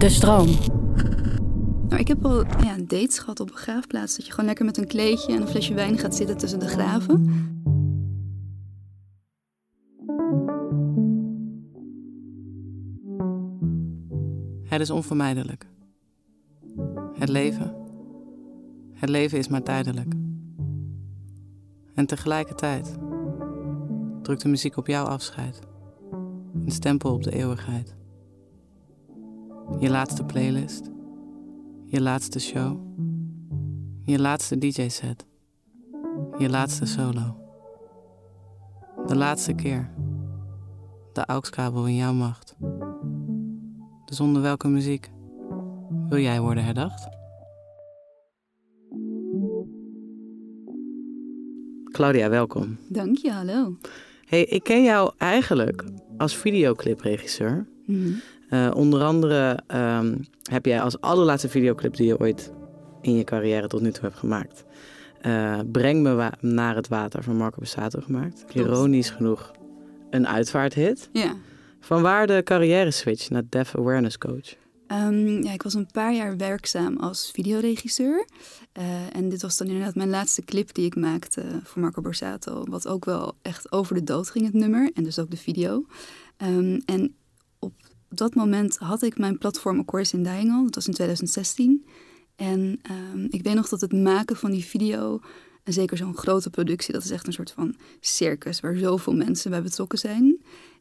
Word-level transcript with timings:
De 0.00 0.08
stroom. 0.08 0.48
Nou, 1.88 2.00
ik 2.00 2.08
heb 2.08 2.24
al 2.24 2.44
ja, 2.44 2.76
dates 2.78 3.18
gehad 3.18 3.40
op 3.40 3.48
een 3.48 3.54
begraafplaats. 3.54 4.16
Dat 4.16 4.26
je 4.26 4.30
gewoon 4.30 4.46
lekker 4.46 4.64
met 4.64 4.76
een 4.78 4.86
kleedje 4.86 5.32
en 5.32 5.40
een 5.40 5.48
flesje 5.48 5.74
wijn 5.74 5.98
gaat 5.98 6.14
zitten 6.14 6.36
tussen 6.38 6.58
de 6.58 6.68
graven. 6.68 7.28
Het 14.64 14.80
is 14.80 14.90
onvermijdelijk. 14.90 15.66
Het 17.14 17.28
leven. 17.28 17.74
Het 18.92 19.08
leven 19.08 19.38
is 19.38 19.48
maar 19.48 19.62
tijdelijk. 19.62 20.14
En 21.94 22.06
tegelijkertijd 22.06 22.98
drukt 24.22 24.42
de 24.42 24.48
muziek 24.48 24.76
op 24.76 24.86
jouw 24.86 25.04
afscheid. 25.04 25.60
Een 26.64 26.72
stempel 26.72 27.12
op 27.12 27.22
de 27.22 27.32
eeuwigheid. 27.32 27.99
Je 29.78 29.90
laatste 29.90 30.24
playlist. 30.24 30.90
Je 31.84 32.00
laatste 32.00 32.40
show. 32.40 32.80
Je 34.04 34.18
laatste 34.18 34.58
DJ-set. 34.58 35.26
Je 36.38 36.48
laatste 36.48 36.86
solo. 36.86 37.36
De 39.06 39.16
laatste 39.16 39.52
keer. 39.52 39.90
De 41.12 41.26
AUX-kabel 41.26 41.86
in 41.86 41.96
jouw 41.96 42.12
macht. 42.12 42.56
Dus 44.04 44.20
onder 44.20 44.42
welke 44.42 44.68
muziek 44.68 45.10
wil 46.08 46.18
jij 46.18 46.40
worden 46.40 46.64
herdacht? 46.64 47.08
Claudia, 51.84 52.28
welkom. 52.28 52.78
Dank 52.88 53.16
je, 53.16 53.30
hallo. 53.30 53.76
Hey, 54.24 54.44
ik 54.44 54.62
ken 54.62 54.82
jou 54.82 55.12
eigenlijk 55.18 55.84
als 56.16 56.36
videoclipregisseur. 56.36 57.66
Mhm. 57.86 58.12
Eh, 58.50 58.70
onder 58.74 59.02
andere 59.02 59.58
ehm, 59.66 60.16
heb 60.50 60.66
jij 60.66 60.80
als 60.80 61.00
allerlaatste 61.00 61.48
videoclip 61.48 61.96
die 61.96 62.06
je 62.06 62.18
ooit 62.18 62.52
in 63.00 63.16
je 63.16 63.24
carrière 63.24 63.66
tot 63.68 63.80
nu 63.80 63.92
toe 63.92 64.02
hebt 64.02 64.16
gemaakt. 64.18 64.64
eh, 65.20 65.58
Breng 65.72 66.02
me 66.02 66.30
naar 66.40 66.74
het 66.76 66.88
water 66.88 67.22
van 67.22 67.36
Marco 67.36 67.58
Bassato 67.58 68.00
gemaakt. 68.00 68.44
Ironisch 68.52 69.10
genoeg 69.10 69.50
een 70.10 70.28
uitvaarthit. 70.28 71.08
Ja. 71.12 71.34
Vanwaar 71.80 72.26
de 72.26 72.40
carrière 72.44 72.90
switch 72.90 73.30
naar 73.30 73.42
Deaf 73.48 73.76
Awareness 73.76 74.18
Coach? 74.18 74.54
Ehm, 74.86 75.42
ja, 75.42 75.52
ik 75.52 75.62
was 75.62 75.74
een 75.74 75.88
paar 75.92 76.14
jaar 76.14 76.36
werkzaam 76.36 76.96
als 76.96 77.30
videoregisseur. 77.34 78.26
Eh, 78.72 78.84
en 79.16 79.28
dit 79.28 79.42
was 79.42 79.56
dan 79.56 79.66
inderdaad 79.66 79.94
mijn 79.94 80.10
laatste 80.10 80.42
clip 80.44 80.74
die 80.74 80.86
ik 80.86 80.96
maakte 80.96 81.42
voor 81.62 81.82
Marco 81.82 82.02
Borsato. 82.02 82.64
Wat 82.68 82.88
ook 82.88 83.04
wel 83.04 83.34
echt 83.42 83.72
over 83.72 83.94
de 83.94 84.04
dood 84.04 84.30
ging, 84.30 84.44
het 84.44 84.54
nummer. 84.54 84.90
En 84.94 85.04
dus 85.04 85.18
ook 85.18 85.30
de 85.30 85.36
video. 85.36 85.84
Ehm, 86.36 86.80
en 86.84 87.14
dat 88.20 88.34
moment 88.34 88.76
had 88.76 89.02
ik 89.02 89.18
mijn 89.18 89.38
platform 89.38 89.78
A 89.78 89.84
Course 89.84 90.16
in 90.16 90.22
Dying 90.22 90.52
al. 90.52 90.64
Dat 90.64 90.74
was 90.74 90.86
in 90.86 90.92
2016. 90.92 91.84
En 92.36 92.78
ehm, 92.82 93.24
ik 93.30 93.42
weet 93.42 93.54
nog 93.54 93.68
dat 93.68 93.80
het 93.80 93.92
maken 93.92 94.36
van 94.36 94.50
die 94.50 94.64
video... 94.64 95.20
En 95.64 95.72
zeker 95.72 95.96
zo'n 95.96 96.16
grote 96.16 96.50
productie, 96.50 96.92
dat 96.92 97.04
is 97.04 97.10
echt 97.10 97.26
een 97.26 97.32
soort 97.32 97.50
van 97.50 97.74
circus... 98.00 98.60
waar 98.60 98.76
zoveel 98.76 99.14
mensen 99.14 99.50
bij 99.50 99.62
betrokken 99.62 99.98
zijn... 99.98 100.40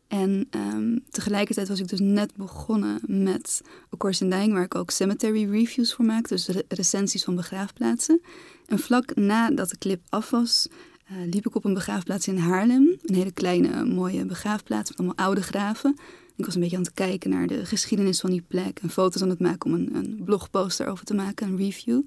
En 0.10 0.48
ehm, 0.50 0.98
tegelijkertijd 1.10 1.68
was 1.68 1.80
ik 1.80 1.88
dus 1.88 2.00
net 2.00 2.36
begonnen 2.36 3.00
met 3.06 3.62
A 3.94 3.98
Course 3.98 4.24
in 4.24 4.30
Dying, 4.30 4.54
waar 4.54 4.64
ik 4.64 4.76
ook 4.76 4.92
cemetery 4.92 5.50
reviews 5.52 5.94
voor 5.94 6.06
maakte, 6.06 6.34
dus 6.34 6.48
re- 6.48 6.64
recensies 6.68 7.24
van 7.24 7.36
begraafplaatsen. 7.36 8.22
En 8.66 8.80
vlak 8.80 9.16
nadat 9.16 9.70
de 9.70 9.78
clip 9.78 10.02
af 10.10 10.30
was, 10.30 10.68
eh, 11.06 11.16
liep 11.32 11.46
ik 11.46 11.56
op 11.56 11.66
een 11.66 11.74
begraafplaats 11.74 12.28
in 12.28 12.38
Haarlem. 12.38 12.98
Een 13.02 13.16
hele 13.16 13.32
kleine, 13.32 13.86
mooie 13.86 14.26
begraafplaats 14.26 14.90
met 14.90 15.00
allemaal 15.00 15.26
oude 15.26 15.42
graven. 15.42 15.96
Ik 16.40 16.46
was 16.46 16.56
een 16.56 16.62
beetje 16.62 16.78
aan 16.78 16.84
het 16.84 16.94
kijken 16.94 17.30
naar 17.30 17.48
de 17.48 17.66
geschiedenis 17.66 18.20
van 18.20 18.30
die 18.30 18.44
plek 18.48 18.80
en 18.82 18.90
foto's 18.90 19.22
aan 19.22 19.30
het 19.30 19.40
maken 19.40 19.72
om 19.72 19.76
een, 19.76 19.96
een 19.96 20.22
blogposter 20.26 20.88
over 20.88 21.06
te 21.06 21.14
maken, 21.14 21.48
een 21.48 21.58
review. 21.58 22.02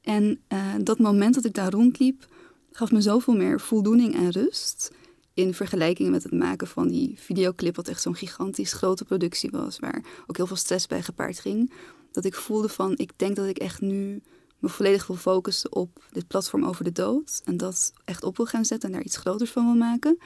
En 0.00 0.40
eh, 0.48 0.74
dat 0.82 0.98
moment 0.98 1.34
dat 1.34 1.44
ik 1.44 1.54
daar 1.54 1.70
rondliep, 1.70 2.26
gaf 2.72 2.90
me 2.90 3.00
zoveel 3.00 3.34
meer 3.34 3.60
voldoening 3.60 4.14
en 4.14 4.30
rust 4.30 4.90
in 5.34 5.54
vergelijking 5.54 6.10
met 6.10 6.22
het 6.22 6.32
maken 6.32 6.66
van 6.66 6.88
die 6.88 7.14
videoclip, 7.16 7.76
wat 7.76 7.88
echt 7.88 8.02
zo'n 8.02 8.14
gigantisch 8.14 8.72
grote 8.72 9.04
productie 9.04 9.50
was, 9.50 9.78
waar 9.78 10.04
ook 10.26 10.36
heel 10.36 10.46
veel 10.46 10.56
stress 10.56 10.86
bij 10.86 11.02
gepaard 11.02 11.40
ging, 11.40 11.72
dat 12.12 12.24
ik 12.24 12.34
voelde 12.34 12.68
van, 12.68 12.98
ik 12.98 13.12
denk 13.16 13.36
dat 13.36 13.46
ik 13.46 13.58
echt 13.58 13.80
nu 13.80 14.22
me 14.58 14.68
volledig 14.68 15.06
wil 15.06 15.16
focussen 15.16 15.74
op 15.74 16.04
dit 16.12 16.26
platform 16.26 16.64
over 16.64 16.84
de 16.84 16.92
dood 16.92 17.40
en 17.44 17.56
dat 17.56 17.92
echt 18.04 18.24
op 18.24 18.36
wil 18.36 18.46
gaan 18.46 18.64
zetten 18.64 18.88
en 18.88 18.94
daar 18.94 19.04
iets 19.04 19.16
groters 19.16 19.50
van 19.50 19.64
wil 19.64 19.74
maken. 19.74 20.18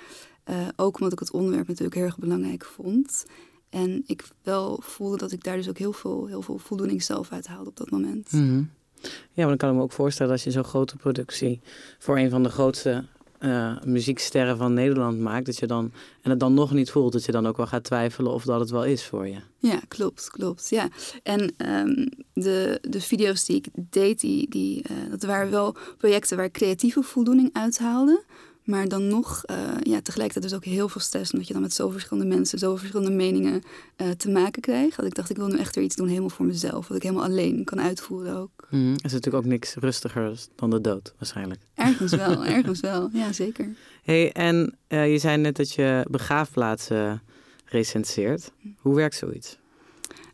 Eh, 0.44 0.68
ook 0.76 0.94
omdat 0.94 1.12
ik 1.12 1.18
het 1.18 1.30
onderwerp 1.30 1.68
natuurlijk 1.68 1.94
heel 1.94 2.04
erg 2.04 2.18
belangrijk 2.18 2.64
vond. 2.64 3.24
En 3.70 4.02
ik 4.06 4.24
wel 4.42 4.80
voelde 4.82 5.16
dat 5.16 5.32
ik 5.32 5.44
daar 5.44 5.56
dus 5.56 5.68
ook 5.68 5.78
heel 5.78 5.92
veel, 5.92 6.26
heel 6.26 6.42
veel 6.42 6.58
voldoening 6.58 7.02
zelf 7.02 7.32
uit 7.32 7.46
haalde 7.46 7.70
op 7.70 7.76
dat 7.76 7.90
moment. 7.90 8.32
Mhm. 8.32 8.62
Ja, 9.06 9.46
maar 9.46 9.48
dan 9.48 9.56
kan 9.56 9.70
ik 9.70 9.76
me 9.76 9.82
ook 9.82 9.92
voorstellen 9.92 10.32
als 10.32 10.44
je 10.44 10.50
zo'n 10.50 10.64
grote 10.64 10.96
productie 10.96 11.60
voor 11.98 12.18
een 12.18 12.30
van 12.30 12.42
de 12.42 12.48
grootste 12.48 13.04
eh, 13.38 13.76
muzieksterren 13.84 14.56
van 14.56 14.72
Nederland 14.72 15.18
maakt, 15.18 15.46
dat 15.46 15.58
je 15.58 15.66
dan, 15.66 15.92
en 16.22 16.30
het 16.30 16.40
dan 16.40 16.54
nog 16.54 16.72
niet 16.72 16.90
voelt, 16.90 17.12
dat 17.12 17.24
je 17.24 17.32
dan 17.32 17.46
ook 17.46 17.56
wel 17.56 17.66
gaat 17.66 17.84
twijfelen 17.84 18.32
of 18.32 18.44
dat 18.44 18.60
het 18.60 18.70
wel 18.70 18.84
is 18.84 19.04
voor 19.04 19.28
je. 19.28 19.36
Ja, 19.58 19.80
klopt, 19.88 20.30
klopt. 20.30 20.68
Ja. 20.68 20.88
En 21.22 21.54
ehm, 21.56 22.06
de, 22.32 22.78
de 22.88 23.00
video's 23.00 23.44
die 23.44 23.56
ik 23.56 23.66
deed, 23.90 24.20
die, 24.20 24.50
die, 24.50 24.82
eh, 24.82 24.96
dat 25.10 25.22
waren 25.22 25.50
wel 25.50 25.76
projecten 25.98 26.36
waar 26.36 26.46
ik 26.46 26.52
creatieve 26.52 27.02
voldoening 27.02 27.50
uithaalde. 27.52 28.22
Maar 28.64 28.88
dan 28.88 29.08
nog, 29.08 29.44
eh, 29.44 29.56
ja, 29.82 30.00
tegelijkertijd 30.00 30.42
dus 30.42 30.54
ook 30.54 30.64
heel 30.64 30.88
veel 30.88 31.00
stress. 31.00 31.32
Omdat 31.32 31.46
je 31.46 31.52
dan 31.52 31.62
met 31.62 31.74
zoveel 31.74 31.92
verschillende 31.92 32.34
mensen, 32.34 32.58
zoveel 32.58 32.76
verschillende 32.76 33.12
meningen 33.12 33.62
eh, 33.96 34.10
te 34.10 34.30
maken 34.30 34.62
krijgt. 34.62 34.96
Dat 34.96 35.06
ik 35.06 35.14
dacht, 35.14 35.30
ik 35.30 35.36
wil 35.36 35.46
nu 35.46 35.58
echt 35.58 35.74
weer 35.74 35.84
iets 35.84 35.96
doen 35.96 36.08
helemaal 36.08 36.28
voor 36.28 36.46
mezelf. 36.46 36.88
Wat 36.88 36.96
ik 36.96 37.02
helemaal 37.02 37.24
alleen 37.24 37.64
kan 37.64 37.80
uitvoeren 37.80 38.36
ook. 38.36 38.66
Er 38.70 38.78
is 38.78 39.12
natuurlijk 39.12 39.34
ook 39.34 39.44
niks 39.44 39.74
rustiger 39.74 40.38
dan 40.54 40.70
de 40.70 40.80
dood, 40.80 41.14
waarschijnlijk. 41.18 41.60
Ergens 41.74 42.12
wel, 42.12 42.44
ergens 42.56 42.80
wel. 42.80 43.08
Ja, 43.12 43.32
zeker. 43.32 43.68
hey, 44.02 44.32
en 44.32 44.76
eh, 44.86 45.12
je 45.12 45.18
zei 45.18 45.36
net 45.36 45.56
dat 45.56 45.72
je 45.72 46.06
begraafplaatsen 46.10 47.22
recenseert. 47.64 48.50
Hoe 48.78 48.94
werkt 48.94 49.16
zoiets? 49.16 49.58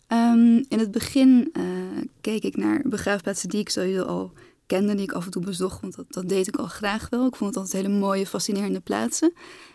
Ehm, 0.06 0.62
in 0.68 0.78
het 0.78 0.90
begin 0.90 1.52
keek 2.20 2.42
ik 2.42 2.56
naar 2.56 2.82
begraafplaatsen 2.84 3.48
die 3.48 3.60
ik 3.60 3.68
sowieso 3.68 4.02
al 4.02 4.32
kende, 4.70 4.94
die 4.94 5.02
ik 5.02 5.12
af 5.12 5.24
en 5.24 5.30
toe 5.30 5.42
bezocht, 5.42 5.80
want 5.80 5.96
dat, 6.08 6.28
deed 6.28 6.46
ik 6.46 6.56
al 6.56 6.66
graag 6.66 7.08
wel. 7.08 7.26
Ik 7.26 7.36
vond 7.36 7.54
het 7.54 7.64
altijd 7.64 7.82
hele 7.82 7.98
mooie, 7.98 8.26
fascinerende 8.26 8.80
plaatsen. 8.80 9.32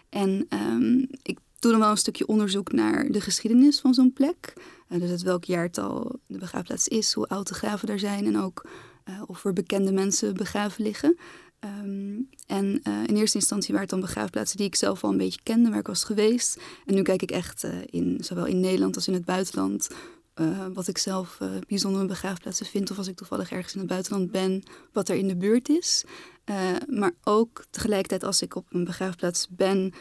En 0.09 0.45
ehm, 0.49 1.05
ik 1.21 1.39
doe 1.59 1.71
dan 1.71 1.79
wel 1.79 1.89
een 1.89 1.97
stukje 1.97 2.27
onderzoek 2.27 2.71
naar 2.71 3.11
de 3.11 3.21
geschiedenis 3.21 3.79
van 3.79 3.93
zo'n 3.93 4.13
plek. 4.13 4.53
Eh, 4.87 4.99
dus 4.99 5.09
het 5.09 5.21
welk 5.21 5.43
jaartal 5.43 6.19
de 6.27 6.37
begraafplaats 6.37 6.87
is, 6.87 7.13
hoe 7.13 7.27
oud 7.27 7.47
de 7.47 7.53
graven 7.53 7.87
daar 7.87 7.99
zijn 7.99 8.25
en 8.25 8.39
ook 8.39 8.65
eh, 9.03 9.21
of 9.25 9.45
er 9.45 9.53
bekende 9.53 9.91
mensen 9.91 10.33
begraven 10.33 10.83
liggen. 10.83 11.17
Ehm, 11.59 12.19
en 12.47 12.79
eh, 12.83 12.93
in 13.05 13.15
eerste 13.15 13.37
instantie 13.37 13.73
waren 13.73 13.87
het 13.89 13.99
dan 13.99 14.07
begraafplaatsen 14.07 14.57
die 14.57 14.67
ik 14.67 14.75
zelf 14.75 15.03
al 15.03 15.11
een 15.11 15.17
beetje 15.17 15.39
kende, 15.43 15.69
waar 15.69 15.79
ik 15.79 15.87
was 15.87 16.03
geweest. 16.03 16.61
En 16.85 16.95
nu 16.95 17.01
kijk 17.01 17.21
ik 17.21 17.31
echt 17.31 17.67
in, 17.85 18.17
zowel 18.19 18.45
in 18.45 18.59
Nederland 18.59 18.95
als 18.95 19.07
in 19.07 19.13
het 19.13 19.25
buitenland 19.25 19.87
eh, 20.35 20.65
wat 20.73 20.87
ik 20.87 20.97
zelf 20.97 21.37
eh, 21.39 21.49
bijzondere 21.67 22.05
begraafplaatsen 22.05 22.65
vind. 22.65 22.91
Of 22.91 22.97
als 22.97 23.07
ik 23.07 23.15
toevallig 23.15 23.51
ergens 23.51 23.73
in 23.73 23.79
het 23.79 23.89
buitenland 23.89 24.31
ben, 24.31 24.63
wat 24.93 25.09
er 25.09 25.15
in 25.15 25.27
de 25.27 25.35
buurt 25.35 25.69
is. 25.69 26.03
Eh, 26.43 26.55
maar 26.87 27.11
ook 27.23 27.65
tegelijkertijd 27.69 28.23
als 28.23 28.41
ik 28.41 28.55
op 28.55 28.65
een 28.69 28.83
begraafplaats 28.83 29.47
ben, 29.49 29.93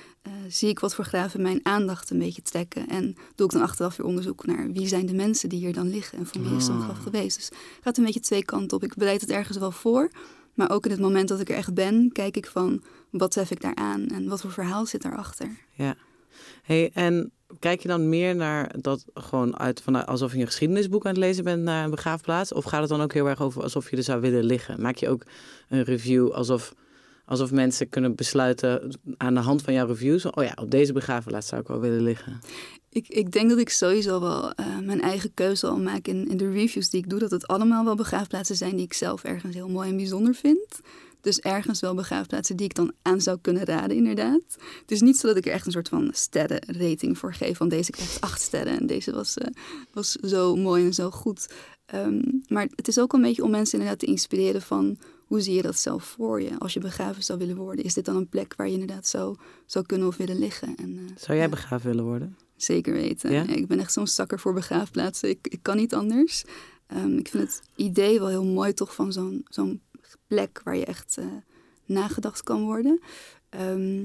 zie 0.49 0.69
ik 0.69 0.79
wat 0.79 0.95
voor 0.95 1.05
graven 1.05 1.43
mijn 1.43 1.61
aandacht 1.63 2.11
een 2.11 2.19
beetje 2.19 2.43
trekken. 2.43 2.89
En 2.89 3.17
doe 3.35 3.47
ik 3.47 3.53
dan 3.53 3.63
achteraf 3.63 3.97
weer 3.97 4.07
onderzoek 4.07 4.47
naar 4.47 4.73
wie 4.73 4.87
zijn 4.87 5.07
de 5.07 5.15
mensen 5.15 5.49
die 5.49 5.59
hier 5.59 5.73
dan 5.73 5.89
liggen 5.89 6.19
en 6.19 6.27
van 6.27 6.43
wie 6.43 6.57
is 6.57 6.65
zo'n 6.65 6.83
graf 6.83 6.99
geweest. 6.99 7.37
Dus 7.37 7.47
het 7.47 7.59
gaat 7.83 7.97
een 7.97 8.05
beetje 8.05 8.21
twee 8.21 8.45
kanten 8.45 8.77
op. 8.77 8.83
Ik 8.83 8.95
bereid 8.95 9.21
het 9.21 9.31
ergens 9.31 9.59
wel 9.59 9.71
voor. 9.71 10.11
Maar 10.55 10.71
ook 10.71 10.85
in 10.85 10.91
het 10.91 11.01
moment 11.01 11.29
dat 11.29 11.41
ik 11.41 11.49
er 11.49 11.57
echt 11.57 11.75
ben, 11.75 12.13
kijk 12.13 12.37
ik 12.37 12.47
van 12.47 12.83
wat 13.11 13.31
tref 13.31 13.51
ik 13.51 13.61
daar 13.61 13.75
aan 13.75 14.07
en 14.07 14.29
wat 14.29 14.41
voor 14.41 14.53
verhaal 14.53 14.87
zit 14.87 15.03
daarachter. 15.03 15.49
Ja. 15.73 15.97
Hey, 16.63 16.91
en 16.95 17.33
kijk 17.59 17.81
je 17.81 17.89
dan 17.89 18.09
meer 18.09 18.37
naar 18.37 18.75
dat 18.81 19.05
gewoon 19.15 19.59
uit 19.59 19.83
vanuit 19.83 20.07
alsof 20.07 20.33
je 20.33 20.39
een 20.39 20.47
geschiedenisboek 20.47 21.05
aan 21.05 21.11
het 21.11 21.21
lezen 21.21 21.45
bent 21.45 21.63
naar 21.63 21.85
een 21.85 21.91
begraafplaats? 21.91 22.53
Of 22.53 22.65
gaat 22.65 22.81
het 22.81 22.89
dan 22.89 23.01
ook 23.01 23.13
heel 23.13 23.29
erg 23.29 23.41
over 23.43 23.63
alsof 23.63 23.91
je 23.91 23.97
er 23.97 24.03
zou 24.03 24.21
willen 24.21 24.45
liggen? 24.45 24.81
Maak 24.81 24.97
je 24.97 25.09
ook 25.09 25.23
een 25.69 25.83
review 25.83 26.31
alsof, 26.31 26.75
alsof 27.25 27.53
mensen 27.53 27.89
kunnen 27.89 28.15
besluiten 28.15 28.99
aan 29.17 29.35
de 29.35 29.41
hand 29.41 29.63
van 29.63 29.75
jouw 29.75 29.87
reviews? 29.87 30.25
Oh 30.25 30.45
ja, 30.45 30.53
op 30.61 30.71
deze 30.71 30.93
begraafplaats 30.93 31.49
zou 31.49 31.61
ik 31.61 31.69
wel 31.69 31.81
willen 31.81 32.03
liggen. 32.03 32.41
Ik, 32.91 33.09
ik 33.09 33.33
denk 33.33 33.49
dat 33.49 33.59
ik 33.59 33.69
sowieso 33.69 34.21
wel 34.21 34.53
eh, 34.53 34.79
mijn 34.79 35.01
eigen 35.01 35.35
keuze 35.35 35.67
al 35.67 35.79
maak 35.79 36.07
in, 36.07 36.29
in 36.29 36.37
de 36.37 36.51
reviews 36.51 36.91
die 36.91 37.01
ik 37.01 37.11
doe. 37.11 37.19
Dat 37.19 37.31
het 37.31 37.47
allemaal 37.47 37.85
wel 37.85 37.95
begraafplaatsen 37.95 38.57
zijn 38.57 38.77
die 38.77 38.85
ik 38.85 38.93
zelf 38.93 39.25
ergens 39.25 39.55
heel 39.55 39.69
mooi 39.69 39.89
en 39.89 39.97
bijzonder 39.97 40.35
vind. 40.35 40.81
Dus 41.25 41.41
ergens 41.41 41.81
wel 41.81 41.95
begraafplaatsen 41.95 42.57
die 42.57 42.67
ik 42.67 42.75
dan 42.75 42.93
aan 43.03 43.21
zou 43.21 43.39
kunnen 43.41 43.65
raden, 43.65 43.97
inderdaad. 43.97 44.43
Het 44.81 44.91
is 44.91 45.01
niet 45.01 45.19
zo 45.19 45.27
dat 45.27 45.37
ik 45.37 45.47
er 45.47 45.53
echt 45.53 45.67
een 45.67 45.73
soort 45.73 45.89
van 45.89 46.11
sterrenrating 46.13 47.19
voor 47.19 47.35
geef. 47.35 47.57
Van 47.57 47.69
deze 47.69 47.91
krijgt 47.91 48.21
acht 48.21 48.41
sterren 48.41 48.79
en 48.79 48.87
deze 48.87 49.13
was, 49.13 49.37
eh, 49.39 49.49
was 49.93 50.13
zo 50.13 50.57
mooi 50.57 50.85
en 50.85 50.95
zo 50.95 51.11
goed. 51.11 51.49
Ehm, 51.87 52.21
maar 52.49 52.69
het 52.75 52.89
is 52.89 52.99
ook 52.99 53.13
een 53.13 53.23
beetje 53.23 53.43
om 53.43 53.51
mensen 53.51 53.79
inderdaad 53.79 54.01
te 54.01 54.07
inspireren 54.07 54.63
van... 54.63 54.99
hoe 55.27 55.41
zie 55.41 55.55
je 55.55 55.63
dat 55.63 55.79
zelf 55.79 56.05
voor 56.05 56.43
je? 56.43 56.59
Als 56.59 56.73
je 56.73 56.81
begraven 56.81 57.23
zou 57.23 57.39
willen 57.39 57.57
worden, 57.57 57.85
is 57.85 57.95
dit 57.95 58.05
dan 58.05 58.17
een 58.17 58.29
plek 58.29 58.55
waar 58.57 58.67
je 58.67 58.73
inderdaad 58.73 59.07
zou, 59.07 59.37
zou 59.67 59.87
kunnen 59.87 60.07
of 60.07 60.17
willen 60.17 60.39
liggen? 60.39 60.77
En, 60.77 60.99
eh, 60.99 61.17
Zou 61.17 61.39
jij 61.39 61.49
begraven 61.49 61.87
willen 61.87 62.05
worden? 62.05 62.37
Zeker 62.57 62.93
weten. 62.93 63.33
Ja? 63.33 63.47
Ik 63.47 63.67
ben 63.67 63.79
echt 63.79 63.93
zo'n 63.93 64.07
zakker 64.07 64.41
voor 64.41 64.53
begraafplaatsen. 64.53 65.29
Ik, 65.29 65.47
ik 65.49 65.59
kan 65.63 65.77
niet 65.77 65.95
anders. 65.95 66.45
Ehm, 66.87 67.17
ik 67.17 67.29
vind 67.29 67.43
het 67.43 67.63
idee 67.75 68.19
wel 68.19 68.29
heel 68.29 68.45
mooi 68.45 68.75
toch 68.75 68.95
van 68.95 69.13
zo'n 69.13 69.45
zo'n 69.49 69.81
plek 70.27 70.61
waar 70.65 70.77
je 70.77 70.85
echt 70.85 71.17
eh, 71.19 71.27
nagedacht 71.85 72.43
kan 72.43 72.63
worden. 72.63 73.01
Ehm, 73.49 74.03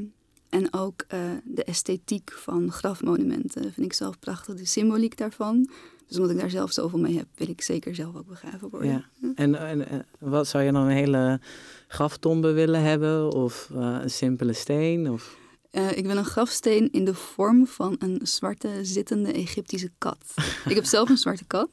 en 0.50 0.74
ook 0.74 1.06
eh, 1.08 1.20
de 1.44 1.64
esthetiek 1.64 2.32
van 2.32 2.72
grafmonumenten 2.72 3.74
vind 3.74 3.86
ik 3.86 3.94
zelf 3.94 4.20
prachtig. 4.20 4.56
De 4.56 4.66
symboliek 4.66 5.18
daarvan. 5.18 5.70
Dus 6.08 6.18
omdat 6.18 6.34
ik 6.34 6.40
daar 6.40 6.50
zelf 6.50 6.72
zoveel 6.72 7.00
mee 7.00 7.18
heb, 7.18 7.28
wil 7.36 7.50
ik 7.50 7.62
zeker 7.62 7.96
zelf 7.96 8.16
ook 8.16 8.28
begraven 8.28 8.70
worden. 8.70 8.90
Ja. 8.90 9.32
En, 9.36 9.56
en, 9.56 10.06
wat 10.20 10.48
zou 10.48 10.64
je 10.64 10.72
dan 10.72 10.82
een 10.82 10.96
hele 10.96 11.40
graftombe 11.88 12.52
willen 12.52 12.82
hebben? 12.82 13.32
Of 13.32 13.70
eh, 13.74 13.98
een 14.02 14.10
simpele 14.10 14.54
steen? 14.54 15.12
Of... 15.12 15.38
Eh, 15.70 15.98
ik 15.98 16.06
wil 16.06 16.18
een 16.18 16.26
grafsteen 16.26 16.92
in 16.92 17.06
de 17.06 17.14
vorm 17.14 17.68
van 17.68 17.96
een 18.00 18.20
zwarte 18.24 18.70
zittende 18.82 19.32
Egyptische 19.32 19.92
kat. 19.98 20.18
ik 20.66 20.76
heb 20.76 20.86
zelf 20.86 21.10
een 21.10 21.18
zwarte 21.18 21.46
kat. 21.46 21.70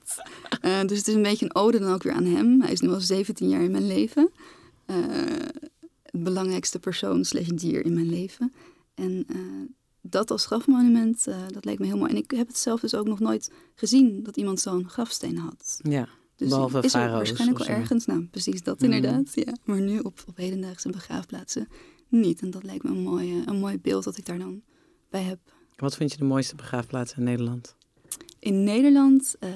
Eh, 0.61 0.81
dus 0.81 0.99
het 0.99 1.09
is 1.09 1.15
een 1.15 1.23
beetje 1.23 1.45
een 1.45 1.55
ode 1.55 1.79
dan 1.79 1.93
ook 1.93 2.03
weer 2.03 2.13
aan 2.13 2.25
hem. 2.25 2.61
Hij 2.61 2.73
is 2.73 2.81
nu 2.81 2.89
al 2.89 3.01
17 3.01 3.49
jaar 3.49 3.63
in 3.63 3.71
mijn 3.71 3.87
leven. 3.87 4.31
Het 6.03 6.25
belangrijkste 6.25 6.79
persoon 6.79 7.25
slash 7.25 7.47
dier 7.49 7.85
in 7.85 7.95
mijn 7.95 8.09
leven. 8.09 8.53
En 8.95 9.27
dat 10.01 10.31
als 10.31 10.47
grafmonument, 10.47 11.25
dat 11.53 11.65
leek 11.65 11.79
me 11.79 11.87
heel 11.87 11.97
mooi. 11.97 12.11
En 12.11 12.17
ik 12.17 12.31
heb 12.31 12.47
het 12.47 12.59
zelf 12.59 12.81
dus 12.81 12.95
ook 12.95 13.07
nog 13.07 13.21
nooit 13.21 13.51
gezien 13.75 14.23
dat 14.23 14.37
iemand 14.37 14.61
zo'n 14.61 14.89
grafsteen 14.89 15.39
had. 15.39 15.81
Ja, 15.83 16.09
Dus 16.37 16.49
Behalve 16.49 16.81
is 16.81 16.95
er 16.95 17.11
waarschijnlijk 17.11 17.59
wel 17.59 17.77
ergens, 17.77 18.07
nou 18.07 18.23
precies 18.31 18.63
dat 18.63 18.81
Mhm. 18.81 18.93
inderdaad. 18.93 19.31
Ja. 19.35 19.55
Maar 19.65 19.81
nu 19.81 19.99
op, 19.99 20.23
op 20.27 20.37
hedendaagse 20.37 20.91
begraafplaatsen 20.91 21.69
niet. 22.09 22.41
En 22.41 22.51
dat 22.51 22.63
lijkt 22.63 22.83
me 22.85 22.91
een 22.91 23.03
mooi, 23.03 23.43
een 23.47 23.59
mooi 23.59 23.79
beeld 23.79 24.05
dat 24.05 24.17
ik 24.17 24.27
daar 24.27 24.39
dan 24.39 24.63
bij 25.11 25.23
heb. 25.23 25.39
wat 25.77 25.97
vind 25.97 26.13
je 26.13 26.19
de 26.19 26.25
mooiste 26.25 26.55
begraafplaats 26.55 27.15
in 27.17 27.23
Nederland? 27.23 27.75
In 28.39 28.65
Nederland 28.65 29.37
eh, 29.41 29.49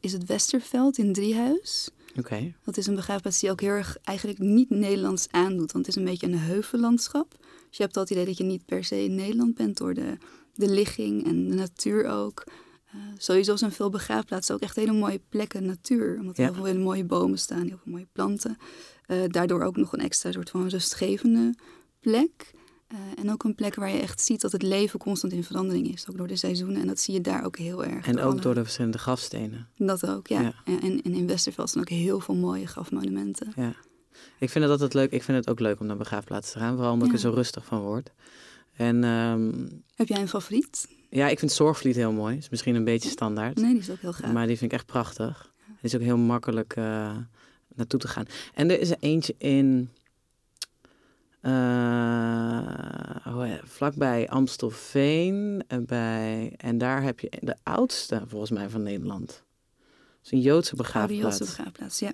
is 0.00 0.12
het 0.12 0.24
Westerveld 0.26 0.98
in 0.98 1.12
Driehuis. 1.12 1.90
Oké, 2.18 2.54
Dat 2.64 2.76
is 2.76 2.86
een 2.86 2.94
begraafplaats 2.94 3.40
die 3.40 3.50
ook 3.50 3.60
heel 3.60 3.70
erg 3.70 3.96
eigenlijk 4.02 4.38
niet 4.38 4.70
Nederlands 4.70 5.26
aandoet. 5.30 5.72
Want 5.72 5.86
het 5.86 5.96
is 5.96 6.02
een 6.02 6.08
beetje 6.08 6.26
een 6.26 6.38
heuvellandschap. 6.38 7.30
Dus 7.68 7.76
je 7.76 7.82
hebt 7.82 7.96
al 7.96 8.02
het 8.02 8.10
idee 8.10 8.24
dat 8.24 8.36
je 8.38 8.44
niet 8.44 8.64
per 8.66 8.84
se 8.84 9.04
in 9.04 9.14
Nederland 9.14 9.54
bent 9.54 9.76
door 9.76 9.94
de, 9.94 10.16
de 10.54 10.68
ligging 10.68 11.24
en 11.26 11.48
de 11.48 11.54
natuur 11.54 12.06
ook. 12.06 12.44
Eh, 12.86 13.00
sowieso 13.18 13.56
zijn 13.56 13.72
veel 13.72 13.90
begraafplaatsen 13.90 14.54
ook 14.54 14.60
echt 14.60 14.76
hele 14.76 14.92
mooie 14.92 15.20
plekken 15.28 15.64
natuur. 15.66 16.18
Omdat 16.20 16.36
er 16.38 16.42
Ja. 16.42 16.48
heel 16.48 16.56
veel 16.56 16.64
hele 16.72 16.84
mooie 16.84 17.04
bomen 17.04 17.38
staan, 17.38 17.66
heel 17.66 17.78
veel 17.82 17.92
mooie 17.92 18.06
planten. 18.12 18.56
Eh, 19.06 19.18
daardoor 19.26 19.62
ook 19.62 19.76
nog 19.76 19.92
een 19.92 20.00
extra 20.00 20.32
soort 20.32 20.50
van 20.50 20.68
rustgevende 20.68 21.54
plek. 22.10 22.52
Eh, 22.86 22.98
en 23.18 23.30
ook 23.32 23.44
een 23.44 23.54
plek 23.54 23.74
waar 23.74 23.90
je 23.90 23.98
echt 23.98 24.20
ziet 24.20 24.40
dat 24.40 24.52
het 24.52 24.62
leven 24.62 24.98
constant 24.98 25.32
in 25.32 25.44
verandering 25.44 25.92
is. 25.92 26.08
Ook 26.10 26.16
door 26.16 26.26
de 26.26 26.36
seizoenen. 26.36 26.80
En 26.80 26.86
dat 26.86 27.00
zie 27.00 27.14
je 27.14 27.20
daar 27.20 27.44
ook 27.44 27.58
heel 27.58 27.84
erg. 27.84 28.06
en 28.06 28.18
ook 28.20 28.32
alle- 28.32 28.40
door 28.40 28.54
de 28.54 28.62
verschillende 28.62 28.98
grafstenen. 28.98 29.68
Dat 29.76 30.06
ook, 30.06 30.26
ja. 30.26 30.40
Ja. 30.40 30.52
En, 30.80 31.02
in 31.02 31.26
Westerveld 31.26 31.70
zijn 31.70 31.84
ook 31.84 31.90
heel 31.90 32.20
veel 32.20 32.34
mooie 32.34 32.66
grafmonumenten. 32.66 33.52
Ja. 33.56 33.74
Ik 34.38 34.50
vind 34.50 34.64
het 34.64 34.72
altijd 34.72 34.94
leuk. 34.94 35.10
Ik 35.10 35.22
vind 35.22 35.36
het 35.38 35.48
ook 35.50 35.60
leuk 35.60 35.80
om 35.80 35.86
naar 35.86 35.96
begraafplaatsen 35.96 36.52
te 36.52 36.58
gaan. 36.58 36.74
Vooral 36.74 36.92
omdat 36.92 37.08
ik 37.08 37.14
er 37.14 37.20
zo 37.20 37.30
rustig 37.30 37.64
van 37.64 37.80
word. 37.80 38.10
En 38.76 39.04
ehm, 39.04 39.52
Heb 39.94 40.08
jij 40.08 40.20
een 40.20 40.28
favoriet? 40.28 40.88
ja, 41.10 41.28
ik 41.28 41.38
vind 41.38 41.52
Zorgvliet 41.52 41.94
heel 41.96 42.12
mooi. 42.12 42.36
Is 42.36 42.48
misschien 42.48 42.74
een 42.74 42.84
beetje 42.84 43.08
standaard. 43.10 43.56
Nee, 43.56 43.70
die 43.70 43.80
is 43.80 43.90
ook 43.90 44.00
heel 44.00 44.12
gaaf. 44.12 44.32
Maar 44.32 44.46
die 44.46 44.58
vind 44.58 44.72
ik 44.72 44.78
echt 44.78 44.86
prachtig. 44.86 45.52
Het 45.66 45.84
is 45.84 45.94
ook 45.94 46.00
heel 46.00 46.16
makkelijk 46.16 46.76
eh, 46.76 47.16
naartoe 47.74 48.00
te 48.00 48.08
gaan. 48.08 48.24
En 48.54 48.70
er 48.70 48.80
is 48.80 48.90
er 48.90 48.96
eentje 49.00 49.34
in... 49.38 49.90
heet- 53.42 53.60
vlakbij 53.64 54.28
Amstelveen. 54.28 55.64
eh, 55.68 55.78
bij, 55.86 56.52
en 56.56 56.78
daar 56.78 57.02
heb 57.02 57.20
je 57.20 57.30
de 57.40 57.54
oudste, 57.62 58.22
volgens 58.28 58.50
mij, 58.50 58.68
van 58.70 58.82
Nederland. 58.82 59.30
Het 59.30 60.24
is 60.24 60.30
een 60.32 60.40
Joodse 60.40 60.76
Oude 60.76 60.82
begraafplaats. 60.82 61.22
Joodse 61.38 61.44
begraafplaats, 61.56 61.98
ja. 61.98 62.12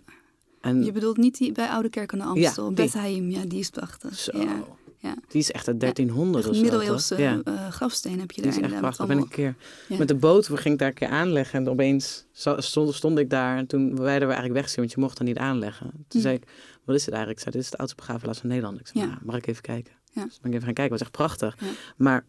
En 0.60 0.84
Je 0.84 0.92
bedoelt 0.92 1.16
niet 1.16 1.38
die 1.38 1.52
bij 1.52 1.68
Oude 1.68 1.88
Kerk 1.88 2.12
aan 2.12 2.18
de 2.18 2.24
Amstel. 2.24 2.74
die. 2.74 2.90
Haim, 2.94 3.30
ja, 3.30 3.44
die 3.46 3.58
is 3.58 3.70
prachtig. 3.70 4.14
zo, 4.18 4.38
Ja, 4.38 4.62
ja. 4.98 5.14
die 5.28 5.40
is 5.40 5.50
echt 5.50 5.68
uit 5.68 5.80
1300 5.80 6.44
Echt 6.44 6.52
of 6.52 6.56
zo, 6.58 6.62
middeleeuwse? 6.62 7.18
Ja. 7.18 7.40
eh, 7.44 7.68
grafsteen 7.68 8.20
heb 8.20 8.30
je 8.30 8.42
Die 8.42 8.50
daar 8.50 8.60
is 8.60 8.66
echt 8.70 8.80
prachtig. 8.80 9.06
Ben 9.06 9.18
een 9.18 9.28
keer 9.28 9.54
Ja. 9.88 9.96
met 9.98 10.08
de 10.08 10.14
boot 10.14 10.46
ging 10.46 10.64
ik 10.74 10.78
daar 10.78 10.88
een 10.88 10.94
keer 10.94 11.08
aanleggen. 11.08 11.58
En 11.58 11.68
opeens 11.68 12.26
stond, 12.32 12.94
stond 12.94 13.18
ik 13.18 13.30
daar. 13.30 13.56
En 13.56 13.66
toen 13.66 13.88
werden 13.88 14.28
we 14.28 14.34
eigenlijk 14.34 14.52
weggezien, 14.54 14.78
want 14.80 14.92
je 14.92 15.00
mocht 15.00 15.18
er 15.18 15.24
niet 15.24 15.38
aanleggen. 15.38 15.90
Toen 15.90 16.04
Hm. 16.08 16.18
zei 16.20 16.34
ik, 16.34 16.42
wat 16.90 16.98
is 16.98 17.04
het 17.06 17.14
eigenlijk? 17.14 17.38
Ik 17.38 17.42
zei, 17.44 17.56
dit 17.56 17.64
is 17.64 17.70
de 17.70 17.76
oudste 17.78 17.96
begraafplaats 17.96 18.38
van 18.38 18.48
Nederland. 18.48 18.80
Ik 18.80 18.86
zei, 18.86 19.04
Ja. 19.04 19.10
nou, 19.10 19.20
mag 19.24 19.36
ik 19.36 19.46
even 19.46 19.62
kijken? 19.62 19.92
Ja. 20.12 20.24
Dus 20.24 20.40
ben 20.40 20.50
ik 20.50 20.56
even 20.56 20.66
gaan 20.66 20.74
kijken. 20.74 20.82
Het 20.82 20.90
was 20.90 21.00
echt 21.00 21.10
prachtig. 21.10 21.56
Ja. 21.60 21.66
Maar 21.96 22.24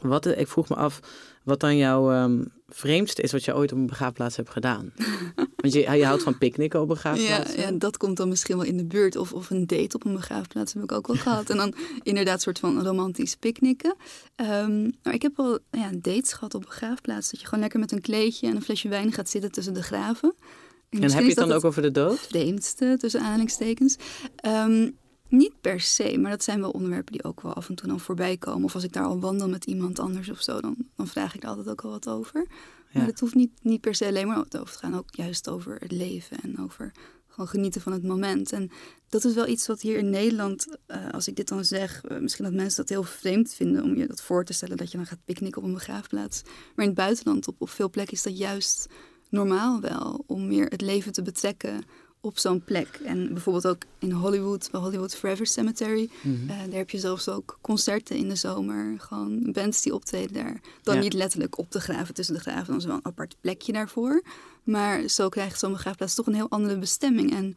wat, 0.00 0.26
ik 0.26 0.48
vroeg 0.48 0.68
me 0.68 0.74
af, 0.76 1.00
wat 1.42 1.60
dan 1.60 1.76
jouw 1.76 2.10
ehm, 2.12 2.44
vreemdste 2.68 3.22
is 3.22 3.32
wat 3.32 3.44
je 3.44 3.54
ooit 3.54 3.72
op 3.72 3.78
een 3.78 3.86
begraafplaats 3.86 4.36
hebt 4.36 4.50
gedaan. 4.50 4.92
want 5.56 5.72
je, 5.72 5.90
je 5.90 6.04
houdt 6.04 6.22
van 6.22 6.38
picknicken 6.38 6.80
op 6.80 6.88
ja, 6.88 6.94
begraafplaatsen. 6.94 7.60
ja, 7.60 7.70
dat 7.70 7.96
komt 7.96 8.16
dan 8.16 8.28
misschien 8.28 8.56
wel 8.56 8.66
in 8.66 8.76
de 8.76 8.84
buurt. 8.84 9.16
Of, 9.16 9.32
of 9.32 9.50
een 9.50 9.66
date 9.66 9.96
op 9.96 10.04
een 10.04 10.14
begraafplaats 10.14 10.72
heb 10.72 10.82
ik 10.82 10.92
ook 10.92 11.06
wel 11.06 11.16
gehad. 11.16 11.50
En 11.50 11.56
dan 11.56 11.74
inderdaad 12.02 12.34
een 12.34 12.40
soort 12.40 12.58
van 12.58 12.82
romantisch 12.82 13.36
picknicken. 13.36 13.96
Ehm, 14.36 14.90
maar 15.02 15.14
ik 15.14 15.22
heb 15.22 15.36
wel 15.36 15.58
ja, 15.70 15.90
dates 15.92 16.32
gehad 16.32 16.54
op 16.54 16.62
begraafplaatsen. 16.62 17.30
Dat 17.32 17.40
je 17.40 17.46
gewoon 17.46 17.60
lekker 17.60 17.80
met 17.80 17.92
een 17.92 18.00
kleedje 18.00 18.46
en 18.46 18.56
een 18.56 18.62
flesje 18.62 18.88
wijn 18.88 19.12
gaat 19.12 19.28
zitten 19.28 19.52
tussen 19.52 19.74
de 19.74 19.82
graven. 19.82 20.34
En 21.02 21.12
heb 21.12 21.22
je 21.22 21.28
het 21.28 21.36
dan 21.36 21.52
ook 21.52 21.64
over 21.64 21.82
de 21.82 21.90
dood? 21.90 22.18
vreemdste, 22.18 22.96
tussen 22.98 23.20
aanhalingstekens. 23.20 23.96
Ehm, 24.36 24.90
niet 25.28 25.60
per 25.60 25.80
se, 25.80 26.18
maar 26.18 26.30
dat 26.30 26.44
zijn 26.44 26.60
wel 26.60 26.70
onderwerpen 26.70 27.12
die 27.12 27.24
ook 27.24 27.40
wel 27.40 27.54
af 27.54 27.68
en 27.68 27.74
toe 27.74 27.88
dan 27.88 28.00
voorbij 28.00 28.36
komen. 28.36 28.64
Of 28.64 28.74
als 28.74 28.84
ik 28.84 28.92
daar 28.92 29.04
al 29.04 29.20
wandel 29.20 29.48
met 29.48 29.64
iemand 29.64 29.98
anders 29.98 30.30
of 30.30 30.42
zo, 30.42 30.60
dan, 30.60 30.76
dan 30.96 31.06
vraag 31.06 31.34
ik 31.34 31.42
er 31.42 31.48
altijd 31.48 31.68
ook 31.68 31.80
al 31.80 31.90
wat 31.90 32.08
over. 32.08 32.46
Ja. 32.48 33.00
Maar 33.00 33.06
het 33.06 33.20
hoeft 33.20 33.34
niet, 33.34 33.50
niet 33.62 33.80
per 33.80 33.94
se 33.94 34.06
alleen 34.06 34.26
maar 34.26 34.38
over 34.38 34.72
te 34.72 34.78
gaan. 34.78 34.96
Ook 34.96 35.08
juist 35.10 35.48
over 35.48 35.76
het 35.80 35.92
leven 35.92 36.40
en 36.40 36.58
over 36.60 36.92
gewoon 37.34 37.48
genieten 37.48 37.80
van 37.80 37.92
het 37.92 38.02
moment. 38.02 38.52
En 38.52 38.70
dat 39.08 39.24
is 39.24 39.34
wel 39.34 39.48
iets 39.48 39.66
wat 39.66 39.80
hier 39.80 39.98
in 39.98 40.10
Nederland, 40.10 40.66
eh, 40.86 41.10
als 41.10 41.28
ik 41.28 41.36
dit 41.36 41.48
dan 41.48 41.64
zeg, 41.64 42.04
eh, 42.04 42.18
misschien 42.18 42.44
dat 42.44 42.54
mensen 42.54 42.76
dat 42.76 42.88
heel 42.88 43.02
vreemd 43.02 43.54
vinden 43.54 43.82
om 43.82 43.94
je 43.96 44.06
dat 44.06 44.22
voor 44.22 44.44
te 44.44 44.52
stellen 44.52 44.76
dat 44.76 44.90
je 44.90 44.96
dan 44.96 45.06
gaat 45.06 45.24
picknicken 45.24 45.62
op 45.62 45.68
een 45.68 45.74
begraafplaats. 45.74 46.42
Maar 46.42 46.84
in 46.84 46.90
het 46.90 46.94
buitenland, 46.94 47.48
op, 47.48 47.54
op 47.58 47.70
veel 47.70 47.90
plekken, 47.90 48.14
is 48.14 48.22
dat 48.22 48.38
juist 48.38 48.86
normaal 49.34 49.80
wel 49.80 50.24
om 50.26 50.46
meer 50.46 50.66
het 50.66 50.80
leven 50.80 51.12
te 51.12 51.22
betrekken 51.22 51.82
op 52.20 52.38
zo'n 52.38 52.64
plek. 52.64 53.00
En 53.04 53.28
bijvoorbeeld 53.32 53.66
ook 53.66 53.82
in 53.98 54.10
Hollywood, 54.10 54.68
bij 54.70 54.80
Hollywood 54.80 55.14
Forever 55.14 55.46
Cemetery, 55.46 56.08
Mhm. 56.22 56.50
eh, 56.50 56.56
daar 56.58 56.78
heb 56.78 56.90
je 56.90 56.98
zelfs 56.98 57.28
ook 57.28 57.58
concerten 57.60 58.16
in 58.16 58.28
de 58.28 58.34
zomer. 58.36 58.94
Gewoon 59.00 59.52
bands 59.52 59.82
die 59.82 59.94
optreden 59.94 60.32
daar. 60.34 60.60
Dan 60.82 60.94
Ja. 60.94 61.00
niet 61.00 61.12
letterlijk 61.12 61.58
op 61.58 61.70
de 61.72 61.80
graven, 61.80 62.14
tussen 62.14 62.34
de 62.34 62.40
graven. 62.40 62.66
Dan 62.66 62.76
is 62.76 62.84
wel 62.84 62.94
een 62.94 63.04
apart 63.06 63.36
plekje 63.40 63.72
daarvoor. 63.72 64.22
Maar 64.62 65.08
zo 65.08 65.28
krijgt 65.28 65.58
zo'n 65.58 65.72
begraafplaats 65.72 66.14
toch 66.14 66.26
een 66.26 66.34
heel 66.34 66.50
andere 66.50 66.78
bestemming. 66.78 67.32
En 67.34 67.56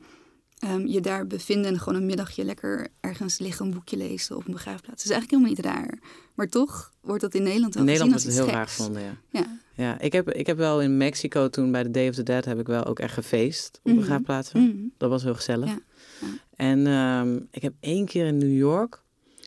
ehm, 0.59 0.85
je 0.85 1.01
daar 1.01 1.27
bevinden 1.27 1.71
en 1.71 1.79
gewoon 1.79 1.99
een 1.99 2.05
middagje 2.05 2.43
lekker 2.43 2.87
ergens 2.99 3.37
liggen, 3.39 3.65
een 3.65 3.71
boekje 3.71 3.97
lezen 3.97 4.35
op 4.35 4.45
een 4.47 4.51
begraafplaats. 4.53 5.03
Dat 5.03 5.11
is 5.11 5.17
eigenlijk 5.17 5.31
helemaal 5.31 5.73
niet 5.75 5.89
raar. 5.89 5.99
Maar 6.35 6.47
toch 6.49 6.91
wordt 7.01 7.21
dat 7.21 7.33
in 7.33 7.43
Nederland 7.43 7.73
wel 7.73 7.83
In 7.83 7.89
Nederland 7.89 8.13
gezien 8.21 8.31
wordt 8.31 8.45
het 8.45 8.55
heel 8.55 8.59
raar 8.65 8.67
gevonden, 8.67 9.01
ja. 9.01 9.39
Ja. 9.39 9.59
Ja, 9.75 9.99
ik 9.99 10.13
heb, 10.13 10.31
ik 10.31 10.47
heb 10.47 10.57
wel 10.57 10.81
in 10.81 10.97
Mexico 10.97 11.49
toen 11.49 11.71
bij 11.71 11.83
de 11.83 11.91
Day 11.91 12.07
of 12.09 12.15
the 12.15 12.23
Dead 12.23 12.45
heb 12.45 12.59
ik 12.59 12.67
wel 12.67 12.85
ook 12.85 12.99
echt 12.99 13.13
gefeest 13.13 13.79
op 13.83 13.91
Mhm. 13.91 13.99
begraafplaatsen. 13.99 14.59
Mm. 14.61 14.91
Dat 14.97 15.09
was 15.09 15.23
heel 15.23 15.35
gezellig. 15.35 15.69
Ja, 15.69 15.79
ja. 16.21 16.27
En 16.55 16.87
ehm, 16.87 17.39
ik 17.51 17.61
heb 17.61 17.73
één 17.79 18.05
keer 18.05 18.25
in 18.25 18.37
New 18.37 18.57
York, 18.57 19.01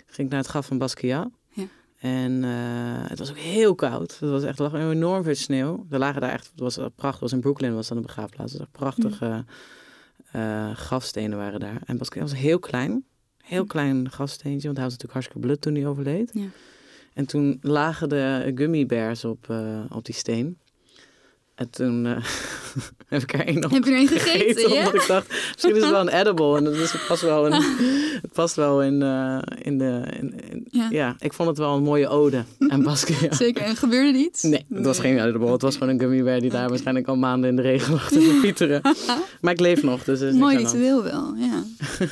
ging 0.07 0.27
ik 0.27 0.29
naar 0.29 0.41
het 0.41 0.49
graf 0.51 0.67
van 0.67 0.79
Basquiat. 0.79 1.31
En 1.99 2.45
eh, 2.45 2.51
het 3.09 3.19
was 3.19 3.31
ook 3.31 3.37
heel 3.37 3.75
koud. 3.75 4.19
Het 4.21 4.31
was 4.31 4.43
echt 4.43 4.59
er 4.59 4.71
lag 4.71 4.91
enorm 4.91 5.23
veel 5.23 5.35
sneeuw. 5.35 5.87
Er 5.91 5.99
lagen 5.99 6.21
daar 6.21 6.31
echt, 6.33 6.51
het 6.51 6.61
was 6.61 6.79
prachtig. 6.97 7.21
Was 7.21 7.33
in 7.33 7.41
Brooklyn, 7.41 7.75
was 7.75 7.89
dan 7.89 7.97
een 7.97 8.03
begraafplaats. 8.03 8.53
Het 8.53 8.61
was 8.61 8.69
echt 8.71 8.79
prachtige 8.79 9.45
grafstenen 10.75 11.39
waren 11.39 11.61
daar. 11.61 11.83
En 11.87 11.99
Basquiat 11.99 12.31
was 12.31 12.39
heel 12.39 12.59
klein. 12.59 13.05
Heel 13.39 13.63
Hm. 13.63 13.69
klein 13.69 14.11
grafsteentje, 14.11 14.67
want 14.67 14.77
hij 14.77 14.87
was 14.87 14.97
natuurlijk 14.97 15.13
hartstikke 15.13 15.47
blut 15.47 15.61
toen 15.61 15.75
hij 15.75 15.87
overleed. 15.87 16.31
Ja. 16.35 16.47
En 17.15 17.27
toen 17.27 17.59
lagen 17.61 18.09
de 18.09 18.53
gummy 18.55 18.87
bears 18.87 19.25
op, 19.25 19.51
eh, 19.51 19.85
op 19.89 20.05
die 20.05 20.15
steen. 20.15 20.59
En 21.61 21.71
toen 21.71 22.05
heb 23.09 23.23
ik 23.23 23.33
er 23.33 23.47
één 23.47 23.65
op 23.65 23.71
Heb 23.71 23.85
je 23.85 23.91
er 23.93 23.99
een 24.01 24.09
gegeten, 24.19 24.71
ja? 24.73 24.79
Omdat 24.79 24.95
ik 25.03 25.07
dacht, 25.09 25.29
misschien 25.29 25.77
is 25.77 25.83
het 25.83 25.91
wel 25.91 26.01
een 26.01 26.09
edible. 26.09 26.57
En 26.57 26.65
dus 26.65 26.93
het 26.93 27.07
past 27.09 27.23
wel 27.23 27.47
in, 27.47 27.53
het 28.23 28.33
past 28.33 28.57
wel 28.57 28.83
in, 28.83 29.03
eh, 29.03 29.39
in 29.63 29.79
de... 29.79 30.03
In, 30.21 30.41
in- 30.51 30.67
Ja. 30.71 30.87
ja. 30.91 31.17
ik 31.21 31.33
vond 31.33 31.49
het 31.49 31.59
wel 31.59 31.77
een 31.77 31.83
mooie 31.83 32.09
ode 32.09 32.45
aan 32.69 32.83
Basquiat. 32.83 33.37
Zeker. 33.37 33.63
En 33.63 33.77
gebeurde 33.77 34.19
iets? 34.19 34.43
Nee, 34.43 34.65
het 34.75 34.85
was 34.85 34.99
geen 34.99 35.19
edible. 35.27 35.53
Het 35.53 35.63
was 35.63 35.77
gewoon 35.77 35.89
een 35.89 36.01
gummy 36.01 36.23
bear 36.23 36.41
die 36.41 36.51
daar 36.51 36.69
waarschijnlijk 36.69 37.07
al 37.09 37.17
maanden 37.17 37.51
in 37.51 37.57
de 37.57 37.63
regen 37.63 37.93
lag 37.93 38.09
te 38.11 38.21
verpieteren. 38.31 38.81
maar 39.41 39.53
ik 39.53 39.61
leef 39.61 39.83
nog, 39.83 40.05
dus 40.05 40.21
is 40.21 40.35
Mooi 40.35 40.57
ritueel 40.57 41.03
wel, 41.03 41.35
ja. 41.37 41.63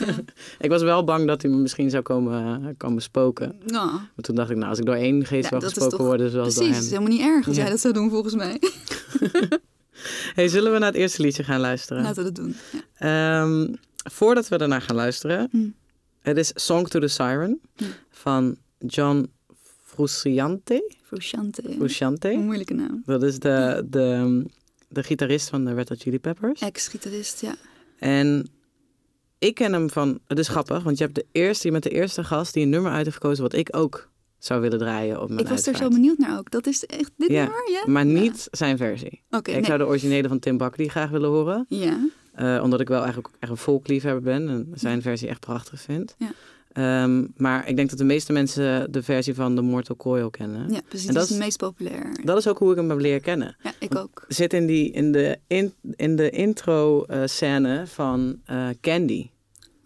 Ik 0.60 0.70
was 0.70 0.82
wel 0.82 1.04
bang 1.04 1.26
dat 1.26 1.42
hij 1.42 1.50
me 1.50 1.56
misschien 1.56 1.90
zou 1.90 2.02
komen, 2.02 2.44
eh, 2.62 2.68
komen 2.76 3.02
spoken. 3.02 3.52
Nou, 3.66 3.90
Maar 3.90 4.08
toen 4.20 4.34
dacht 4.34 4.50
ik, 4.50 4.56
nou, 4.56 4.68
als 4.68 4.78
ik 4.78 4.84
door 4.84 4.94
één 4.94 5.24
geest 5.26 5.44
Ja, 5.44 5.50
wel 5.50 5.60
dat 5.60 5.68
is 5.68 5.74
gesproken 5.74 5.98
toch 5.98 6.06
word, 6.06 6.20
is 6.20 6.32
wel 6.32 6.44
door 6.44 6.52
precies. 6.54 6.70
Is 6.76 6.90
hem. 6.90 6.98
helemaal 6.98 7.18
niet 7.18 7.26
erg 7.36 7.46
als 7.46 7.56
jij 7.56 7.70
dat 7.70 7.80
zou 7.80 7.94
doen, 7.94 8.10
volgens 8.10 8.34
mij. 8.34 8.58
Hey, 10.34 10.48
zullen 10.48 10.72
we 10.72 10.78
naar 10.78 10.88
het 10.88 11.00
eerste 11.00 11.22
liedje 11.22 11.44
gaan 11.44 11.60
luisteren? 11.60 12.02
Laten 12.02 12.24
we 12.24 12.32
dat 12.32 12.44
doen. 12.44 12.56
Ja. 12.98 13.42
Ehm, 13.42 13.74
voordat 14.10 14.48
we 14.48 14.58
daarna 14.58 14.80
gaan 14.80 14.96
luisteren, 14.96 15.48
Hm. 15.50 15.68
het 16.20 16.36
is 16.36 16.50
Song 16.54 16.86
to 16.86 17.00
the 17.00 17.08
Siren 17.08 17.60
Hm. 17.76 17.84
van 18.10 18.56
John 18.78 19.30
Frusciante. 19.84 20.94
Frusciante. 21.02 21.62
Frusciante. 21.76 22.30
Een 22.32 22.44
moeilijke 22.44 22.74
naam. 22.74 23.02
Dat 23.06 23.22
is 23.22 23.38
de, 23.38 23.86
de, 23.90 24.44
de 24.88 25.02
gitarist 25.02 25.48
van 25.48 25.64
de 25.64 25.74
Red 25.74 25.88
Hot 25.88 26.00
Chili 26.02 26.18
Peppers. 26.18 26.60
Ex-gitarist, 26.60 27.40
ja. 27.40 27.54
En 27.98 28.48
ik 29.38 29.54
ken 29.54 29.72
hem 29.72 29.90
van... 29.90 30.18
Het 30.26 30.38
is 30.38 30.48
grappig, 30.48 30.82
want 30.82 30.98
je, 30.98 31.04
hebt 31.04 31.16
de 31.16 31.26
eerste, 31.32 31.66
je 31.66 31.72
bent 31.72 31.84
de 31.84 31.90
eerste 31.90 32.24
gast 32.24 32.54
die 32.54 32.62
een 32.62 32.68
nummer 32.70 32.92
uit 32.92 33.04
heeft 33.04 33.16
gekozen... 33.16 33.42
wat 33.42 33.54
ik 33.54 33.76
ook 33.76 34.08
zou 34.38 34.60
willen 34.60 34.78
draaien 34.78 35.20
op 35.22 35.28
mijn 35.28 35.40
Ik 35.40 35.48
was 35.48 35.66
er 35.66 35.76
zo 35.76 35.88
benieuwd 35.88 36.18
naar 36.18 36.38
ook. 36.38 36.50
Dat 36.50 36.66
is 36.66 36.86
echt 36.86 37.10
dit 37.16 37.30
Ja, 37.30 37.40
nummer, 37.42 37.70
ja? 37.70 37.82
Maar 37.86 38.06
Ja. 38.06 38.20
niet 38.20 38.48
zijn 38.50 38.76
versie. 38.76 39.22
Oké, 39.30 39.50
ik 39.50 39.56
nee. 39.56 39.64
zou 39.64 39.78
de 39.78 39.86
originele 39.86 40.28
van 40.28 40.38
Tim 40.38 40.56
Buckley 40.58 40.88
graag 40.88 41.10
willen 41.10 41.28
horen. 41.30 41.66
Ja, 41.68 41.98
Eh, 42.32 42.60
omdat 42.62 42.80
ik 42.80 42.88
wel 42.88 42.98
eigenlijk 43.02 43.28
echt 43.38 43.50
een 43.50 43.56
folkliefhebber 43.56 44.22
ben 44.22 44.48
en 44.48 44.68
zijn 44.74 45.02
versie 45.02 45.28
echt 45.28 45.40
prachtig 45.40 45.80
vind. 45.80 46.14
Ja. 46.18 46.30
Ehm, 46.72 47.26
maar 47.36 47.68
ik 47.68 47.76
denk 47.76 47.88
dat 47.90 47.98
de 47.98 48.04
meeste 48.04 48.32
mensen 48.32 48.92
de 48.92 49.02
versie 49.02 49.34
van 49.34 49.54
The 49.54 49.60
Mortal 49.62 49.96
Coil 49.96 50.30
kennen. 50.30 50.72
ja 50.72 50.80
precies. 50.88 51.08
En 51.08 51.14
Dat 51.14 51.22
is- 51.22 51.28
het 51.28 51.38
meest 51.38 51.58
populair. 51.58 52.20
Dat 52.24 52.36
is 52.36 52.48
ook 52.48 52.58
hoe 52.58 52.70
ik 52.70 52.76
hem 52.76 52.88
heb 52.90 52.98
leren 52.98 53.20
kennen. 53.20 53.56
Ja, 53.62 53.72
ik 53.78 53.96
ook. 53.96 54.24
Zit 54.28 54.52
in, 54.52 54.66
die, 54.66 54.90
in 54.90 55.12
de, 55.12 55.38
in, 55.46 55.72
in 55.96 56.16
de 56.16 56.30
intro 56.30 57.04
eh, 57.04 57.20
scène 57.24 57.86
van 57.86 58.40
eh, 58.44 58.68
Candy. 58.80 59.30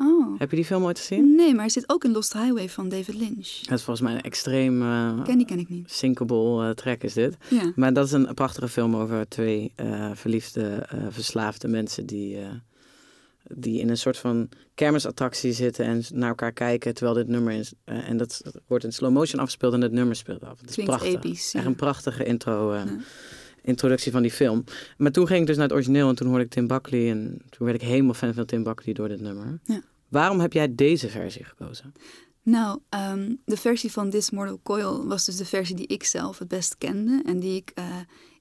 Oh. 0.02 0.38
Heb 0.38 0.50
je 0.50 0.56
die 0.56 0.64
film 0.64 0.84
ooit 0.84 0.98
gezien? 0.98 1.34
Nee, 1.34 1.50
maar 1.52 1.60
hij 1.60 1.68
zit 1.68 1.88
ook 1.88 2.04
in 2.04 2.12
Lost 2.12 2.32
Highway 2.32 2.68
van 2.68 2.88
David 2.88 3.14
Lynch. 3.14 3.58
Dat 3.60 3.78
is 3.78 3.84
volgens 3.84 4.00
mij 4.00 4.14
een 4.14 4.20
extreem 4.22 4.82
eh 4.82 5.22
Ken 5.22 5.36
die 5.36 5.46
ken 5.46 5.58
ik 5.58 5.68
niet. 5.68 5.90
sinkable 5.90 6.64
eh, 6.68 6.70
track 6.70 7.02
is 7.02 7.12
dit. 7.12 7.36
Ja. 7.50 7.72
Maar 7.76 7.92
dat 7.92 8.06
is 8.06 8.12
een 8.12 8.34
prachtige 8.34 8.68
film 8.68 8.96
over 8.96 9.28
twee 9.28 9.72
eh, 9.76 10.10
verliefde, 10.14 10.86
verslaafde 11.10 11.68
mensen 11.68 12.06
die, 12.06 12.38
die 13.54 13.80
in 13.80 13.88
een 13.88 13.96
soort 13.96 14.18
van 14.18 14.48
kermisattractie 14.74 15.52
zitten 15.52 15.84
en 15.84 16.02
naar 16.14 16.28
elkaar 16.28 16.52
kijken 16.52 16.94
terwijl 16.94 17.16
dit 17.16 17.28
nummer 17.28 17.52
is. 17.52 17.72
en 17.84 18.16
dat 18.16 18.42
wordt 18.66 18.84
in 18.84 18.92
slow 18.92 19.12
motion 19.12 19.40
afgespeeld 19.40 19.72
en 19.74 19.80
het 19.80 19.92
nummer 19.92 20.16
speelt 20.16 20.44
af. 20.44 20.60
Het 20.60 20.68
is 20.68 20.74
Klinkt 20.74 20.92
prachtig. 20.92 21.14
episch. 21.14 21.54
Echt 21.54 21.66
een 21.66 21.74
prachtige 21.76 22.24
intro, 22.24 22.74
Ja. 22.74 22.84
introductie 23.62 24.12
van 24.12 24.22
die 24.22 24.30
film. 24.30 24.64
Maar 24.96 25.12
toen 25.12 25.26
ging 25.26 25.40
ik 25.40 25.46
dus 25.46 25.56
naar 25.56 25.64
het 25.64 25.74
origineel 25.74 26.08
en 26.08 26.14
toen 26.14 26.28
hoorde 26.28 26.44
ik 26.44 26.50
Tim 26.50 26.66
Buckley 26.66 27.10
en 27.10 27.42
toen 27.50 27.66
werd 27.66 27.82
ik 27.82 27.88
helemaal 27.88 28.14
fan 28.14 28.34
van 28.34 28.44
Tim 28.46 28.62
Buckley 28.62 28.94
door 28.94 29.08
dit 29.08 29.20
nummer. 29.20 29.58
Ja. 29.64 29.80
Waarom 30.12 30.40
heb 30.40 30.52
jij 30.52 30.74
deze 30.74 31.08
versie 31.08 31.44
gekozen? 31.44 31.92
Nou, 32.42 32.80
ehm, 32.88 33.34
de 33.44 33.56
versie 33.56 33.92
van 33.92 34.10
This 34.10 34.30
Mortal 34.30 34.60
Coil 34.62 35.06
was 35.06 35.24
dus 35.24 35.36
de 35.36 35.44
versie 35.44 35.76
die 35.76 35.86
ik 35.86 36.04
zelf 36.04 36.38
het 36.38 36.48
best 36.48 36.78
kende. 36.78 37.22
En 37.26 37.40
die 37.40 37.56
ik 37.56 37.70
eh, 37.74 37.84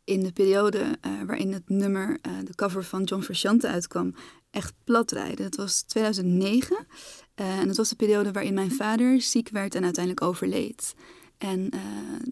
in 0.04 0.24
de 0.24 0.32
periode 0.32 0.98
eh, 1.02 1.12
waarin 1.26 1.54
het 1.54 1.70
nummer, 1.70 2.18
eh, 2.22 2.32
de 2.44 2.56
cover 2.56 2.84
van 2.84 3.04
John 3.04 3.22
Frusciante 3.22 3.68
uitkwam, 3.68 4.14
echt 4.50 4.74
plat 4.84 5.12
rijden. 5.12 5.44
Dat 5.44 5.56
was 5.56 5.82
2009. 5.82 6.88
Eh, 7.36 7.60
en 7.60 7.68
dat 7.68 7.78
was 7.78 7.90
de 7.90 7.96
periode 7.96 8.32
waarin 8.32 8.54
mijn 8.54 8.72
vader 8.72 9.22
ziek 9.22 9.50
werd 9.50 9.76
en 9.76 9.84
uiteindelijk 9.84 10.26
overleed. 10.26 10.94
En 11.38 11.70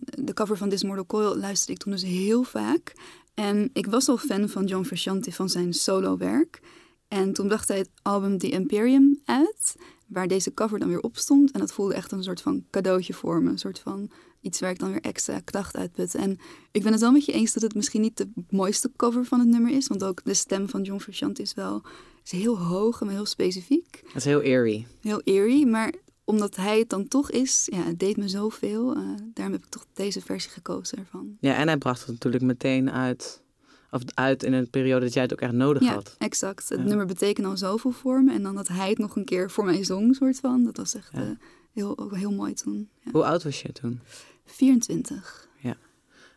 de 0.10 0.34
cover 0.34 0.58
van 0.58 0.70
This 0.70 0.84
Mortal 0.84 1.06
Coil 1.06 1.38
luisterde 1.38 1.74
ik 1.74 1.80
toen 1.80 1.92
dus 1.92 2.04
heel 2.04 2.44
vaak. 2.44 2.94
En 3.34 3.70
ik 3.74 3.86
was 3.86 4.08
al 4.08 4.18
fan 4.18 4.50
van 4.50 4.66
John 4.66 4.84
Frusciante, 4.84 5.32
van 5.32 5.50
zijn 5.50 5.74
solo-werk. 5.74 6.62
En 7.10 7.34
toen 7.34 7.48
bracht 7.48 7.68
hij 7.68 7.78
het 7.78 7.90
album 8.02 8.38
The 8.38 8.50
Imperium 8.50 9.20
uit, 9.26 9.76
waar 10.08 10.28
deze 10.28 10.54
cover 10.54 10.80
dan 10.80 10.88
weer 10.88 11.02
op 11.02 11.18
stond. 11.18 11.52
En 11.52 11.60
dat 11.60 11.74
voelde 11.74 11.94
echt 11.94 12.12
een 12.12 12.24
soort 12.24 12.42
van 12.42 12.66
cadeautje 12.70 13.14
voor 13.14 13.42
me. 13.42 13.50
Een 13.50 13.58
soort 13.58 13.80
van 13.80 14.12
iets 14.42 14.60
waar 14.60 14.72
ik 14.72 14.80
dan 14.80 14.92
weer 14.92 15.02
extra 15.02 15.40
kracht 15.40 15.76
uit 15.76 15.92
putte. 15.92 16.18
En 16.18 16.40
ik 16.72 16.84
ben 16.84 16.92
het 16.92 17.02
wel 17.02 17.12
met 17.12 17.26
je 17.26 17.32
eens 17.32 17.54
dat 17.54 17.64
het 17.64 17.76
misschien 17.76 18.02
niet 18.02 18.18
de 18.18 18.30
mooiste 18.50 18.92
cover 18.96 19.26
van 19.26 19.40
het 19.40 19.48
nummer 19.48 19.72
is. 19.72 19.88
Want 19.88 20.04
ook 20.04 20.24
de 20.24 20.34
stem 20.34 20.70
van 20.70 20.82
John 20.82 21.00
Frusciante 21.00 21.42
is 21.42 21.54
wel 21.54 21.84
is 22.24 22.32
heel 22.32 22.60
hoog 22.60 23.02
en 23.02 23.08
heel 23.08 23.26
specifiek. 23.26 24.00
Dat 24.04 24.16
is 24.16 24.26
heel 24.26 24.42
eerie. 24.42 24.88
Heel 25.02 25.22
eerie, 25.24 25.66
maar 25.66 25.94
omdat 26.24 26.56
hij 26.56 26.80
het 26.80 26.90
dan 26.90 27.08
toch 27.08 27.32
is, 27.32 27.68
ja, 27.72 27.84
het 27.84 28.00
deed 28.00 28.18
me 28.18 28.28
zoveel. 28.28 28.96
Eh 28.96 29.02
daarom 29.34 29.54
heb 29.54 29.64
ik 29.64 29.70
toch 29.70 29.86
deze 29.94 30.22
versie 30.22 30.52
gekozen 30.52 30.98
ervan. 30.98 31.38
Ja, 31.40 31.56
en 31.56 31.68
hij 31.68 31.78
bracht 31.78 32.00
het 32.00 32.10
natuurlijk 32.10 32.44
meteen 32.44 32.92
uit, 32.92 33.42
of 33.92 34.02
uit 34.14 34.44
in 34.44 34.54
een 34.54 34.70
periode 34.70 35.06
dat 35.06 35.14
jij 35.14 35.24
het 35.24 35.34
ook 35.34 35.42
echt 35.42 35.52
nodig 35.54 35.84
Ja, 35.84 35.94
had. 35.94 36.16
exact. 36.18 36.70
Het 36.70 36.80
Ja. 36.80 36.86
nummer 36.86 37.06
betekent 37.06 37.48
al 37.48 37.58
zoveel 37.58 37.92
voor 37.92 38.24
me. 38.24 38.34
En 38.34 38.44
dan 38.44 38.56
dat 38.56 38.68
hij 38.68 38.90
het 38.90 38.98
nog 38.98 39.16
een 39.16 39.26
keer 39.26 39.52
voor 39.52 39.66
mij 39.66 39.84
zong, 39.84 40.16
soort 40.16 40.40
van. 40.40 40.64
Dat 40.64 40.78
was 40.78 40.96
echt 40.96 41.10
Ja. 41.12 41.20
eh, 41.22 41.28
heel, 41.74 41.98
ook 41.98 42.16
heel 42.16 42.32
mooi 42.32 42.54
toen. 42.54 42.90
Ja. 43.04 43.12
Hoe 43.12 43.24
oud 43.26 43.44
was 43.44 43.62
je 43.62 43.72
toen? 43.72 44.00
24. 44.46 45.48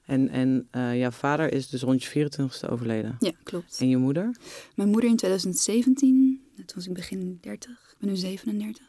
En, 0.02 0.28
en 0.28 0.68
eh, 0.71 0.99
jouw 0.99 1.11
vader 1.11 1.52
is 1.52 1.68
dus 1.68 1.82
rond 1.82 2.02
je 2.04 2.09
24ste 2.11 2.68
overleden. 2.71 3.16
Ja, 3.18 3.32
klopt. 3.42 3.76
En 3.80 3.88
je 3.88 3.97
moeder? 3.97 4.37
Mijn 4.75 4.88
moeder 4.88 5.11
in 5.11 5.16
2017. 5.16 6.40
Toen 6.56 6.64
was 6.75 6.87
ik 6.87 6.92
begin 6.94 7.38
30. 7.40 7.71
Ik 7.92 7.97
ben 7.99 8.09
nu 8.09 8.16
37. 8.16 8.87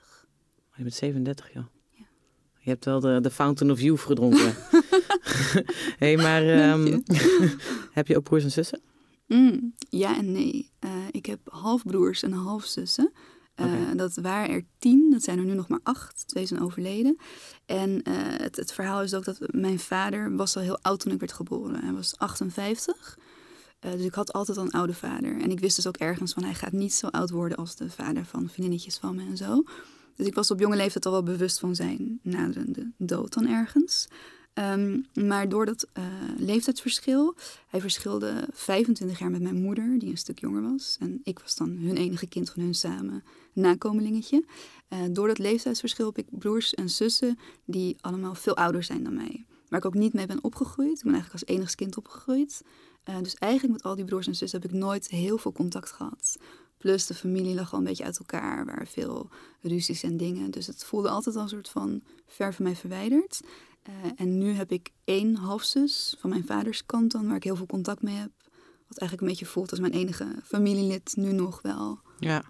Oh, 0.72 0.77
je 0.77 0.84
bent 0.84 0.96
37, 0.96 1.53
joh. 1.53 1.63
Ja. 1.91 2.05
Je 2.60 2.70
hebt 2.70 2.86
wel 2.86 3.00
de, 3.00 3.20
de 3.22 3.29
Fountain 3.32 3.72
of 3.74 3.79
Youth 3.82 4.00
gedronken. 4.00 4.55
hey, 6.03 6.18
maar 6.18 6.44
ehm, 6.44 7.00
heb 7.92 8.08
je 8.08 8.18
ook 8.18 8.24
broers 8.24 8.44
en 8.44 8.51
zussen? 8.51 8.82
Mm, 9.27 9.74
ja 9.89 10.18
en 10.18 10.32
nee. 10.32 10.72
Eh, 10.80 10.92
ik 11.12 11.25
heb 11.25 11.39
halfbroers 11.44 12.24
en 12.24 12.32
halfzussen. 12.32 13.12
Oké. 13.56 13.96
Dat 13.96 14.15
waren 14.15 14.50
er 14.50 14.65
tien, 14.80 15.12
dat 15.12 15.24
zijn 15.24 15.38
er 15.38 15.46
nu 15.46 15.53
nog 15.53 15.68
maar 15.68 15.80
acht. 15.84 16.27
Twee 16.27 16.46
zijn 16.46 16.62
overleden. 16.62 17.18
En 17.65 18.01
eh, 18.03 18.13
het, 18.18 18.56
het 18.56 18.74
verhaal 18.74 19.01
is 19.01 19.13
ook 19.13 19.25
dat 19.25 19.38
mijn 19.51 19.80
vader 19.80 20.36
was 20.36 20.56
al 20.56 20.62
heel 20.62 20.80
oud 20.82 21.00
toen 21.00 21.12
ik 21.12 21.20
werd 21.20 21.34
geboren. 21.34 21.84
Hij 21.84 21.94
was 21.94 22.18
58. 22.18 23.18
Eh, 23.80 23.92
dus 23.92 24.06
ik 24.06 24.13
had 24.13 24.34
altijd 24.34 24.58
al 24.58 24.63
een 24.63 24.72
oude 24.72 24.94
vader. 24.94 25.42
En 25.42 25.51
ik 25.51 25.60
wist 25.60 25.75
dus 25.75 25.88
ook 25.88 25.98
ergens 25.98 26.34
van 26.34 26.44
hij 26.44 26.53
gaat 26.53 26.72
niet 26.72 26.94
zo 26.94 27.08
oud 27.08 27.30
worden 27.30 27.58
als 27.58 27.75
de 27.75 27.89
vader 27.89 28.25
van 28.25 28.50
vriendinnetjes 28.50 28.98
van 28.98 29.15
me 29.15 29.22
en 29.22 29.38
zo. 29.38 29.63
Dus 30.15 30.27
ik 30.27 30.36
was 30.36 30.51
op 30.51 30.60
jonge 30.60 30.75
leeftijd 30.75 31.06
al 31.06 31.12
wel 31.12 31.24
bewust 31.24 31.60
van 31.60 31.75
zijn 31.75 32.20
naderende 32.22 32.92
dood 32.98 33.34
dan 33.34 33.48
ergens. 33.48 34.08
Ehm, 34.53 35.01
maar 35.13 35.50
door 35.50 35.65
dat 35.65 35.88
eh, 35.93 36.03
leeftijdsverschil, 36.38 37.36
hij 37.67 37.81
verschilde 37.81 38.48
25 38.51 39.19
jaar 39.19 39.31
met 39.31 39.41
mijn 39.41 39.62
moeder, 39.62 40.00
die 40.00 40.10
een 40.10 40.17
stuk 40.17 40.39
jonger 40.39 40.62
was. 40.62 40.98
En 41.00 41.22
ik 41.24 41.39
was 41.39 41.55
dan 41.55 41.69
hun 41.69 41.98
enige 41.98 42.27
kind 42.27 42.50
van 42.50 42.63
hun 42.63 42.75
samen 42.75 43.24
nakomelingetje. 43.53 44.45
Eh, 44.88 45.00
door 45.12 45.27
dat 45.27 45.38
leeftijdsverschil 45.38 46.05
heb 46.05 46.17
ik 46.17 46.39
broers 46.39 46.74
en 46.74 46.89
zussen 46.89 47.39
die 47.65 47.98
allemaal 48.01 48.36
veel 48.36 48.55
ouder 48.55 48.83
zijn 48.83 49.03
dan 49.03 49.13
mij. 49.13 49.45
Waar 49.69 49.79
ik 49.79 49.86
ook 49.86 49.93
niet 49.93 50.13
mee 50.13 50.25
ben 50.25 50.43
opgegroeid. 50.43 50.98
Ik 50.98 51.03
ben 51.03 51.13
eigenlijk 51.13 51.43
als 51.43 51.55
enigst 51.55 51.75
kind 51.75 51.98
opgegroeid. 51.98 52.62
Eh, 53.03 53.17
dus 53.22 53.36
eigenlijk 53.36 53.74
met 53.74 53.83
al 53.83 53.95
die 53.95 54.05
broers 54.05 54.27
en 54.27 54.36
zussen 54.36 54.62
heb 54.62 54.72
ik 54.72 54.77
nooit 54.77 55.07
heel 55.07 55.38
veel 55.38 55.51
contact 55.51 55.91
gehad. 55.91 56.38
Plus 56.77 57.05
de 57.05 57.13
familie 57.13 57.55
lag 57.55 57.74
al 57.74 57.77
een 57.79 57.86
beetje 57.86 58.03
uit 58.03 58.17
elkaar, 58.19 58.65
waren 58.65 58.88
veel 58.88 59.29
ruzies 59.62 60.03
en 60.03 60.17
dingen. 60.17 60.51
Dus 60.51 60.67
het 60.67 60.83
voelde 60.83 61.10
altijd 61.10 61.36
al 61.36 61.41
een 61.41 61.50
soort 61.50 61.69
van 61.69 62.01
ver 62.25 62.53
van 62.53 62.65
mij 62.65 62.75
verwijderd. 62.75 63.41
Eh, 63.84 63.94
en 64.16 64.38
nu 64.38 64.52
heb 64.52 64.72
ik 64.72 64.90
één 65.04 65.36
halfzus 65.36 66.16
van 66.20 66.30
mijn 66.30 66.46
vaders 66.46 66.86
kant 66.86 67.12
dan, 67.12 67.28
waar 67.28 67.36
ik 67.36 67.44
heel 67.44 67.56
veel 67.56 67.66
contact 67.66 68.02
mee 68.02 68.16
heb. 68.16 68.32
Wat 68.88 68.98
eigenlijk 68.98 69.22
een 69.22 69.28
beetje 69.28 69.52
voelt 69.54 69.72
als 69.72 69.80
mijn 69.80 69.94
enige 69.94 70.25
familielid 70.44 71.13
nu 71.16 71.32
nog 71.32 71.62
wel. 71.62 72.00
Ja, 72.20 72.44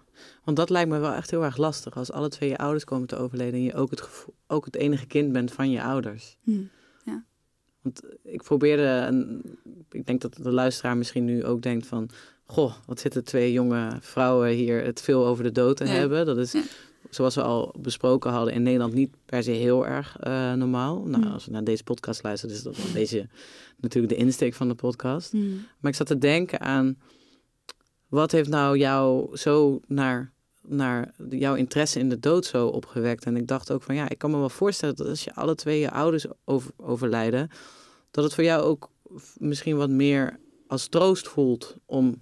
want 0.44 0.58
dat 0.58 0.70
lijkt 0.70 0.90
me 0.90 1.00
wel 1.00 1.12
echt 1.14 1.32
heel 1.32 1.44
erg 1.44 1.58
lastig. 1.58 1.96
Als 1.98 2.12
alle 2.12 2.30
twee 2.30 2.50
je 2.50 2.58
ouders 2.58 2.84
komen 2.84 3.08
te 3.08 3.16
overleden 3.18 3.54
en 3.54 3.64
je 3.64 3.74
ook 3.74 3.90
het, 3.90 4.26
ook 4.48 4.66
het 4.66 4.76
enige 4.76 5.06
kind 5.06 5.32
bent 5.32 5.52
van 5.52 5.72
je 5.72 5.84
ouders. 5.84 6.38
Hm. 6.44 6.62
Want 7.82 8.02
ik 8.24 8.42
probeerde, 8.44 8.88
en 8.88 9.42
ik 9.92 10.06
denk 10.06 10.22
dat 10.22 10.34
de 10.36 10.52
luisteraar 10.52 10.98
misschien 10.98 11.26
nu 11.26 11.46
ook 11.46 11.62
denkt 11.62 11.88
van... 11.88 12.10
Goh, 12.46 12.74
wat 12.86 13.00
zitten 13.00 13.24
twee 13.24 13.52
jonge 13.52 13.98
vrouwen 14.00 14.50
hier 14.50 14.84
het 14.84 15.02
veel 15.02 15.26
over 15.26 15.44
de 15.44 15.52
dood 15.52 15.78
te 15.78 15.86
Ja. 15.86 15.92
hebben. 15.92 16.26
Dat 16.26 16.38
is, 16.38 16.52
Ja. 16.52 16.62
Zoals 17.14 17.36
we 17.36 17.42
al 17.42 17.74
besproken 17.80 18.32
hadden, 18.32 18.54
in 18.54 18.64
Nederland 18.64 18.94
niet 18.94 19.16
per 19.26 19.44
se 19.44 19.52
heel 19.52 19.88
erg 19.88 20.18
eh, 20.20 20.54
normaal. 20.54 21.04
Nou, 21.06 21.24
Mm. 21.24 21.32
als 21.32 21.46
we 21.46 21.52
naar 21.52 21.64
deze 21.64 21.84
podcast 21.84 22.24
luisteren, 22.24 22.56
is 22.56 22.64
dat 22.64 22.78
een 22.78 22.94
beetje 22.94 23.28
natuurlijk 23.82 24.14
de 24.14 24.20
insteek 24.20 24.54
van 24.54 24.68
de 24.68 24.76
podcast. 24.76 25.32
Hm. 25.32 25.38
Maar 25.80 25.92
ik 25.92 25.98
zat 25.98 26.08
te 26.08 26.18
denken 26.18 26.62
aan, 26.62 26.98
wat 28.08 28.32
heeft 28.32 28.50
nou 28.50 28.78
jou 28.78 29.38
zo 29.38 29.80
naar, 29.88 30.34
naar 30.62 31.14
jouw 31.30 31.56
interesse 31.56 32.00
in 32.00 32.10
de 32.10 32.20
dood 32.20 32.46
zo 32.46 32.68
opgewekt? 32.68 33.26
En 33.26 33.38
ik 33.38 33.48
dacht 33.48 33.72
ook 33.72 33.84
van, 33.84 33.96
ja, 33.96 34.10
ik 34.10 34.18
kan 34.18 34.32
me 34.32 34.38
wel 34.38 34.50
voorstellen 34.50 34.96
dat 34.96 35.08
als 35.08 35.24
je 35.24 35.36
alle 35.36 35.56
twee 35.56 35.80
je 35.80 35.92
ouders 35.92 36.26
over, 36.46 36.72
overlijden, 36.78 37.50
dat 38.12 38.24
het 38.24 38.34
voor 38.34 38.44
jou 38.44 38.62
ook 38.64 38.90
misschien 39.38 39.78
wat 39.78 39.90
meer 39.90 40.40
als 40.68 40.88
troost 40.88 41.28
voelt 41.28 41.76
om 41.86 42.22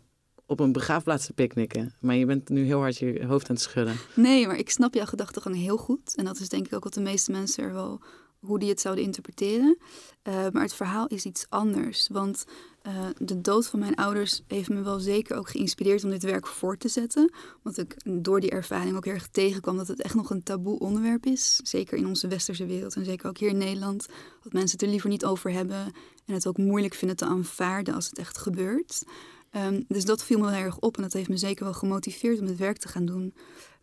op 0.51 0.59
een 0.59 0.71
begraafplaats 0.71 1.25
te 1.25 1.33
picknicken. 1.33 1.93
Maar 1.99 2.15
je 2.15 2.25
bent 2.25 2.49
nu 2.49 2.65
heel 2.65 2.79
hard 2.79 2.97
je 2.97 3.25
hoofd 3.25 3.49
aan 3.49 3.55
het 3.55 3.63
schudden. 3.63 3.95
Nee, 4.15 4.47
maar 4.47 4.57
ik 4.57 4.69
snap 4.69 4.93
jouw 4.93 5.05
gedachte 5.05 5.41
gewoon 5.41 5.57
heel 5.57 5.77
goed. 5.77 6.15
En 6.15 6.25
dat 6.25 6.39
is 6.39 6.49
denk 6.49 6.65
ik 6.65 6.73
ook 6.73 6.83
wat 6.83 6.93
de 6.93 7.01
meeste 7.01 7.31
mensen 7.31 7.63
er 7.63 7.73
wel 7.73 8.01
hoe 8.39 8.59
die 8.59 8.69
het 8.69 8.81
zouden 8.81 9.03
interpreteren. 9.03 9.77
Eh, 10.21 10.33
maar 10.51 10.61
het 10.61 10.73
verhaal 10.73 11.07
is 11.07 11.25
iets 11.25 11.45
anders. 11.49 12.07
Want 12.11 12.45
eh, 12.81 13.05
de 13.17 13.41
dood 13.41 13.67
van 13.67 13.79
mijn 13.79 13.95
ouders 13.95 14.41
heeft 14.47 14.69
me 14.69 14.81
wel 14.81 14.99
zeker 14.99 15.37
ook 15.37 15.49
geïnspireerd 15.49 16.03
om 16.03 16.09
dit 16.09 16.23
werk 16.23 16.47
voort 16.47 16.79
te 16.79 16.87
zetten. 16.87 17.33
Want 17.61 17.77
ik 17.77 17.95
door 18.03 18.39
die 18.39 18.49
ervaring 18.49 18.95
ook 18.95 19.05
heel 19.05 19.13
erg 19.13 19.27
tegenkwam 19.27 19.77
dat 19.77 19.87
het 19.87 20.01
echt 20.01 20.15
nog 20.15 20.29
een 20.29 20.43
taboe 20.43 20.79
onderwerp 20.79 21.25
is. 21.25 21.59
Zeker 21.63 21.97
in 21.97 22.07
onze 22.07 22.27
westerse 22.27 22.65
wereld 22.65 22.95
en 22.95 23.05
zeker 23.05 23.29
ook 23.29 23.37
hier 23.37 23.49
in 23.49 23.57
Nederland. 23.57 24.07
Dat 24.43 24.53
mensen 24.53 24.71
het 24.71 24.81
er 24.81 24.91
liever 24.91 25.09
niet 25.09 25.25
over 25.25 25.51
hebben. 25.51 25.93
En 26.25 26.33
het 26.33 26.47
ook 26.47 26.57
moeilijk 26.57 26.93
vinden 26.93 27.17
te 27.17 27.25
aanvaarden 27.25 27.93
als 27.93 28.05
het 28.05 28.17
echt 28.17 28.37
gebeurt. 28.37 29.03
Ehm, 29.51 29.81
dus 29.87 30.05
dat 30.05 30.23
viel 30.23 30.39
me 30.39 30.51
heel 30.51 30.63
erg 30.63 30.79
op 30.79 30.95
en 30.95 31.01
dat 31.01 31.13
heeft 31.13 31.29
me 31.29 31.37
zeker 31.37 31.63
wel 31.63 31.73
gemotiveerd 31.73 32.39
om 32.39 32.45
het 32.47 32.57
werk 32.57 32.77
te 32.77 32.87
gaan 32.87 33.05
doen. 33.05 33.33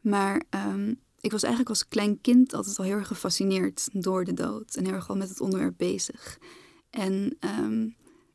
Maar 0.01 0.43
ehm, 0.51 0.95
ik 1.21 1.31
was 1.31 1.43
eigenlijk 1.43 1.71
als 1.71 1.89
klein 1.89 2.21
kind 2.21 2.55
altijd 2.55 2.79
al 2.79 2.85
heel 2.85 2.95
erg 2.97 3.07
gefascineerd 3.07 3.89
door 3.93 4.25
de 4.25 4.35
dood. 4.35 4.75
En 4.75 4.85
heel 4.85 4.95
erg 4.95 5.09
al 5.09 5.17
met 5.17 5.29
het 5.29 5.41
onderwerp 5.41 5.75
bezig. 5.77 6.39
En 6.91 7.37
ehm, 7.41 7.89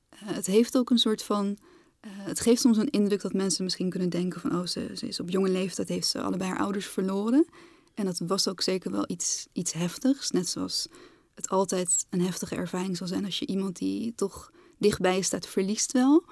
eh, 0.09 0.19
het 0.19 0.45
heeft 0.45 0.77
ook 0.77 0.89
een 0.89 0.97
soort 0.97 1.23
van. 1.23 1.57
eh, 1.99 2.11
het 2.13 2.39
geeft 2.39 2.61
soms 2.61 2.77
een 2.77 2.89
indruk 2.89 3.21
dat 3.21 3.33
mensen 3.33 3.63
misschien 3.63 3.89
kunnen 3.89 4.09
denken 4.09 4.41
van... 4.41 4.55
oh, 4.55 4.65
ze, 4.65 4.85
is 4.99 5.19
op 5.19 5.29
jonge 5.29 5.49
leeftijd, 5.49 5.87
heeft 5.87 6.07
ze 6.07 6.21
allebei 6.21 6.49
haar 6.49 6.59
ouders 6.59 6.87
verloren. 6.87 7.45
En 7.93 8.05
dat 8.05 8.21
was 8.27 8.47
ook 8.47 8.61
zeker 8.61 8.91
wel 8.91 9.03
iets, 9.07 9.47
iets 9.53 9.73
heftigs. 9.73 10.31
Net 10.31 10.49
zoals 10.49 10.87
het 11.35 11.49
altijd 11.49 12.05
een 12.09 12.21
heftige 12.21 12.55
ervaring 12.55 12.97
zal 12.97 13.07
zijn... 13.07 13.25
als 13.25 13.39
je 13.39 13.45
iemand 13.45 13.77
die 13.77 14.15
toch 14.15 14.51
dichtbij 14.77 15.21
staat 15.21 15.47
verliest 15.47 15.91
wel. 15.91 16.23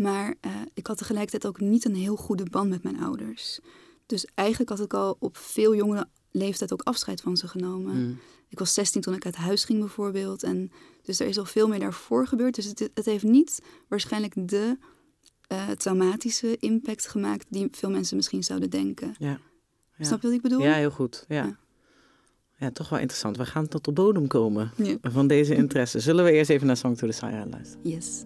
Maar 0.00 0.34
eh, 0.40 0.50
ik 0.74 0.86
had 0.86 0.98
tegelijkertijd 0.98 1.46
ook 1.46 1.60
niet 1.60 1.84
een 1.84 1.94
heel 1.94 2.16
goede 2.16 2.44
band 2.50 2.68
met 2.68 2.82
mijn 2.82 3.00
ouders. 3.00 3.60
Dus 4.06 4.26
eigenlijk 4.34 4.70
had 4.70 4.80
ik 4.80 4.94
al 4.94 5.16
op 5.18 5.36
veel 5.36 5.74
jongere 5.74 6.08
leeftijd 6.30 6.72
ook 6.72 6.82
afscheid 6.82 7.20
van 7.20 7.36
ze 7.36 7.48
genomen. 7.48 7.96
Mm. 7.96 8.18
Ik 8.48 8.58
was 8.58 8.74
16 8.74 9.00
toen 9.00 9.14
ik 9.14 9.24
uit 9.24 9.36
huis 9.36 9.64
ging 9.64 9.78
bijvoorbeeld. 9.78 10.42
En 10.42 10.72
dus 11.02 11.20
er 11.20 11.26
is 11.26 11.38
al 11.38 11.44
veel 11.44 11.68
meer 11.68 11.78
daarvoor 11.78 12.26
gebeurd. 12.26 12.54
Dus 12.54 12.64
het, 12.64 12.90
het 12.94 13.04
heeft 13.04 13.24
niet 13.24 13.62
waarschijnlijk 13.88 14.48
de 14.48 14.78
eh, 15.46 15.68
traumatische 15.68 16.56
impact 16.56 17.08
gemaakt 17.08 17.46
die 17.48 17.68
veel 17.70 17.90
mensen 17.90 18.16
misschien 18.16 18.44
zouden 18.44 18.70
denken. 18.70 19.14
Ja. 19.18 19.40
Ja. 19.96 20.04
Snap 20.04 20.20
je 20.20 20.26
wat 20.26 20.36
ik 20.36 20.42
bedoel? 20.42 20.60
Ja, 20.60 20.74
heel 20.74 20.90
goed. 20.90 21.24
Ja. 21.28 21.44
Ja. 21.44 21.58
ja. 22.56 22.70
toch 22.70 22.88
wel 22.88 22.98
interessant. 22.98 23.36
We 23.36 23.46
gaan 23.46 23.68
tot 23.68 23.84
de 23.84 23.92
bodem 23.92 24.26
komen 24.26 24.72
Ja. 24.76 24.96
van 25.02 25.26
deze 25.26 25.54
interesse. 25.54 26.00
Zullen 26.00 26.24
we 26.24 26.32
eerst 26.32 26.50
even 26.50 26.66
naar 26.66 26.76
Song 26.76 26.94
to 26.94 27.06
the 27.06 27.12
Siren 27.12 27.50
luisteren? 27.50 27.90
Yes. 27.90 28.24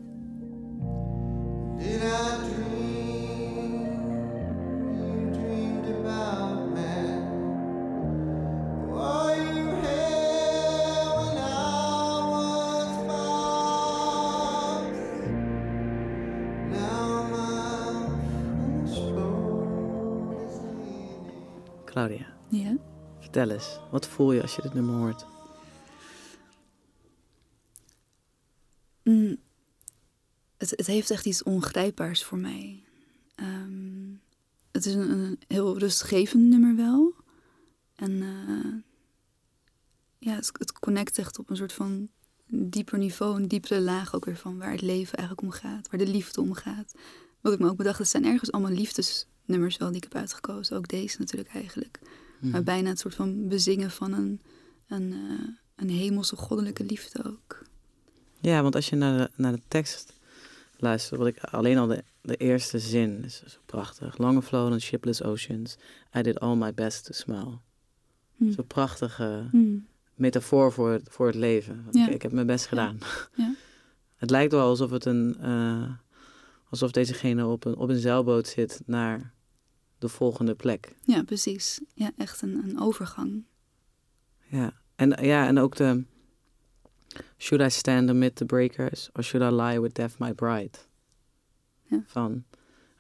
Claudia, 21.85 22.27
Ja. 22.49 22.77
vertel 23.21 23.51
eens. 23.51 23.81
Wat 23.91 24.07
voel 24.07 24.33
je 24.33 24.43
als 24.43 24.57
je 24.57 24.63
dit 24.63 24.75
nummer 24.75 24.95
hoort? 24.95 25.27
Mm, 29.05 29.37
het, 30.71 30.79
het 30.79 30.87
heeft 30.87 31.11
echt 31.11 31.27
iets 31.27 31.43
ongrijpbaars 31.43 32.25
voor 32.25 32.39
mij. 32.39 32.83
Ehm, 33.35 34.13
het 34.73 34.87
is 34.87 34.95
een, 34.95 35.11
een 35.11 35.39
heel 35.49 35.79
rustgevend 35.79 36.43
nummer 36.43 36.77
wel. 36.77 37.15
En 37.95 38.23
eh, 38.23 38.75
ja, 40.19 40.35
het, 40.35 40.51
het 40.59 40.73
connect 40.73 41.19
echt 41.19 41.39
op 41.39 41.51
een 41.51 41.57
soort 41.57 41.73
van 41.73 42.09
dieper 42.47 42.99
niveau, 42.99 43.37
een 43.37 43.49
diepere 43.49 43.81
laag 43.81 44.15
ook 44.15 44.25
weer 44.25 44.37
van 44.37 44.59
waar 44.59 44.71
het 44.71 44.83
leven 44.83 45.19
eigenlijk 45.19 45.49
om 45.49 45.61
gaat, 45.61 45.91
waar 45.91 45.99
de 45.99 46.13
liefde 46.13 46.41
om 46.41 46.53
gaat. 46.55 46.95
Wat 47.41 47.53
ik 47.53 47.59
me 47.59 47.69
ook 47.69 47.77
bedacht, 47.77 47.99
het 47.99 48.09
zijn 48.09 48.25
ergens 48.25 48.53
allemaal 48.53 48.73
liefdesnummers 48.73 49.77
wel 49.77 49.89
die 49.89 49.97
ik 49.97 50.03
heb 50.03 50.15
uitgekozen. 50.15 50.77
Ook 50.77 50.89
deze 50.89 51.19
natuurlijk 51.19 51.55
eigenlijk. 51.55 51.99
Mhm. 52.41 52.51
Maar 52.51 52.63
bijna 52.63 52.89
het 52.89 52.99
soort 52.99 53.15
van 53.15 53.49
bezingen 53.49 53.91
van 53.91 54.13
een, 54.13 54.41
een, 54.87 55.13
eh, 55.13 55.49
een 55.77 55.91
hemelse 55.91 56.37
goddelijke 56.37 56.85
liefde 56.85 57.25
ook. 57.25 57.63
Ja, 58.41 58.63
want 58.63 58.75
als 58.75 58.89
je 58.89 58.97
naar 58.97 59.19
de, 59.19 59.31
naar 59.37 59.53
de 59.53 59.63
tekst 59.69 60.13
wat 61.11 61.27
ik 61.27 61.39
alleen 61.45 61.79
al 61.79 61.87
de, 61.87 62.05
de 62.21 62.37
eerste 62.37 62.79
zin 62.79 63.25
is 63.25 63.43
zo 63.47 63.59
prachtig. 63.67 64.19
Long 64.19 64.45
flown 64.45 64.73
on 64.73 64.81
shipless 64.81 65.23
oceans, 65.23 65.77
I 66.17 66.23
did 66.23 66.41
all 66.41 66.57
my 66.57 66.75
best 66.75 67.05
to 67.05 67.13
smile. 67.13 67.59
Hm. 68.37 68.51
Zo'n 68.53 68.67
prachtige 68.67 69.47
Hm. 69.51 69.77
metafoor 70.15 70.73
voor 70.73 70.91
het, 70.91 71.03
voor 71.11 71.27
het 71.27 71.35
leven. 71.35 71.83
Want 71.85 71.97
Ja. 71.97 72.07
ik, 72.09 72.15
ik 72.15 72.23
heb 72.23 72.33
mijn 72.33 72.47
best 72.47 72.67
gedaan. 72.67 72.99
Ja. 73.35 73.55
Het 74.15 74.31
lijkt 74.33 74.53
wel 74.53 74.69
alsof 74.69 74.91
het 74.91 75.05
een, 75.05 75.37
eh, 75.41 75.91
alsof 76.71 76.91
dezegene 76.91 77.47
op 77.47 77.65
een, 77.65 77.77
op 77.77 77.89
een 77.89 77.99
zeilboot 77.99 78.47
zit 78.47 78.83
naar 78.87 79.33
de 79.99 80.09
volgende 80.09 80.55
plek. 80.55 80.95
Ja, 81.03 81.23
precies. 81.23 81.81
Ja, 81.95 82.11
echt 82.17 82.43
een, 82.43 82.55
een 82.65 82.81
overgang. 82.81 83.45
Ja, 84.49 84.73
en, 84.97 85.25
ja, 85.27 85.47
en 85.47 85.59
ook 85.59 85.77
de 85.77 86.05
Should 87.39 87.65
I 87.67 87.69
stand 87.71 88.11
amid 88.11 88.37
the 88.37 88.45
breakers 88.45 89.11
or 89.13 89.23
should 89.25 89.53
I 89.53 89.55
lie 89.55 89.81
with 89.81 89.95
death 89.95 90.19
my 90.19 90.33
bride? 90.33 90.79
Ja. 91.83 92.03
Van, 92.07 92.45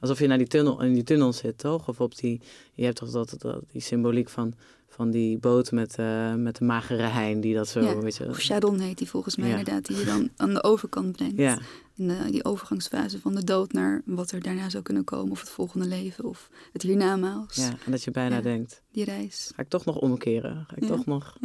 alsof 0.01 0.19
je 0.19 0.27
naar 0.27 0.39
die 0.39 0.47
tunnel, 0.47 0.81
in 0.83 0.93
die 0.93 1.03
tunnel 1.03 1.33
zit, 1.33 1.59
toch? 1.59 1.89
Of 1.89 2.01
op 2.01 2.17
die, 2.17 2.41
je 2.73 2.85
hebt 2.85 2.97
toch 2.97 3.11
dat, 3.11 3.35
dat, 3.39 3.63
die 3.73 3.81
symboliek 3.81 4.29
van, 4.29 4.55
van 4.89 5.11
die 5.11 5.39
boot 5.39 5.73
met, 5.73 5.95
eh, 5.99 6.35
met 6.35 6.57
de 6.57 6.65
magere 6.65 7.03
hein 7.03 7.41
die 7.41 7.55
dat 7.55 7.69
zo, 7.69 7.81
Ja, 7.81 7.99
weet 7.99 8.17
je. 8.17 8.29
Of 8.29 8.41
Sharon 8.41 8.79
heet 8.79 8.99
die 8.99 9.09
volgens 9.09 9.37
mij 9.37 9.49
Ja. 9.49 9.57
inderdaad, 9.59 9.87
die 9.87 9.97
je 9.97 10.05
dan 10.05 10.29
aan 10.37 10.55
de 10.55 10.63
overkant 10.63 11.13
brengt. 11.13 11.37
Ja, 11.37 11.59
In 11.97 12.09
de, 12.09 12.31
die 12.31 12.45
overgangsfase 12.45 13.21
van 13.21 13.35
de 13.35 13.45
dood 13.45 13.73
naar 13.73 14.03
wat 14.05 14.31
er 14.31 14.43
daarna 14.43 14.69
zou 14.71 14.83
kunnen 14.83 15.05
komen. 15.05 15.31
Of 15.33 15.41
het 15.41 15.49
volgende 15.49 15.87
leven, 15.87 16.25
of 16.25 16.51
het 16.73 16.83
hiernamaals. 16.83 17.57
ja, 17.57 17.73
en 17.85 17.91
dat 17.91 18.03
je 18.03 18.11
bijna 18.11 18.37
Ja. 18.37 18.43
denkt, 18.43 18.83
Die 18.93 19.05
reis. 19.05 19.51
ga 19.55 19.63
ik 19.63 19.69
toch 19.69 19.85
nog 19.85 19.97
omkeren? 19.97 20.65
Ga 20.69 20.77
ik 20.77 20.83
Ja. 20.83 20.89
toch 20.89 21.07
nog, 21.07 21.37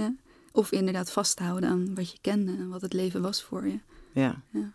Of 0.51 0.71
inderdaad 0.71 1.11
vasthouden 1.11 1.69
aan 1.69 1.95
wat 1.95 2.11
je 2.11 2.17
kende 2.21 2.51
en 2.51 2.69
wat 2.69 2.81
het 2.81 2.93
leven 2.93 3.21
was 3.21 3.43
voor 3.43 3.67
je. 3.67 3.79
ja. 4.13 4.43
Ja. 4.51 4.71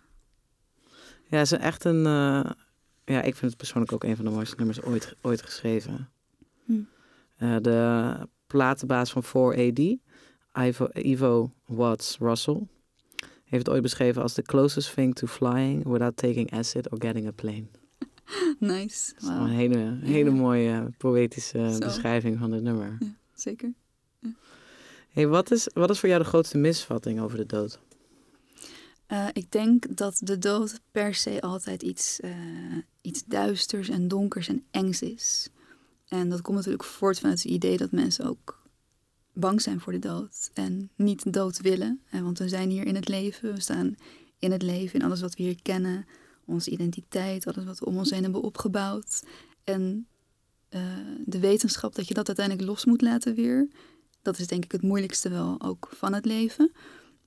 Ja, 1.28 1.38
het 1.40 1.52
is 1.52 1.58
echt 1.58 1.84
een, 1.84 2.06
eh, 2.06 2.50
ja, 3.04 3.22
ik 3.22 3.34
vind 3.34 3.40
het 3.40 3.56
persoonlijk 3.56 3.92
ook 3.92 4.04
een 4.04 4.16
van 4.16 4.24
de 4.24 4.30
mooiste 4.30 4.54
nummers 4.56 4.82
ooit, 4.82 5.14
ooit 5.20 5.42
geschreven. 5.42 6.10
Hm. 6.64 6.72
Eh, 7.36 7.56
de 7.60 8.16
platenbaas 8.46 9.12
van 9.12 9.22
4AD, 9.24 9.78
Ivo, 10.66 10.88
Ivo 10.92 11.52
Watts 11.66 12.16
Russell, 12.18 12.66
heeft 13.44 13.66
het 13.66 13.68
ooit 13.74 13.82
beschreven 13.82 14.22
als 14.22 14.32
the 14.32 14.42
closest 14.42 14.94
thing 14.94 15.14
to 15.14 15.26
flying 15.26 15.84
without 15.88 16.16
taking 16.16 16.52
acid 16.52 16.90
or 16.90 16.98
getting 17.00 17.26
a 17.26 17.30
plane. 17.32 17.66
Nice. 18.58 19.12
Dat 19.14 19.22
is 19.22 19.28
een 19.28 19.46
hele, 19.46 19.98
hele 20.02 20.30
Ja. 20.30 20.36
mooie 20.36 20.90
poëtische 20.98 21.70
Zo. 21.72 21.78
beschrijving 21.78 22.38
van 22.38 22.52
het 22.52 22.62
nummer. 22.62 22.98
Zeker. 23.34 23.72
Hey, 25.14 25.28
wat, 25.28 25.50
is, 25.50 25.68
wat 25.74 25.90
is 25.90 25.98
voor 25.98 26.08
jou 26.08 26.22
de 26.22 26.28
grootste 26.28 26.58
misvatting 26.58 27.20
over 27.20 27.36
de 27.36 27.46
dood? 27.46 27.78
Eh, 29.06 29.28
ik 29.32 29.50
denk 29.50 29.96
dat 29.96 30.20
de 30.20 30.38
dood 30.38 30.80
per 30.90 31.14
se 31.14 31.40
altijd 31.40 31.82
iets, 31.82 32.20
eh, 32.20 32.30
iets 33.00 33.24
duisters 33.24 33.88
en 33.88 34.08
donkers 34.08 34.48
en 34.48 34.64
engs 34.70 35.02
is. 35.02 35.48
En 36.08 36.28
dat 36.28 36.40
komt 36.40 36.56
natuurlijk 36.56 36.84
voort 36.84 37.18
vanuit 37.18 37.42
het 37.42 37.52
idee 37.52 37.76
dat 37.76 37.90
mensen 37.90 38.28
ook 38.28 38.62
bang 39.32 39.62
zijn 39.62 39.80
voor 39.80 39.92
de 39.92 39.98
dood 39.98 40.50
en 40.54 40.90
niet 40.96 41.32
dood 41.32 41.60
willen. 41.60 42.00
Eh, 42.10 42.20
want 42.20 42.38
we 42.38 42.48
zijn 42.48 42.70
hier 42.70 42.86
in 42.86 42.94
het 42.94 43.08
leven, 43.08 43.54
we 43.54 43.60
staan 43.60 43.96
in 44.38 44.52
het 44.52 44.62
leven, 44.62 45.00
in 45.00 45.06
alles 45.06 45.20
wat 45.20 45.34
we 45.34 45.42
hier 45.42 45.62
kennen, 45.62 46.06
onze 46.44 46.70
identiteit, 46.70 47.46
alles 47.46 47.64
wat 47.64 47.78
we 47.78 47.86
om 47.86 47.96
ons 47.96 48.10
heen 48.10 48.22
hebben 48.22 48.42
opgebouwd. 48.42 49.22
En 49.64 50.06
de 51.24 51.38
wetenschap 51.38 51.94
dat 51.94 52.08
je 52.08 52.14
dat 52.14 52.26
uiteindelijk 52.26 52.68
los 52.68 52.84
moet 52.84 53.02
laten 53.02 53.34
weer, 53.34 53.68
dat 54.24 54.38
is 54.38 54.46
denk 54.46 54.64
ik 54.64 54.72
het 54.72 54.82
moeilijkste 54.82 55.28
wel 55.28 55.60
ook 55.60 55.88
van 55.92 56.14
het 56.14 56.24
leven. 56.24 56.72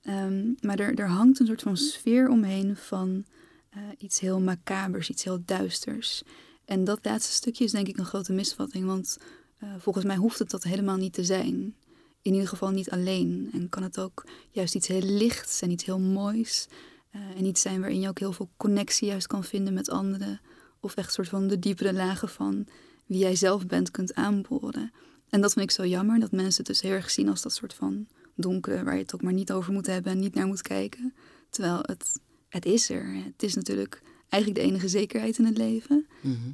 Ehm, 0.02 0.52
maar 0.60 0.78
er, 0.78 0.94
er 0.94 1.08
hangt 1.08 1.40
een 1.40 1.46
soort 1.46 1.62
van 1.62 1.76
sfeer 1.76 2.28
omheen 2.28 2.76
van 2.76 3.24
eh, 3.70 3.82
iets 3.98 4.20
heel 4.20 4.40
macabers, 4.40 5.10
iets 5.10 5.24
heel 5.24 5.42
duisters. 5.44 6.22
En 6.64 6.84
dat 6.84 6.98
laatste 7.02 7.32
stukje 7.32 7.64
is 7.64 7.72
denk 7.72 7.88
ik 7.88 7.98
een 7.98 8.04
grote 8.04 8.32
misvatting, 8.32 8.86
want 8.86 9.18
eh, 9.58 9.68
volgens 9.78 10.04
mij 10.04 10.16
hoeft 10.16 10.38
het 10.38 10.50
dat 10.50 10.62
helemaal 10.62 10.96
niet 10.96 11.12
te 11.12 11.24
zijn. 11.24 11.74
In 12.22 12.32
ieder 12.32 12.48
geval 12.48 12.70
niet 12.70 12.90
alleen. 12.90 13.50
En 13.52 13.68
kan 13.68 13.82
het 13.82 14.00
ook 14.00 14.24
juist 14.50 14.74
iets 14.74 14.86
heel 14.86 15.02
lichts 15.02 15.62
en 15.62 15.70
iets 15.70 15.84
heel 15.84 15.98
moois. 16.00 16.66
eh, 17.10 17.20
en 17.36 17.44
iets 17.44 17.60
zijn 17.60 17.80
waarin 17.80 18.00
je 18.00 18.08
ook 18.08 18.18
heel 18.18 18.32
veel 18.32 18.50
connectie 18.56 19.08
juist 19.08 19.26
kan 19.26 19.44
vinden 19.44 19.74
met 19.74 19.90
anderen. 19.90 20.40
Of 20.80 20.96
echt 20.96 21.06
een 21.06 21.12
soort 21.12 21.28
van 21.28 21.46
de 21.46 21.58
diepere 21.58 21.92
lagen 21.92 22.28
van 22.28 22.66
wie 23.06 23.18
jij 23.18 23.36
zelf 23.36 23.66
bent 23.66 23.90
kunt 23.90 24.14
aanboren. 24.14 24.92
En 25.30 25.40
dat 25.40 25.52
vind 25.52 25.64
ik 25.64 25.70
zo 25.70 25.86
jammer, 25.86 26.20
dat 26.20 26.32
mensen 26.32 26.56
het 26.56 26.66
dus 26.66 26.80
heel 26.80 26.92
erg 26.92 27.10
zien 27.10 27.28
als 27.28 27.42
dat 27.42 27.52
soort 27.52 27.74
van 27.74 28.06
donkere, 28.34 28.84
waar 28.84 28.94
je 28.94 29.02
het 29.02 29.14
ook 29.14 29.22
maar 29.22 29.32
niet 29.32 29.52
over 29.52 29.72
moet 29.72 29.86
hebben 29.86 30.12
en 30.12 30.18
niet 30.18 30.34
naar 30.34 30.46
moet 30.46 30.62
kijken. 30.62 31.14
Terwijl 31.50 31.78
het, 31.82 32.20
het 32.48 32.66
is 32.66 32.90
er. 32.90 33.14
Het 33.14 33.42
is 33.42 33.54
natuurlijk 33.54 34.02
eigenlijk 34.28 34.62
de 34.62 34.68
enige 34.70 34.88
zekerheid 34.88 35.38
in 35.38 35.44
het 35.44 35.58
leven. 35.58 36.06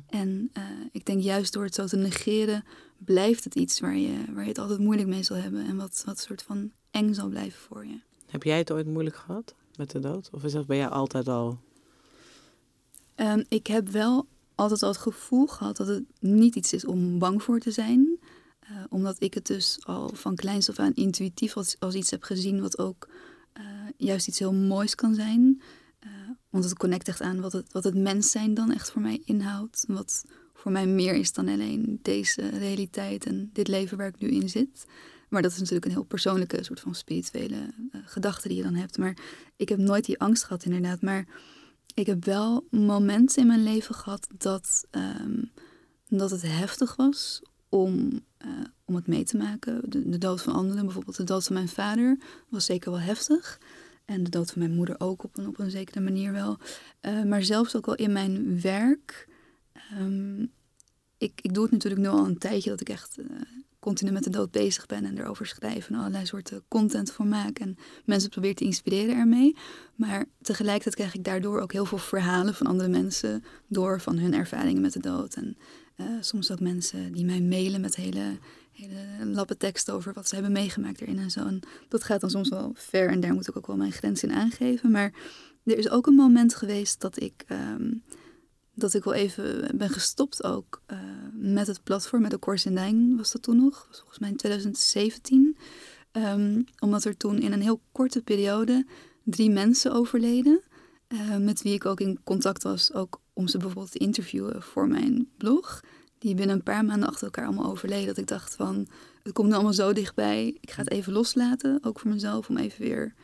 En 0.07 0.51
eh, 0.53 0.63
ik 0.93 1.07
denk 1.07 1.23
juist 1.23 1.53
door 1.53 1.65
het 1.65 1.75
zo 1.75 1.87
te 1.87 1.97
negeren, 1.97 2.65
blijft 2.99 3.45
het 3.45 3.55
iets 3.55 3.81
waar 3.81 3.97
je, 3.97 4.25
waar 4.33 4.43
je 4.43 4.49
het 4.49 4.59
altijd 4.59 4.79
moeilijk 4.79 5.09
mee 5.09 5.23
zal 5.23 5.37
hebben. 5.37 5.67
En 5.67 5.77
wat, 5.77 6.03
wat 6.07 6.19
soort 6.19 6.43
van 6.43 6.71
eng 6.91 7.15
zal 7.15 7.29
blijven 7.29 7.61
voor 7.61 7.87
je. 7.87 7.99
Heb 8.27 8.43
jij 8.43 8.59
het 8.59 8.71
ooit 8.71 8.87
moeilijk 8.87 9.17
gehad 9.17 9.55
met 9.77 9.91
de 9.91 9.99
dood? 9.99 10.29
Of 10.33 10.45
is 10.45 10.53
dat 10.53 10.67
bij 10.67 10.77
jou 10.77 10.93
altijd 10.93 11.29
al... 11.29 11.59
Ehm, 13.15 13.43
ik 13.49 13.67
heb 13.67 13.89
wel 13.89 14.27
altijd 14.55 14.83
al 14.83 14.89
het 14.89 14.99
gevoel 14.99 15.47
gehad 15.47 15.77
dat 15.77 15.87
het 15.87 16.05
niet 16.21 16.55
iets 16.55 16.73
is 16.73 16.85
om 16.85 17.19
bang 17.19 17.43
voor 17.43 17.59
te 17.59 17.71
zijn. 17.71 18.14
Eh, 18.65 18.77
omdat 18.89 19.17
ik 19.23 19.35
het 19.35 19.47
dus 19.47 19.79
al 19.83 20.11
van 20.15 20.35
kleins 20.35 20.71
af 20.71 20.79
aan 20.79 20.95
intuïtief 20.95 21.57
als, 21.57 21.95
iets 21.95 22.11
heb 22.11 22.23
gezien 22.23 22.61
wat 22.61 22.79
ook 22.79 23.09
eh, 23.53 23.65
juist 23.97 24.29
iets 24.29 24.39
heel 24.39 24.53
moois 24.55 24.95
kan 24.95 25.15
zijn. 25.15 25.63
Eh, 25.99 26.11
want 26.51 26.65
het 26.65 26.77
connect 26.77 27.09
echt 27.09 27.21
aan 27.21 27.41
wat 27.41 27.53
het, 27.53 27.73
wat 27.73 27.85
het 27.85 27.95
mens 27.95 28.31
zijn 28.31 28.55
dan 28.55 28.73
echt 28.73 28.91
voor 28.91 29.03
mij 29.03 29.23
inhoudt. 29.25 29.85
Wat 29.89 30.25
voor 30.55 30.73
mij 30.73 30.87
meer 30.87 31.15
is 31.15 31.33
dan 31.33 31.49
alleen 31.49 31.99
deze 32.03 32.49
realiteit 32.49 33.27
en 33.27 33.51
dit 33.53 33.69
leven 33.69 33.97
waar 33.97 34.09
ik 34.09 34.19
nu 34.19 34.29
in 34.29 34.49
zit. 34.49 34.85
Maar 35.29 35.43
dat 35.43 35.53
is 35.53 35.59
natuurlijk 35.59 35.85
een 35.85 35.91
heel 35.91 36.05
persoonlijke 36.05 36.65
soort 36.65 36.81
van 36.81 36.95
spirituele 36.95 37.75
gedachte 38.05 38.49
die 38.49 38.57
je 38.57 38.63
dan 38.63 38.75
hebt. 38.75 38.99
Maar 38.99 39.17
ik 39.57 39.69
heb 39.69 39.79
nooit 39.79 40.05
die 40.05 40.21
angst 40.21 40.45
gehad, 40.45 40.65
inderdaad. 40.65 41.03
Maar 41.03 41.27
ik 41.95 42.07
heb 42.07 42.25
wel 42.25 42.67
momenten 42.71 43.43
in 43.43 43.47
mijn 43.47 43.63
leven 43.63 43.95
gehad 43.95 44.29
dat, 44.39 44.87
ehm, 44.91 45.43
dat 46.09 46.31
het 46.31 46.43
heftig 46.43 46.97
was 46.97 47.43
om, 47.75 48.21
uh, 48.45 48.49
om 48.85 48.95
het 48.95 49.07
mee 49.07 49.25
te 49.25 49.37
maken. 49.37 49.81
De, 49.87 50.19
dood 50.19 50.43
van 50.43 50.53
anderen, 50.53 50.85
bijvoorbeeld 50.85 51.17
de 51.17 51.25
dood 51.25 51.45
van 51.45 51.55
mijn 51.55 51.69
vader, 51.69 52.19
was 52.49 52.65
zeker 52.65 52.91
wel 52.91 53.01
heftig. 53.01 53.61
En 54.05 54.25
de 54.25 54.31
dood 54.31 54.51
van 54.51 54.63
mijn 54.63 54.75
moeder 54.75 54.95
ook 54.99 55.25
op 55.25 55.39
een, 55.39 55.47
op 55.47 55.59
een 55.59 55.71
zekere 55.71 56.01
manier 56.01 56.33
wel. 56.33 56.59
Uh, 57.03 57.23
maar 57.23 57.43
zelfs 57.43 57.77
ook 57.77 57.87
al 57.87 57.95
in 57.95 58.13
mijn 58.13 58.61
werk. 58.61 59.29
Um, 59.99 60.53
ik, 61.19 61.41
ik 61.43 61.55
doe 61.55 61.63
het 61.63 61.73
natuurlijk 61.73 62.03
nu 62.03 62.09
al 62.09 62.27
een 62.27 62.39
tijdje 62.39 62.71
dat 62.71 62.81
ik 62.81 62.89
echt 62.89 63.19
uh, 63.19 63.27
continu 63.79 64.11
met 64.11 64.25
de 64.25 64.31
dood 64.31 64.51
bezig 64.51 64.87
ben 64.87 65.05
en 65.05 65.19
erover 65.19 65.47
schrijf 65.47 65.89
en 65.89 65.95
allerlei 65.95 66.27
soorten 66.27 66.63
content 66.69 67.13
voor 67.13 67.27
maak 67.27 67.59
en 67.59 67.77
mensen 68.05 68.31
probeer 68.31 68.55
te 68.55 68.65
inspireren 68.65 69.17
ermee. 69.17 69.57
Maar 69.95 70.25
tegelijkertijd 70.43 70.95
krijg 70.95 71.15
ik 71.15 71.25
daardoor 71.25 71.61
ook 71.61 71.73
heel 71.73 71.85
veel 71.85 71.99
verhalen 71.99 72.55
van 72.55 72.67
andere 72.67 72.89
mensen 72.89 73.45
door 73.67 74.01
van 74.01 74.19
hun 74.19 74.35
ervaringen 74.35 74.83
met 74.83 74.93
de 74.93 75.01
dood. 75.01 75.35
En 75.35 75.57
soms 76.21 76.51
ook 76.51 76.61
mensen 76.61 77.13
die 77.13 77.25
mij 77.25 77.41
mailen 77.41 77.81
met 77.81 77.97
hele, 77.97 78.39
hele 78.73 79.27
lappe 79.27 79.57
tekst 79.57 79.91
over 79.91 80.13
wat 80.13 80.29
ze 80.29 80.35
hebben 80.35 80.53
meegemaakt 80.53 81.01
erin 81.01 81.19
en 81.19 81.31
zo. 81.31 81.47
En 81.47 81.61
dat 81.89 82.05
gaat 82.05 82.21
dan 82.21 82.31
soms 82.31 82.49
wel 82.49 82.73
ver 82.75 83.09
en 83.09 83.21
daar 83.21 83.35
moet 83.35 83.49
ik 83.49 83.57
ook 83.57 83.67
wel 83.67 83.77
mijn 83.77 83.93
grens 83.93 84.23
in 84.23 84.33
aangeven. 84.33 84.91
Maar 84.91 85.13
er 85.65 85.79
is 85.79 85.89
ook 85.89 86.07
een 86.07 86.15
moment 86.15 86.55
geweest 86.55 87.01
dat 87.01 87.21
ik. 87.21 87.45
Um, 87.49 88.03
dat 88.75 88.95
ik 88.95 89.05
wel 89.05 89.15
even 89.15 89.77
ben 89.77 89.91
gestopt 89.91 90.45
ook 90.45 90.83
uh, 90.93 90.99
met 91.33 91.67
het 91.67 91.83
platform, 91.83 92.23
met 92.23 92.31
de 92.31 92.39
Course 92.39 92.69
in 92.69 92.75
Dijn 92.75 93.17
was 93.17 93.33
dat 93.33 93.43
toen 93.43 93.57
nog, 93.57 93.89
volgens 93.91 94.19
mij 94.19 94.29
in 94.29 94.37
2017. 94.37 95.57
Um, 96.13 96.65
omdat 96.79 97.05
er 97.05 97.17
toen 97.17 97.39
in 97.39 97.53
een 97.53 97.63
heel 97.63 97.81
korte 97.93 98.23
periode 98.23 98.87
drie 99.25 99.51
mensen 99.51 99.93
overleden, 99.93 100.61
uh, 101.09 101.37
met 101.37 101.63
wie 101.63 101.75
ik 101.75 101.87
ook 101.87 102.01
in 102.01 102.21
contact 102.25 102.63
was, 102.63 102.93
ook 102.93 103.21
om 103.35 103.49
ze 103.49 103.59
bijvoorbeeld 103.59 103.93
te 103.93 103.99
interviewen 103.99 104.63
voor 104.63 104.89
mijn 104.89 105.29
blog. 105.37 105.81
Die 106.19 106.35
binnen 106.35 106.57
een 106.57 106.63
paar 106.63 106.85
maanden 106.85 107.09
achter 107.09 107.25
elkaar 107.25 107.47
allemaal 107.47 107.71
overleden. 107.71 108.07
Dat 108.07 108.17
ik 108.17 108.27
dacht 108.27 108.55
van, 108.55 108.89
het 109.23 109.33
komt 109.33 109.49
nu 109.49 109.55
allemaal 109.55 109.73
zo 109.73 109.93
dichtbij. 109.93 110.57
Ik 110.61 110.71
ga 110.71 110.83
het 110.83 110.91
even 110.91 111.13
loslaten, 111.13 111.79
ook 111.83 112.01
voor 112.01 112.11
mezelf, 112.11 112.49
om 112.49 112.57
even 112.57 112.81
weer 112.81 113.15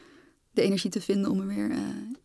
de 0.51 0.63
energie 0.63 0.91
te 0.91 1.01
vinden 1.01 1.31
om 1.31 1.41
er 1.41 1.47
weer. 1.47 1.71
Uh, 1.71 1.79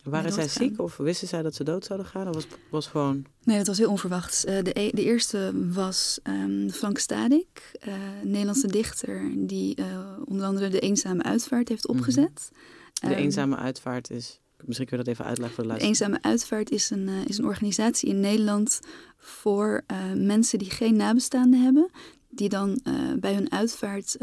Waren 0.03 0.33
zij 0.33 0.47
ziek 0.47 0.79
of 0.79 0.97
wisten 0.97 1.27
zij 1.27 1.41
dat 1.41 1.55
ze 1.55 1.63
dood 1.63 1.85
zouden 1.85 2.07
gaan? 2.07 2.27
Of 2.27 2.33
was 2.33 2.47
was 2.69 2.87
gewoon. 2.87 3.25
Nee, 3.43 3.57
dat 3.57 3.67
was 3.67 3.77
heel 3.77 3.89
onverwachts. 3.89 4.45
Uh, 4.45 4.61
de, 4.63 4.79
e 4.79 4.89
de 4.91 5.03
eerste 5.03 5.51
was 5.73 6.19
um, 6.23 6.69
Frank 6.69 6.97
Stadik, 6.97 7.71
uh, 7.87 7.93
Nederlandse 8.23 8.67
dichter, 8.67 9.31
die 9.35 9.77
onder 10.25 10.45
andere 10.45 10.69
de 10.69 10.79
Eenzame 10.79 11.23
Uitvaart 11.23 11.69
heeft 11.69 11.87
opgezet. 11.87 12.49
Mm 12.51 12.57
-hmm. 12.59 13.09
De 13.09 13.15
um, 13.15 13.21
Eenzame 13.21 13.55
Uitvaart 13.55 14.11
is. 14.11 14.39
Misschien 14.65 14.87
kun 14.87 14.97
je 14.97 15.03
dat 15.03 15.13
even 15.13 15.25
uitleggen 15.25 15.55
voor 15.55 15.63
de 15.63 15.69
luisteraar. 15.69 16.09
Eenzame 16.09 16.29
Uitvaart 16.29 16.71
is 16.71 16.89
een, 16.89 17.07
is 17.07 17.37
een 17.37 17.45
organisatie 17.45 18.09
in 18.09 18.19
Nederland 18.19 18.79
voor 19.17 19.83
mensen 20.15 20.59
die 20.59 20.69
geen 20.69 20.95
nabestaanden 20.95 21.63
hebben. 21.63 21.89
Die 22.29 22.49
dan 22.49 22.79
bij 23.19 23.33
hun 23.33 23.51
uitvaart 23.51 24.17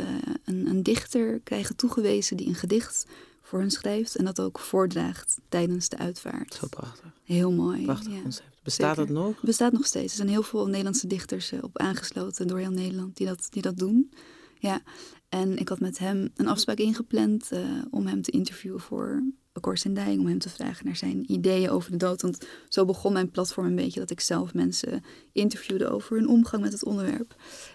een, 0.45 0.67
een 0.67 0.83
dichter 0.83 1.41
krijgen 1.41 1.77
toegewezen 1.77 2.37
die 2.37 2.47
een 2.47 2.55
gedicht 2.55 3.07
voor 3.43 3.61
hen 3.61 3.71
schrijft 3.71 4.17
en 4.17 4.25
dat 4.25 4.41
ook 4.41 4.59
voordraagt 4.59 5.41
tijdens 5.49 5.89
de 5.89 5.99
uitvaart. 5.99 6.55
Zo 6.55 6.67
prachtig. 6.67 7.13
Heel 7.25 7.53
mooi. 7.53 7.85
Prachtig 7.85 8.13
ja. 8.13 8.23
concept. 8.23 8.53
Bestaat 8.63 8.97
Zeker. 8.97 9.15
dat 9.15 9.25
nog? 9.25 9.41
Bestaat 9.41 9.73
nog 9.73 9.87
steeds. 9.87 10.11
Er 10.11 10.17
zijn 10.17 10.29
heel 10.29 10.43
veel 10.43 10.67
Nederlandse 10.67 11.07
dichters 11.07 11.53
op 11.61 11.79
aangesloten 11.79 12.47
door 12.47 12.59
heel 12.59 12.71
Nederland 12.71 13.17
die 13.17 13.27
dat, 13.27 13.47
die 13.51 13.63
dat 13.63 13.79
doen. 13.79 14.13
Ja, 14.59 14.83
en 15.29 15.59
ik 15.59 15.69
had 15.69 15.81
met 15.81 15.99
hem 15.99 16.31
een 16.35 16.47
afspraak 16.47 16.79
ingepland 16.79 17.49
uh, 17.53 17.61
om 17.91 18.07
hem 18.07 18.23
te 18.23 18.31
interviewen 18.31 18.81
voor 18.81 19.23
Akkoord 19.53 19.85
en 19.85 19.95
Dijk, 19.95 20.19
om 20.19 20.27
hem 20.27 20.38
te 20.38 20.49
vragen 20.49 20.87
naar 20.87 20.97
zijn 20.97 21.33
ideeën 21.33 21.71
over 21.71 21.91
de 21.91 21.97
dood. 21.97 22.23
Want 22.23 22.47
zo 22.69 22.85
begon 22.85 23.12
mijn 23.12 23.31
platform 23.31 23.67
een 23.67 23.75
beetje 23.75 24.01
dat 24.01 24.11
ik 24.11 24.21
zelf 24.21 24.55
mensen 24.55 25.05
interviewde 25.33 25.88
over 25.88 26.17
hun 26.17 26.29
omgang 26.29 26.62
met 26.62 26.73
het 26.73 26.85
onderwerp. 26.85 27.35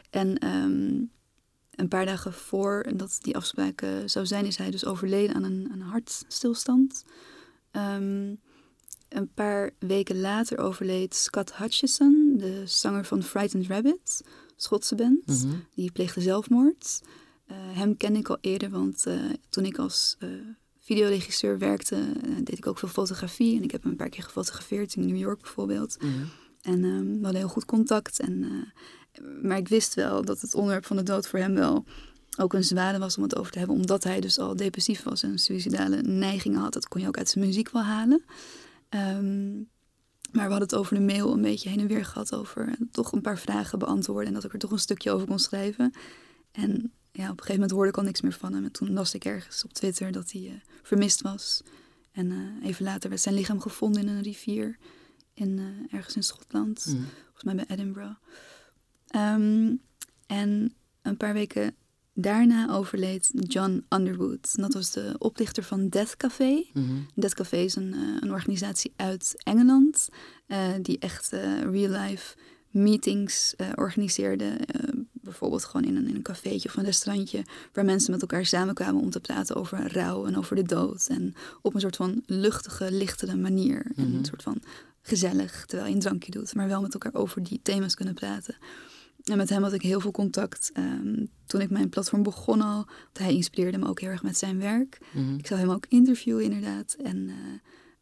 En 0.10 0.48
um, 0.48 1.12
een 1.72 1.88
paar 1.88 2.06
dagen 2.06 2.34
voor 2.34 2.86
dat 2.96 3.18
die 3.22 3.36
afspraak 3.36 3.82
uh, 3.82 3.90
zou 4.06 4.26
zijn, 4.26 4.46
is 4.46 4.58
hij 4.58 4.72
dus 4.72 4.86
overleden 4.86 5.36
aan 5.36 5.44
een, 5.44 5.70
een 5.72 5.82
hartstilstand. 5.82 7.04
Um, 7.72 8.40
een 9.10 9.34
paar 9.34 9.72
weken 9.80 10.20
later 10.20 10.58
overleed 10.58 11.16
Scott 11.16 11.56
Hutchison, 11.56 12.34
de 12.38 12.62
zanger 12.66 13.06
van 13.06 13.24
Frightened 13.24 13.68
Rabbit, 13.68 14.24
Schotse 14.56 14.96
band. 14.96 15.26
Mm 15.26 15.50
-hmm. 15.50 15.66
Die 15.76 15.92
pleegde 15.92 16.22
zelfmoord. 16.22 17.02
Uh, 17.52 17.58
hem 17.58 17.98
kende 17.98 18.20
ik 18.20 18.30
al 18.30 18.38
eerder, 18.42 18.70
want 18.70 19.06
uh, 19.08 19.34
toen 19.50 19.66
ik 19.66 19.78
als 19.78 20.16
uh, 20.20 20.30
videoregisseur 20.88 21.58
werkte, 21.58 22.12
deed 22.44 22.58
ik 22.58 22.68
ook 22.68 22.80
veel 22.80 22.90
fotografie. 22.90 23.58
En 23.58 23.64
ik 23.64 23.72
heb 23.72 23.82
hem 23.82 23.92
een 23.92 23.98
paar 23.98 24.10
keer 24.10 24.24
gefotografeerd 24.24 24.96
in 24.96 25.06
New 25.06 25.18
York 25.18 25.42
bijvoorbeeld. 25.42 25.98
Mm 26.02 26.10
-hmm. 26.10 26.30
En 26.62 26.84
um, 26.84 27.18
we 27.18 27.24
hadden 27.24 27.42
heel 27.42 27.50
goed 27.50 27.66
contact. 27.66 28.20
En 28.20 28.46
maar 29.42 29.58
ik 29.58 29.68
wist 29.68 29.94
wel 29.94 30.26
dat 30.26 30.42
het 30.42 30.56
onderwerp 30.56 30.86
van 30.86 30.96
de 30.96 31.04
dood 31.04 31.28
voor 31.28 31.40
hem 31.40 31.54
wel 31.54 31.86
ook 32.38 32.54
een 32.54 32.64
zware 32.64 33.00
was 33.00 33.18
om 33.18 33.24
het 33.24 33.38
over 33.38 33.52
te 33.52 33.58
hebben. 33.58 33.78
Omdat 33.78 34.04
hij 34.04 34.20
dus 34.20 34.40
al 34.40 34.56
depressief 34.56 35.04
was 35.04 35.24
en 35.24 35.40
suïcidale 35.40 36.02
neigingen 36.02 36.60
had. 36.60 36.74
Dat 36.74 36.88
kon 36.88 37.02
je 37.02 37.08
ook 37.08 37.18
uit 37.18 37.30
zijn 37.30 37.46
muziek 37.46 37.72
wel 37.72 37.84
halen. 37.84 38.24
Um, 38.90 39.70
maar 40.32 40.46
we 40.46 40.52
hadden 40.52 40.68
het 40.68 40.76
over 40.76 40.96
de 40.96 41.02
mail 41.02 41.34
een 41.34 41.42
beetje 41.42 41.70
heen 41.70 41.80
en 41.80 41.88
weer 41.88 42.06
gehad. 42.06 42.36
Over 42.36 42.78
toch 42.92 43.12
een 43.12 43.22
paar 43.22 43.38
vragen 43.38 43.80
beantwoorden. 43.80 44.28
En 44.28 44.34
dat 44.34 44.44
ik 44.44 44.54
er 44.54 44.60
toch 44.60 44.72
een 44.72 44.80
stukje 44.80 45.12
over 45.12 45.28
kon 45.28 45.40
schrijven. 45.40 45.94
En 46.52 46.94
ja, 47.18 47.24
op 47.24 47.30
een 47.30 47.46
gegeven 47.46 47.54
moment 47.54 47.72
hoorde 47.72 47.90
ik 47.90 47.98
al 47.98 48.04
niks 48.04 48.22
meer 48.22 48.32
van 48.34 48.54
hem. 48.54 48.64
En 48.64 48.72
toen 48.72 48.94
las 48.94 49.14
ik 49.14 49.26
ergens 49.26 49.64
op 49.64 49.74
Twitter 49.74 50.12
dat 50.12 50.32
hij 50.32 50.42
uh, 50.42 50.52
vermist 50.84 51.22
was. 51.22 51.62
En 52.12 52.32
uh, 52.32 52.68
even 52.70 52.84
later 52.84 53.10
werd 53.10 53.22
zijn 53.22 53.36
lichaam 53.36 53.62
gevonden 53.62 54.02
in 54.02 54.08
een 54.08 54.22
rivier. 54.22 54.78
In, 55.34 55.58
uh, 55.58 55.94
ergens 55.94 56.16
in 56.16 56.24
Schotland. 56.24 56.86
Mm. 56.86 57.06
Volgens 57.24 57.44
mij 57.44 57.56
bij 57.56 57.66
Edinburgh. 57.68 58.16
Um, 59.16 59.82
en 60.28 60.74
een 61.02 61.18
paar 61.18 61.34
weken 61.34 61.76
daarna 62.14 62.72
overleed 62.72 63.32
John 63.34 63.86
Underwood. 63.90 64.54
En 64.56 64.62
dat 64.62 64.74
was 64.74 64.92
de 64.92 65.16
oprichter 65.18 65.64
van 65.64 65.90
Death 65.90 66.18
Café. 66.18 66.66
Mm 66.74 66.86
-hmm. 66.88 67.08
Death 67.16 67.34
Café 67.34 67.58
is 67.58 67.76
een, 67.76 67.94
een 68.22 68.32
organisatie 68.32 68.94
uit 68.96 69.34
Engeland... 69.38 70.08
Die 70.82 71.00
echt 71.00 71.30
real-life 71.62 72.36
meetings 72.70 73.56
organiseerde. 73.76 74.58
Bijvoorbeeld 75.40 75.66
gewoon 75.66 75.88
in 75.88 75.96
een, 75.96 76.08
in 76.08 76.16
een 76.16 76.22
cafeetje 76.22 76.70
of 76.70 76.76
een 76.76 76.84
restaurantje... 76.84 77.46
waar 77.74 77.86
mensen 77.86 78.12
met 78.12 78.22
elkaar 78.22 78.46
samenkwamen 78.46 79.02
om 79.02 79.10
te 79.10 79.20
praten 79.20 79.56
over 79.56 79.94
rouw 79.94 80.26
en 80.26 80.38
over 80.38 80.56
de 80.56 80.64
dood. 80.64 81.08
En 81.10 81.34
op 81.62 81.74
een 81.74 81.82
soort 81.82 81.96
van 81.96 82.24
luchtige, 82.26 82.92
lichtere 82.92 83.36
manier. 83.36 83.86
Mm 83.86 83.92
-hmm. 83.96 84.06
En 84.06 84.20
een 84.20 84.26
soort 84.26 84.44
van 84.44 84.62
gezellig, 85.02 85.66
terwijl 85.66 85.90
je 85.90 85.96
een 85.96 86.02
drankje 86.02 86.32
doet... 86.32 86.56
maar 86.56 86.68
wel 86.68 86.82
met 86.82 86.94
elkaar 86.94 87.14
over 87.14 87.44
die 87.44 87.60
thema's 87.64 87.96
kunnen 87.96 88.14
praten... 88.14 88.56
En 89.24 89.38
met 89.38 89.50
hem 89.50 89.64
had 89.64 89.74
ik 89.74 89.82
heel 89.82 90.00
veel 90.00 90.12
contact 90.12 90.72
um, 90.78 91.30
toen 91.46 91.62
ik 91.62 91.70
mijn 91.70 91.90
platform 91.90 92.24
begon 92.24 92.62
al. 92.62 92.86
Want 92.86 93.18
hij 93.18 93.34
inspireerde 93.34 93.78
me 93.78 93.88
ook 93.88 94.00
heel 94.00 94.10
erg 94.10 94.24
met 94.24 94.38
zijn 94.38 94.60
werk. 94.60 94.98
Mm 95.12 95.26
-hmm. 95.26 95.38
Ik 95.38 95.48
zou 95.48 95.60
hem 95.60 95.70
ook 95.70 95.86
interviewen 95.90 96.44
inderdaad. 96.44 96.96
En 97.04 97.18
uh, 97.18 97.34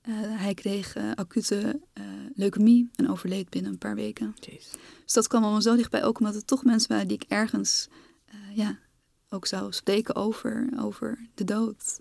uh, 0.09 0.15
hij 0.39 0.53
kreeg 0.53 0.97
uh, 0.97 1.11
acute 1.15 1.79
leukemie 2.35 2.89
en 2.95 3.09
overleed 3.09 3.49
binnen 3.49 3.71
een 3.71 3.77
paar 3.77 3.95
weken. 3.95 4.35
Jeez. 4.39 4.65
Dus 5.03 5.13
dat 5.13 5.27
kwam 5.27 5.43
allemaal 5.43 5.61
zo 5.61 5.75
dichtbij. 5.75 6.03
Ook 6.03 6.19
omdat 6.19 6.33
het 6.33 6.47
toch 6.47 6.63
mensen 6.63 6.89
waren 6.89 7.07
die 7.07 7.17
ik 7.17 7.25
ergens 7.27 7.89
ja, 8.53 8.77
ook 9.29 9.45
zou 9.45 9.71
spreken 9.71 10.15
over, 10.15 10.69
over 10.79 11.27
de 11.33 11.43
dood. 11.43 11.99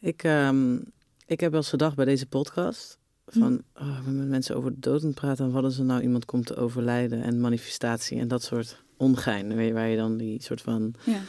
Ik, 0.00 0.24
um, 0.24 0.84
ik 1.26 1.40
heb 1.40 1.50
wel 1.50 1.60
eens 1.60 1.68
gedacht 1.68 1.96
bij 1.96 2.04
deze 2.04 2.26
podcast 2.26 2.98
van, 3.26 3.62
oh, 3.74 4.04
we 4.04 4.10
met 4.10 4.28
mensen 4.28 4.56
over 4.56 4.70
de 4.70 4.80
dood 4.80 5.04
aan 5.04 5.14
praten. 5.14 5.44
En 5.44 5.52
wat 5.52 5.64
als 5.64 5.78
er 5.78 5.84
nou 5.84 6.02
iemand 6.02 6.24
komt 6.24 6.46
te 6.46 6.56
overlijden 6.56 7.22
en 7.22 7.40
manifestatie 7.40 8.18
en 8.18 8.28
dat 8.28 8.42
soort 8.42 8.82
ongein. 8.96 9.72
Waar 9.72 9.88
je 9.88 9.96
dan 9.96 10.16
die 10.16 10.42
soort 10.42 10.60
van... 10.60 10.94
Ja. 11.04 11.20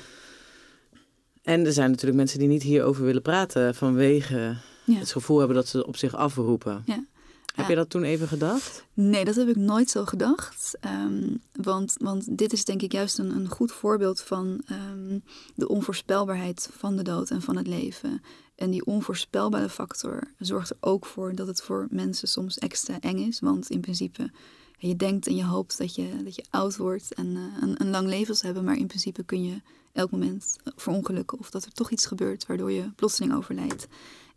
En 1.41 1.65
er 1.65 1.73
zijn 1.73 1.89
natuurlijk 1.89 2.17
mensen 2.17 2.39
die 2.39 2.47
niet 2.47 2.63
hierover 2.63 3.03
willen 3.03 3.21
praten 3.21 3.75
vanwege 3.75 4.57
ja. 4.85 4.99
het 4.99 5.11
gevoel 5.11 5.37
hebben 5.37 5.55
dat 5.55 5.67
ze 5.67 5.85
op 5.87 5.95
zich 5.95 6.15
afroepen. 6.15 6.83
Ja. 6.85 7.05
Heb 7.53 7.67
je 7.67 7.75
dat 7.75 7.89
toen 7.89 8.03
even 8.03 8.27
gedacht? 8.27 8.85
Nee, 8.93 9.25
dat 9.25 9.35
heb 9.35 9.47
ik 9.47 9.55
nooit 9.55 9.89
zo 9.89 10.05
gedacht. 10.05 10.77
Um, 11.05 11.41
want, 11.51 11.95
want 11.97 12.37
dit 12.37 12.53
is 12.53 12.65
denk 12.65 12.81
ik 12.81 12.91
juist 12.91 13.17
een, 13.17 13.35
een 13.35 13.47
goed 13.47 13.71
voorbeeld 13.71 14.21
van 14.21 14.61
um, 14.71 15.23
de 15.55 15.67
onvoorspelbaarheid 15.67 16.69
van 16.71 16.95
de 16.95 17.03
dood 17.03 17.29
en 17.29 17.41
van 17.41 17.55
het 17.55 17.67
leven. 17.67 18.21
En 18.55 18.71
die 18.71 18.85
onvoorspelbare 18.85 19.69
factor 19.69 20.23
zorgt 20.37 20.69
er 20.69 20.77
ook 20.79 21.05
voor 21.05 21.35
dat 21.35 21.47
het 21.47 21.61
voor 21.61 21.87
mensen 21.89 22.27
soms 22.27 22.57
extra 22.57 22.99
eng 22.99 23.17
is. 23.17 23.39
Want 23.39 23.69
in 23.69 23.81
principe, 23.81 24.31
je 24.77 24.95
denkt 24.95 25.27
en 25.27 25.35
je 25.35 25.45
hoopt 25.45 25.77
dat 25.77 25.95
je, 25.95 26.23
dat 26.23 26.35
je 26.35 26.45
oud 26.49 26.77
wordt 26.77 27.13
en 27.13 27.27
uh, 27.27 27.41
een, 27.61 27.81
een 27.81 27.89
lang 27.89 28.07
leven 28.07 28.35
zal 28.35 28.45
hebben. 28.45 28.63
Maar 28.63 28.77
in 28.77 28.87
principe 28.87 29.23
kun 29.23 29.43
je 29.43 29.61
elk 29.91 30.11
moment 30.11 30.55
verongelukken 30.75 31.39
of 31.39 31.49
dat 31.49 31.65
er 31.65 31.73
toch 31.73 31.91
iets 31.91 32.05
gebeurt 32.05 32.45
waardoor 32.45 32.71
je 32.71 32.91
plotseling 32.95 33.33
overlijdt. 33.33 33.87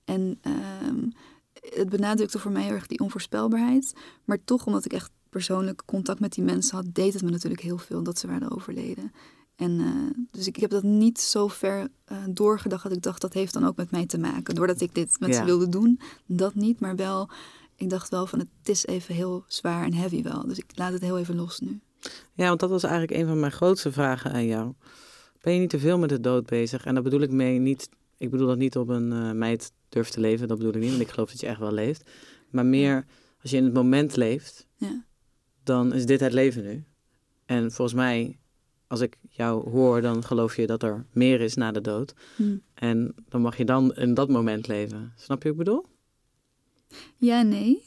En 0.05 0.39
um, 0.87 1.13
het 1.75 1.89
benadrukte 1.89 2.39
voor 2.39 2.51
mij 2.51 2.63
heel 2.63 2.73
erg 2.73 2.87
die 2.87 3.01
onvoorspelbaarheid. 3.01 3.93
Maar 4.25 4.39
toch, 4.45 4.67
omdat 4.67 4.85
ik 4.85 4.93
echt 4.93 5.11
persoonlijk 5.31 5.83
contact 5.85 6.21
met 6.21 6.33
die 6.33 6.45
mensen 6.45 6.77
had, 6.77 6.95
deed 6.95 7.13
het 7.13 7.23
me 7.23 7.31
natuurlijk 7.31 7.63
heel 7.63 7.79
veel 7.79 8.03
dat 8.03 8.19
ze 8.19 8.27
waren 8.27 8.51
overleden. 8.51 9.13
En 9.57 9.81
eh, 9.81 10.25
dus 10.31 10.47
ik 10.47 10.57
heb 10.57 10.71
dat 10.71 10.83
niet 10.83 11.21
zo 11.21 11.49
ver 11.49 11.89
eh, 12.05 12.17
doorgedacht 12.29 12.83
dat 12.83 12.93
ik 12.93 13.03
dacht 13.03 13.21
dat 13.21 13.33
heeft 13.33 13.53
dan 13.53 13.67
ook 13.67 13.77
met 13.77 13.91
mij 13.91 14.07
te 14.07 14.19
maken. 14.19 14.55
Doordat 14.55 14.81
ik 14.81 14.95
dit 14.95 15.17
met 15.21 15.29
Ja. 15.29 15.35
ze 15.37 15.45
wilde 15.45 15.69
doen, 15.69 16.01
dat 16.27 16.55
niet. 16.55 16.81
Maar 16.81 16.97
wel, 16.97 17.29
ik 17.77 17.91
dacht 17.91 18.09
wel 18.09 18.27
van 18.27 18.39
het 18.39 18.49
is 18.63 18.87
even 18.87 19.15
heel 19.15 19.45
zwaar 19.49 19.85
en 19.85 19.95
heavy 19.95 20.23
wel. 20.23 20.47
Dus 20.47 20.59
ik 20.59 20.67
laat 20.75 20.93
het 20.93 21.03
heel 21.03 21.19
even 21.19 21.37
los 21.37 21.61
nu. 21.61 21.81
Ja, 22.33 22.49
want 22.49 22.61
dat 22.61 22.71
was 22.71 22.83
eigenlijk 22.83 23.21
een 23.21 23.27
van 23.27 23.41
mijn 23.41 23.53
grootste 23.53 23.93
vragen 23.93 24.33
aan 24.33 24.47
jou. 24.47 24.73
Ben 25.41 25.55
je 25.55 25.61
niet 25.61 25.71
te 25.71 25.79
veel 25.79 25.99
met 25.99 26.09
de 26.09 26.21
dood 26.21 26.47
bezig? 26.47 26.85
En 26.85 26.95
dat 26.95 27.05
bedoel 27.05 27.21
ik 27.21 27.31
mee 27.31 27.59
niet. 27.59 27.89
Ik 28.19 28.31
bedoel 28.31 28.47
dat 28.47 28.59
niet 28.59 28.77
op 28.77 28.89
een 28.89 29.13
eh, 29.13 29.31
meid 29.33 29.73
durft 29.89 30.13
te 30.13 30.21
leven. 30.21 30.49
Dat 30.49 30.57
bedoel 30.59 30.75
ik 30.75 30.81
niet. 30.81 30.91
Want 30.91 31.03
ik 31.03 31.09
geloof 31.11 31.31
dat 31.31 31.41
je 31.41 31.47
echt 31.47 31.59
wel 31.59 31.73
leeft. 31.73 32.11
Maar 32.51 32.67
meer 32.67 33.07
als 33.43 33.51
je 33.51 33.57
in 33.57 33.65
het 33.65 33.73
moment 33.75 34.17
leeft, 34.17 34.67
Ja. 34.77 35.05
dan 35.65 35.93
is 35.95 36.07
dit 36.07 36.21
het 36.21 36.33
leven 36.33 36.63
nu. 36.65 36.85
En 37.47 37.73
volgens 37.73 37.97
mij, 37.97 38.39
als 38.87 39.01
ik 39.01 39.17
jou 39.29 39.71
hoor, 39.71 40.01
dan 40.01 40.25
geloof 40.25 40.57
je 40.57 40.67
dat 40.67 40.83
er 40.83 41.07
meer 41.13 41.41
is 41.41 41.55
na 41.55 41.73
de 41.73 41.81
dood. 41.81 42.15
Hm. 42.37 42.57
En 42.75 43.15
dan 43.29 43.41
mag 43.41 43.57
je 43.57 43.65
dan 43.65 43.95
in 43.95 44.15
dat 44.15 44.29
moment 44.29 44.67
leven. 44.67 45.13
Snap 45.17 45.43
je 45.43 45.49
wat 45.49 45.59
ik 45.59 45.65
bedoel? 45.65 45.85
Ja, 47.17 47.43
nee. 47.43 47.83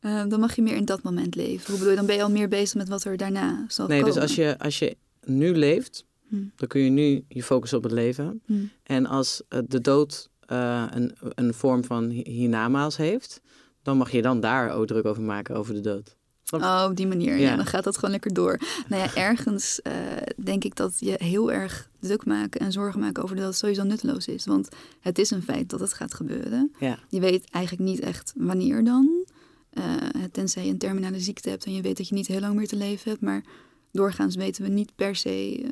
Eh, 0.00 0.26
dan 0.28 0.40
mag 0.40 0.56
je 0.56 0.62
meer 0.62 0.76
in 0.76 0.84
dat 0.84 1.02
moment 1.02 1.34
leven. 1.34 1.66
Hoe 1.66 1.74
bedoel 1.74 1.90
je? 1.90 1.96
Dan 1.96 2.06
ben 2.06 2.16
je 2.16 2.22
al 2.22 2.30
meer 2.30 2.48
bezig 2.48 2.74
met 2.76 2.88
wat 2.88 3.04
er 3.04 3.16
daarna 3.16 3.64
zal 3.68 3.86
Nee, 3.86 3.98
komen. 4.00 4.14
dus 4.14 4.22
als 4.22 4.34
je, 4.34 4.58
als 4.58 4.78
je 4.78 4.96
nu 5.24 5.52
leeft, 5.56 6.04
Hm. 6.28 6.36
dan 6.56 6.68
kun 6.68 6.80
je 6.80 6.90
nu 6.90 7.24
je 7.28 7.42
focussen 7.42 7.78
op 7.78 7.84
het 7.84 7.92
leven. 7.92 8.40
Hm. 8.46 8.52
En 8.82 9.06
als 9.06 9.42
eh, 9.48 9.58
de 9.68 9.80
dood 9.80 10.28
eh, 10.40 10.84
een, 10.90 11.14
een 11.20 11.54
vorm 11.54 11.84
van 11.84 12.08
hi- 12.08 12.30
hiernamaals 12.30 12.96
heeft, 12.96 13.40
dan 13.82 13.96
mag 13.96 14.10
je 14.10 14.22
dan 14.22 14.40
daar 14.40 14.70
ook 14.70 14.86
druk 14.86 15.04
over 15.04 15.22
maken, 15.22 15.56
over 15.56 15.74
de 15.74 15.80
dood. 15.80 16.16
Oh, 16.50 16.86
op 16.90 16.96
die 16.96 17.06
manier. 17.06 17.36
Ja. 17.36 17.48
Ja. 17.50 17.56
dan 17.56 17.66
gaat 17.66 17.84
dat 17.84 17.94
gewoon 17.94 18.10
lekker 18.10 18.32
door. 18.34 18.58
Nou 18.88 19.02
ja, 19.02 19.14
ergens 19.14 19.82
eh, 19.82 19.92
denk 20.44 20.64
ik 20.64 20.74
dat 20.76 20.96
je 20.98 21.14
heel 21.18 21.52
erg 21.52 21.90
druk 22.00 22.24
maken 22.24 22.60
en 22.60 22.72
zorgen 22.72 23.00
maken 23.00 23.22
over 23.22 23.36
dat 23.36 23.44
het 23.44 23.56
sowieso 23.56 23.82
nutteloos 23.82 24.26
is. 24.28 24.46
Want 24.46 24.68
het 25.00 25.18
is 25.18 25.30
een 25.30 25.42
feit 25.42 25.68
dat 25.70 25.80
het 25.80 25.92
gaat 25.92 26.14
gebeuren. 26.14 26.72
Ja. 26.80 26.98
Je 27.08 27.20
weet 27.20 27.50
eigenlijk 27.50 27.84
niet 27.84 28.00
echt 28.00 28.32
wanneer 28.36 28.84
dan. 28.84 29.24
Tenzij 30.32 30.64
je 30.64 30.70
een 30.70 30.78
terminale 30.78 31.20
ziekte 31.20 31.48
hebt 31.48 31.64
en 31.64 31.74
je 31.74 31.82
weet 31.82 31.96
dat 31.96 32.08
je 32.08 32.14
niet 32.14 32.26
heel 32.26 32.40
lang 32.40 32.54
meer 32.54 32.68
te 32.68 32.76
leven 32.76 33.10
hebt. 33.10 33.22
Maar 33.22 33.44
doorgaans 33.92 34.36
weten 34.36 34.62
we 34.62 34.68
niet 34.68 34.92
per 34.96 35.16
se 35.16 35.64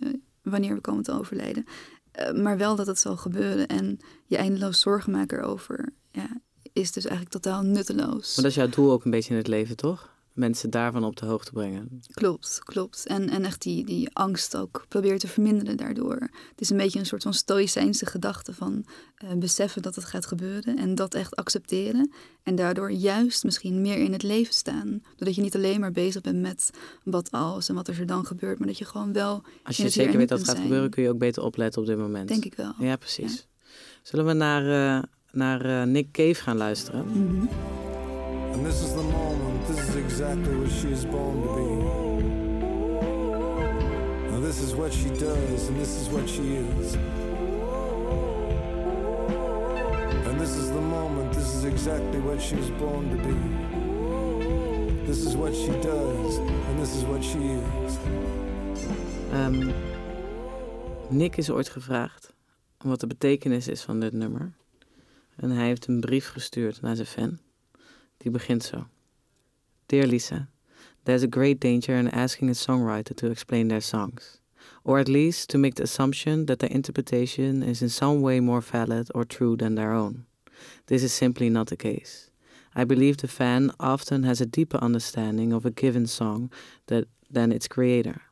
wanneer 0.45 0.75
we 0.75 0.81
komen 0.81 1.03
te 1.03 1.13
overlijden. 1.13 1.65
Eh, 2.11 2.33
maar 2.33 2.57
wel 2.57 2.77
dat 2.77 2.87
het 2.87 2.99
zal 2.99 3.17
gebeuren. 3.17 3.67
En 3.67 3.99
je 4.27 4.37
eindeloos 4.37 4.81
zorgen 4.81 5.13
maken 5.13 5.39
erover 5.39 5.93
ja, 6.11 6.41
is 6.73 6.93
dus 6.93 7.05
eigenlijk 7.05 7.43
totaal 7.43 7.63
nutteloos. 7.63 8.35
Maar 8.35 8.45
dat 8.45 8.45
is 8.45 8.55
jouw 8.55 8.69
doel 8.69 8.93
ook 8.93 9.05
een 9.05 9.11
beetje 9.11 9.31
in 9.31 9.37
het 9.37 9.47
leven, 9.47 9.77
toch? 9.77 10.14
Mensen 10.35 10.71
daarvan 10.71 11.05
op 11.05 11.17
de 11.17 11.27
hoogte 11.27 11.53
brengen. 11.53 12.01
Klopt, 12.15 12.61
klopt. 12.65 13.07
En, 13.07 13.29
en 13.29 13.45
echt 13.45 13.63
die, 13.63 13.85
die 13.85 14.11
angst 14.13 14.57
ook 14.57 14.85
proberen 14.89 15.19
te 15.19 15.29
verminderen 15.29 15.77
daardoor. 15.77 16.15
Het 16.51 16.61
is 16.61 16.71
een 16.71 16.77
beetje 16.77 16.99
een 16.99 17.07
soort 17.07 17.23
van 17.23 17.35
stoïcijnse 17.35 18.07
gedachte 18.07 18.55
van 18.55 18.87
eh, 19.15 19.33
beseffen 19.33 19.83
dat 19.83 19.95
het 19.95 20.05
gaat 20.05 20.27
gebeuren 20.27 20.79
en 20.79 20.95
dat 20.95 21.15
echt 21.15 21.37
accepteren. 21.37 22.13
En 22.43 22.55
daardoor 22.55 22.91
juist 22.91 23.45
misschien 23.45 23.81
meer 23.81 23.97
in 23.99 24.13
het 24.13 24.23
leven 24.23 24.55
staan. 24.55 25.03
Doordat 25.17 25.35
je 25.35 25.43
niet 25.43 25.55
alleen 25.55 25.81
maar 25.81 25.93
bezig 25.93 26.23
bent 26.23 26.41
met 26.41 26.71
wat 27.05 27.31
als 27.31 27.69
en 27.69 27.75
wat 27.75 27.89
er 27.89 28.07
dan 28.07 28.27
gebeurt, 28.27 28.59
maar 28.59 28.69
dat 28.69 28.79
je 28.79 28.85
gewoon 28.85 29.13
wel, 29.13 29.43
Als 29.63 29.79
in 29.79 29.85
je 29.85 29.91
zeker 29.91 30.17
weet 30.17 30.29
dat 30.29 30.39
het 30.39 30.47
gaat 30.47 30.57
zijn. 30.57 30.69
gebeuren, 30.69 30.91
kun 30.91 31.03
je 31.03 31.09
ook 31.09 31.19
beter 31.19 31.43
opletten 31.43 31.81
op 31.81 31.87
dit 31.87 31.99
moment. 31.99 32.29
denk 32.29 32.45
ik 32.45 32.55
wel. 32.55 32.75
Ja, 32.79 32.97
precies. 32.97 33.47
Zullen 34.03 34.27
we 34.27 34.33
naar, 34.33 34.97
eh, 34.97 35.03
naar 35.33 35.65
eh, 35.65 35.87
Nick 35.87 36.13
Cave 36.13 36.43
gaan 36.43 36.57
luisteren? 36.57 37.07
Mhm. 37.09 37.84
And 38.55 38.65
this 38.65 38.83
is 38.83 38.95
the 38.95 39.03
moment, 39.03 39.67
this 39.67 39.81
is 39.89 39.97
exactly 39.97 40.55
what 40.57 40.71
she 40.71 40.93
is 40.93 41.05
born 41.05 41.43
to 41.43 41.49
be. 41.57 41.71
And 44.33 44.45
this 44.45 44.61
is 44.61 44.77
what 44.77 44.93
she 44.93 45.09
does, 45.09 45.69
and 45.69 45.77
this 45.81 46.01
is 46.01 46.09
what 46.09 46.29
she 46.29 46.55
is. 46.55 46.95
And 50.29 50.41
this 50.41 50.55
is 50.57 50.71
the 50.71 50.81
moment, 50.81 51.33
this 51.33 51.53
is 51.53 51.65
exactly 51.65 52.21
what 52.21 52.41
she 52.41 52.55
is 52.55 52.71
born 52.71 53.11
to 53.11 53.17
be. 53.17 53.35
This 55.05 55.27
is 55.27 55.35
what 55.35 55.53
she 55.53 55.73
does, 55.83 56.39
and 56.39 56.79
this 56.79 56.95
is 56.95 57.03
what 57.03 57.25
she 57.25 57.39
is. 57.39 57.99
Ehm, 59.33 59.73
Nick 61.09 61.37
is 61.37 61.51
ooit 61.51 61.69
gevraagd 61.69 62.33
wat 62.79 63.01
de 63.01 63.07
betekenis 63.07 63.69
is 63.69 63.83
van 63.83 64.01
dit 64.01 64.13
nummer. 64.13 64.53
En 65.37 65.51
hij 65.51 65.67
heeft 65.67 65.87
een 65.87 66.01
brief 66.01 66.29
gestuurd 66.29 66.81
naar 66.81 66.97
zijn 66.97 67.07
fan. 67.07 67.44
Die 68.25 68.31
begint 68.31 68.63
zo. 68.63 68.87
Dear 69.89 70.07
Lisa, 70.07 70.49
there's 71.05 71.23
a 71.23 71.27
great 71.29 71.61
danger 71.61 71.95
in 71.95 72.09
asking 72.09 72.49
a 72.49 72.53
songwriter 72.55 73.15
to 73.17 73.31
explain 73.31 73.69
their 73.69 73.83
songs. 73.83 74.41
Or 74.83 74.99
at 74.99 75.11
least 75.11 75.51
to 75.51 75.59
make 75.59 75.75
the 75.75 75.83
assumption 75.83 76.47
that 76.47 76.61
their 76.61 76.71
interpretation 76.71 77.63
is 77.63 77.83
in 77.83 77.91
some 77.91 78.23
way 78.23 78.41
more 78.41 78.63
valid 78.63 79.11
or 79.15 79.27
true 79.27 79.57
than 79.57 79.75
their 79.75 79.93
own. 79.93 80.25
This 80.87 81.03
is 81.03 81.13
simply 81.13 81.51
not 81.51 81.67
the 81.67 81.77
case. 81.77 82.31
I 82.75 82.85
believe 82.85 83.19
the 83.19 83.29
fan 83.29 83.71
often 83.79 84.23
has 84.23 84.41
a 84.41 84.47
deeper 84.47 84.79
understanding 84.79 85.53
of 85.53 85.67
a 85.67 85.71
given 85.71 86.07
song 86.07 86.51
that, 86.87 87.07
than 87.31 87.53
its 87.53 87.69
creator. 87.69 88.23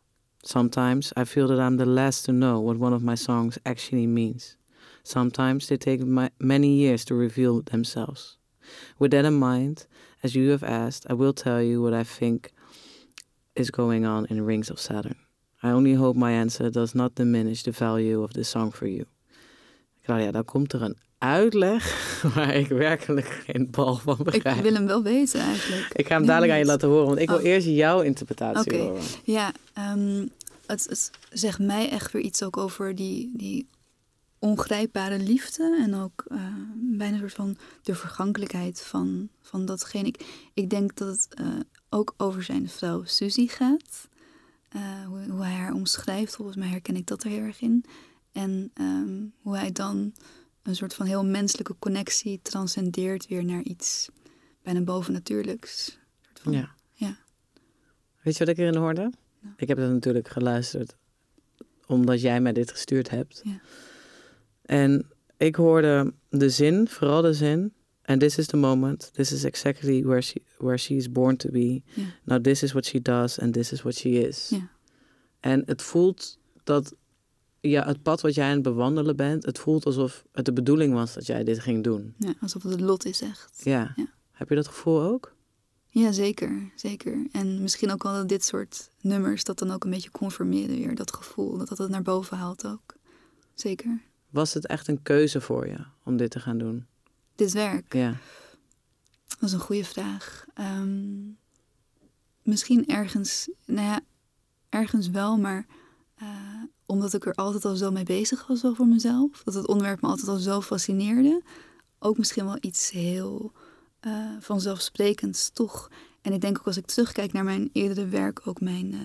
Sometimes 0.43 1.13
I 1.19 1.25
feel 1.25 1.49
that 1.49 1.61
I'm 1.61 1.77
the 1.77 1.85
last 1.85 2.25
to 2.25 2.33
know 2.33 2.61
what 2.61 2.79
one 2.79 2.95
of 2.95 3.03
my 3.03 3.15
songs 3.15 3.59
actually 3.67 4.07
means. 4.07 4.57
Sometimes 5.03 5.69
they 5.69 5.77
take 5.77 6.01
my, 6.01 6.31
many 6.39 6.69
years 6.69 7.05
to 7.05 7.15
reveal 7.15 7.61
themselves. 7.61 8.39
With 8.99 9.11
that 9.11 9.25
in 9.25 9.35
mind, 9.39 9.87
as 10.23 10.33
you 10.35 10.51
have 10.51 10.63
asked, 10.67 11.11
I 11.11 11.15
will 11.15 11.33
tell 11.33 11.63
you 11.63 11.83
what 11.83 12.01
I 12.01 12.05
think 12.19 12.51
is 13.53 13.71
going 13.71 14.07
on 14.07 14.27
in 14.27 14.45
Rings 14.47 14.71
of 14.71 14.79
Saturn. 14.79 15.17
I 15.65 15.71
only 15.71 15.95
hope 15.97 16.19
my 16.19 16.33
answer 16.33 16.71
does 16.71 16.93
not 16.93 17.15
diminish 17.15 17.63
the 17.63 17.71
value 17.73 18.23
of 18.23 18.33
this 18.33 18.51
song 18.51 18.73
for 18.75 18.89
you. 18.89 19.05
Claudia, 20.05 20.31
dan 20.31 20.45
komt 20.45 20.73
er 20.73 20.83
een 20.83 20.97
uitleg 21.19 21.85
waar 22.35 22.55
ik 22.55 22.67
werkelijk 22.69 23.27
geen 23.47 23.69
bal 23.71 23.97
van 23.97 24.19
Ik 24.19 24.25
begrijp. 24.25 24.63
wil 24.63 24.73
hem 24.75 24.87
wel 24.87 25.03
weten 25.03 25.41
eigenlijk. 25.41 25.93
Ik 25.95 26.07
ga 26.07 26.15
hem 26.15 26.27
dadelijk 26.27 26.53
aan 26.53 26.59
je 26.59 26.65
laten 26.65 26.89
horen, 26.89 27.07
want 27.07 27.19
ik 27.19 27.29
wil 27.29 27.39
Oh. 27.39 27.45
eerst 27.45 27.67
jouw 27.67 28.01
interpretatie 28.01 28.73
Oké. 28.73 28.83
horen. 28.83 29.03
Ja, 29.25 29.53
ehm, 29.73 30.27
het, 30.67 30.87
het 30.89 31.11
zegt 31.31 31.59
mij 31.59 31.91
echt 31.91 32.13
weer 32.13 32.23
iets 32.23 32.43
ook 32.43 32.57
over 32.57 32.95
die, 32.95 33.31
die 33.37 33.67
ongrijpbare 34.43 35.19
liefde. 35.19 35.79
En 35.83 35.95
ook 35.95 36.25
eh, 36.29 36.55
bijna 36.75 37.13
een 37.15 37.21
soort 37.21 37.33
van 37.33 37.57
de 37.83 37.95
vergankelijkheid 37.95 38.81
van, 38.81 39.29
van 39.41 39.65
datgene. 39.67 40.09
Ik, 40.09 40.51
ik 40.55 40.71
denk 40.71 40.97
dat 40.97 41.09
het 41.09 41.35
eh, 41.35 41.47
ook 41.89 42.15
over 42.17 42.43
zijn 42.43 42.69
vrouw 42.69 43.05
Suzy 43.05 43.47
gaat. 43.47 44.09
Eh, 44.69 45.05
hoe, 45.07 45.31
hoe 45.31 45.43
hij 45.43 45.53
haar 45.55 45.73
omschrijft, 45.73 46.37
volgens 46.37 46.57
mij 46.57 46.69
herken 46.69 46.97
ik 46.97 47.07
dat 47.07 47.25
er 47.25 47.31
heel 47.31 47.43
erg 47.43 47.61
in. 47.61 47.85
En 48.33 48.71
ehm, 48.75 49.25
hoe 49.41 49.57
hij 49.57 49.73
dan 49.73 50.15
een 50.63 50.77
soort 50.77 50.95
van 50.95 51.07
heel 51.07 51.25
menselijke 51.25 51.77
connectie 51.79 52.41
transcendeert 52.43 53.27
weer 53.27 53.45
naar 53.45 53.63
iets 53.63 54.09
bijna 54.63 54.81
bovennatuurlijks. 54.81 55.99
Van- 56.35 56.53
Ja. 56.53 56.75
Ja. 56.93 57.17
Weet 58.23 58.37
je 58.37 58.45
wat 58.45 58.55
ik 58.55 58.59
erin 58.61 58.77
hoorde? 58.77 59.13
Nou. 59.41 59.55
Ik 59.57 59.69
heb 59.69 59.79
het 59.79 59.91
natuurlijk 59.91 60.29
geluisterd 60.29 60.97
omdat 61.87 62.21
jij 62.21 62.41
mij 62.41 62.53
dit 62.53 62.71
gestuurd 62.71 63.11
hebt. 63.11 63.41
Ja. 63.45 63.61
En 64.73 65.07
ik 65.37 65.55
hoorde 65.57 66.13
de 66.29 66.51
zin, 66.51 66.89
vooral 66.89 67.23
de 67.23 67.33
zin. 67.33 67.73
And 68.05 68.21
this 68.21 68.39
is 68.39 68.47
the 68.47 68.57
moment. 68.57 69.11
This 69.13 69.33
is 69.33 69.45
exactly 69.45 70.05
where 70.05 70.21
she, 70.21 70.43
where 70.59 70.79
she 70.79 70.95
is 70.95 71.11
born 71.11 71.37
to 71.37 71.51
be. 71.51 71.83
Now 72.25 72.41
this 72.41 72.63
is 72.63 72.73
what 72.73 72.87
she 72.87 73.03
does 73.03 73.39
and 73.39 73.53
this 73.53 73.73
is 73.73 73.83
what 73.83 73.95
she 73.95 74.09
is. 74.09 74.49
Ja. 74.49 74.71
En 75.41 75.63
het 75.67 75.83
voelt 75.83 76.39
dat 76.65 76.95
ja, 77.61 77.87
het 77.87 78.03
pad 78.03 78.21
wat 78.21 78.35
jij 78.35 78.47
aan 78.47 78.53
het 78.55 78.63
bewandelen 78.63 79.17
bent, 79.17 79.45
het 79.45 79.59
voelt 79.59 79.87
alsof 79.87 80.25
het 80.33 80.45
de 80.45 80.53
bedoeling 80.53 80.95
was 80.95 81.15
dat 81.15 81.27
jij 81.27 81.45
dit 81.45 81.61
ging 81.61 81.85
doen. 81.85 82.15
Ja, 82.19 82.35
alsof 82.41 82.63
het 82.63 82.73
het 82.73 82.81
lot 82.81 83.05
is 83.05 83.21
echt. 83.21 83.61
Ja. 83.65 83.93
Ja. 83.97 84.07
Heb 84.31 84.49
je 84.49 84.55
dat 84.55 84.69
gevoel 84.69 85.03
ook? 85.03 85.35
Ja, 85.89 86.13
zeker, 86.13 86.73
zeker. 86.75 87.27
En 87.33 87.63
misschien 87.63 87.91
ook 87.91 88.03
wel 88.03 88.13
dat 88.13 88.29
dit 88.29 88.45
soort 88.45 88.91
nummers 89.01 89.45
dat 89.45 89.59
dan 89.59 89.71
ook 89.71 89.85
een 89.85 89.91
beetje 89.91 90.11
conformeren 90.11 90.77
weer. 90.77 90.95
Dat 90.95 91.15
gevoel, 91.15 91.59
dat 91.59 91.69
dat 91.69 91.79
het 91.79 91.91
naar 91.91 92.03
boven 92.03 92.37
haalt 92.37 92.67
ook. 92.67 92.95
Zeker. 93.55 94.01
Was 94.33 94.55
het 94.55 94.67
echt 94.67 94.89
een 94.89 95.03
keuze 95.03 95.41
voor 95.41 95.67
je 95.67 95.85
om 96.05 96.17
dit 96.17 96.31
te 96.31 96.41
gaan 96.41 96.59
doen? 96.59 96.87
Dit 97.35 97.53
werk, 97.53 97.93
Ja. 97.95 98.15
dat 99.27 99.43
is 99.43 99.53
een 99.53 99.61
goede 99.61 99.85
vraag. 99.85 100.45
Ehm, 100.55 101.21
misschien 102.43 102.87
ergens, 102.87 103.49
nou 103.67 103.87
ja, 103.87 104.01
ergens 104.69 105.09
wel, 105.11 105.37
maar 105.39 105.67
eh, 106.15 106.29
omdat 106.87 107.15
ik 107.15 107.27
er 107.27 107.35
altijd 107.35 107.65
al 107.65 107.77
zo 107.77 107.91
mee 107.91 108.05
bezig 108.05 108.47
was 108.47 108.63
wel 108.63 108.75
voor 108.75 108.87
mezelf. 108.87 109.43
Dat 109.43 109.55
het 109.55 109.67
onderwerp 109.67 110.01
me 110.01 110.09
altijd 110.09 110.29
al 110.29 110.37
zo 110.37 110.61
fascineerde. 110.61 111.43
Ook 111.99 112.19
misschien 112.19 112.45
wel 112.45 112.59
iets 112.61 112.91
heel 112.91 113.53
eh, 114.01 114.31
vanzelfsprekends 114.41 115.51
toch. 115.51 115.91
En 116.23 116.33
ik 116.33 116.41
denk 116.41 116.59
ook 116.59 116.67
als 116.67 116.77
ik 116.77 116.87
terugkijk 116.87 117.33
naar 117.33 117.45
mijn 117.45 117.71
eerdere 117.73 118.07
werk, 118.07 118.47
ook 118.47 118.61
mijn, 118.61 118.93
eh, 118.93 119.01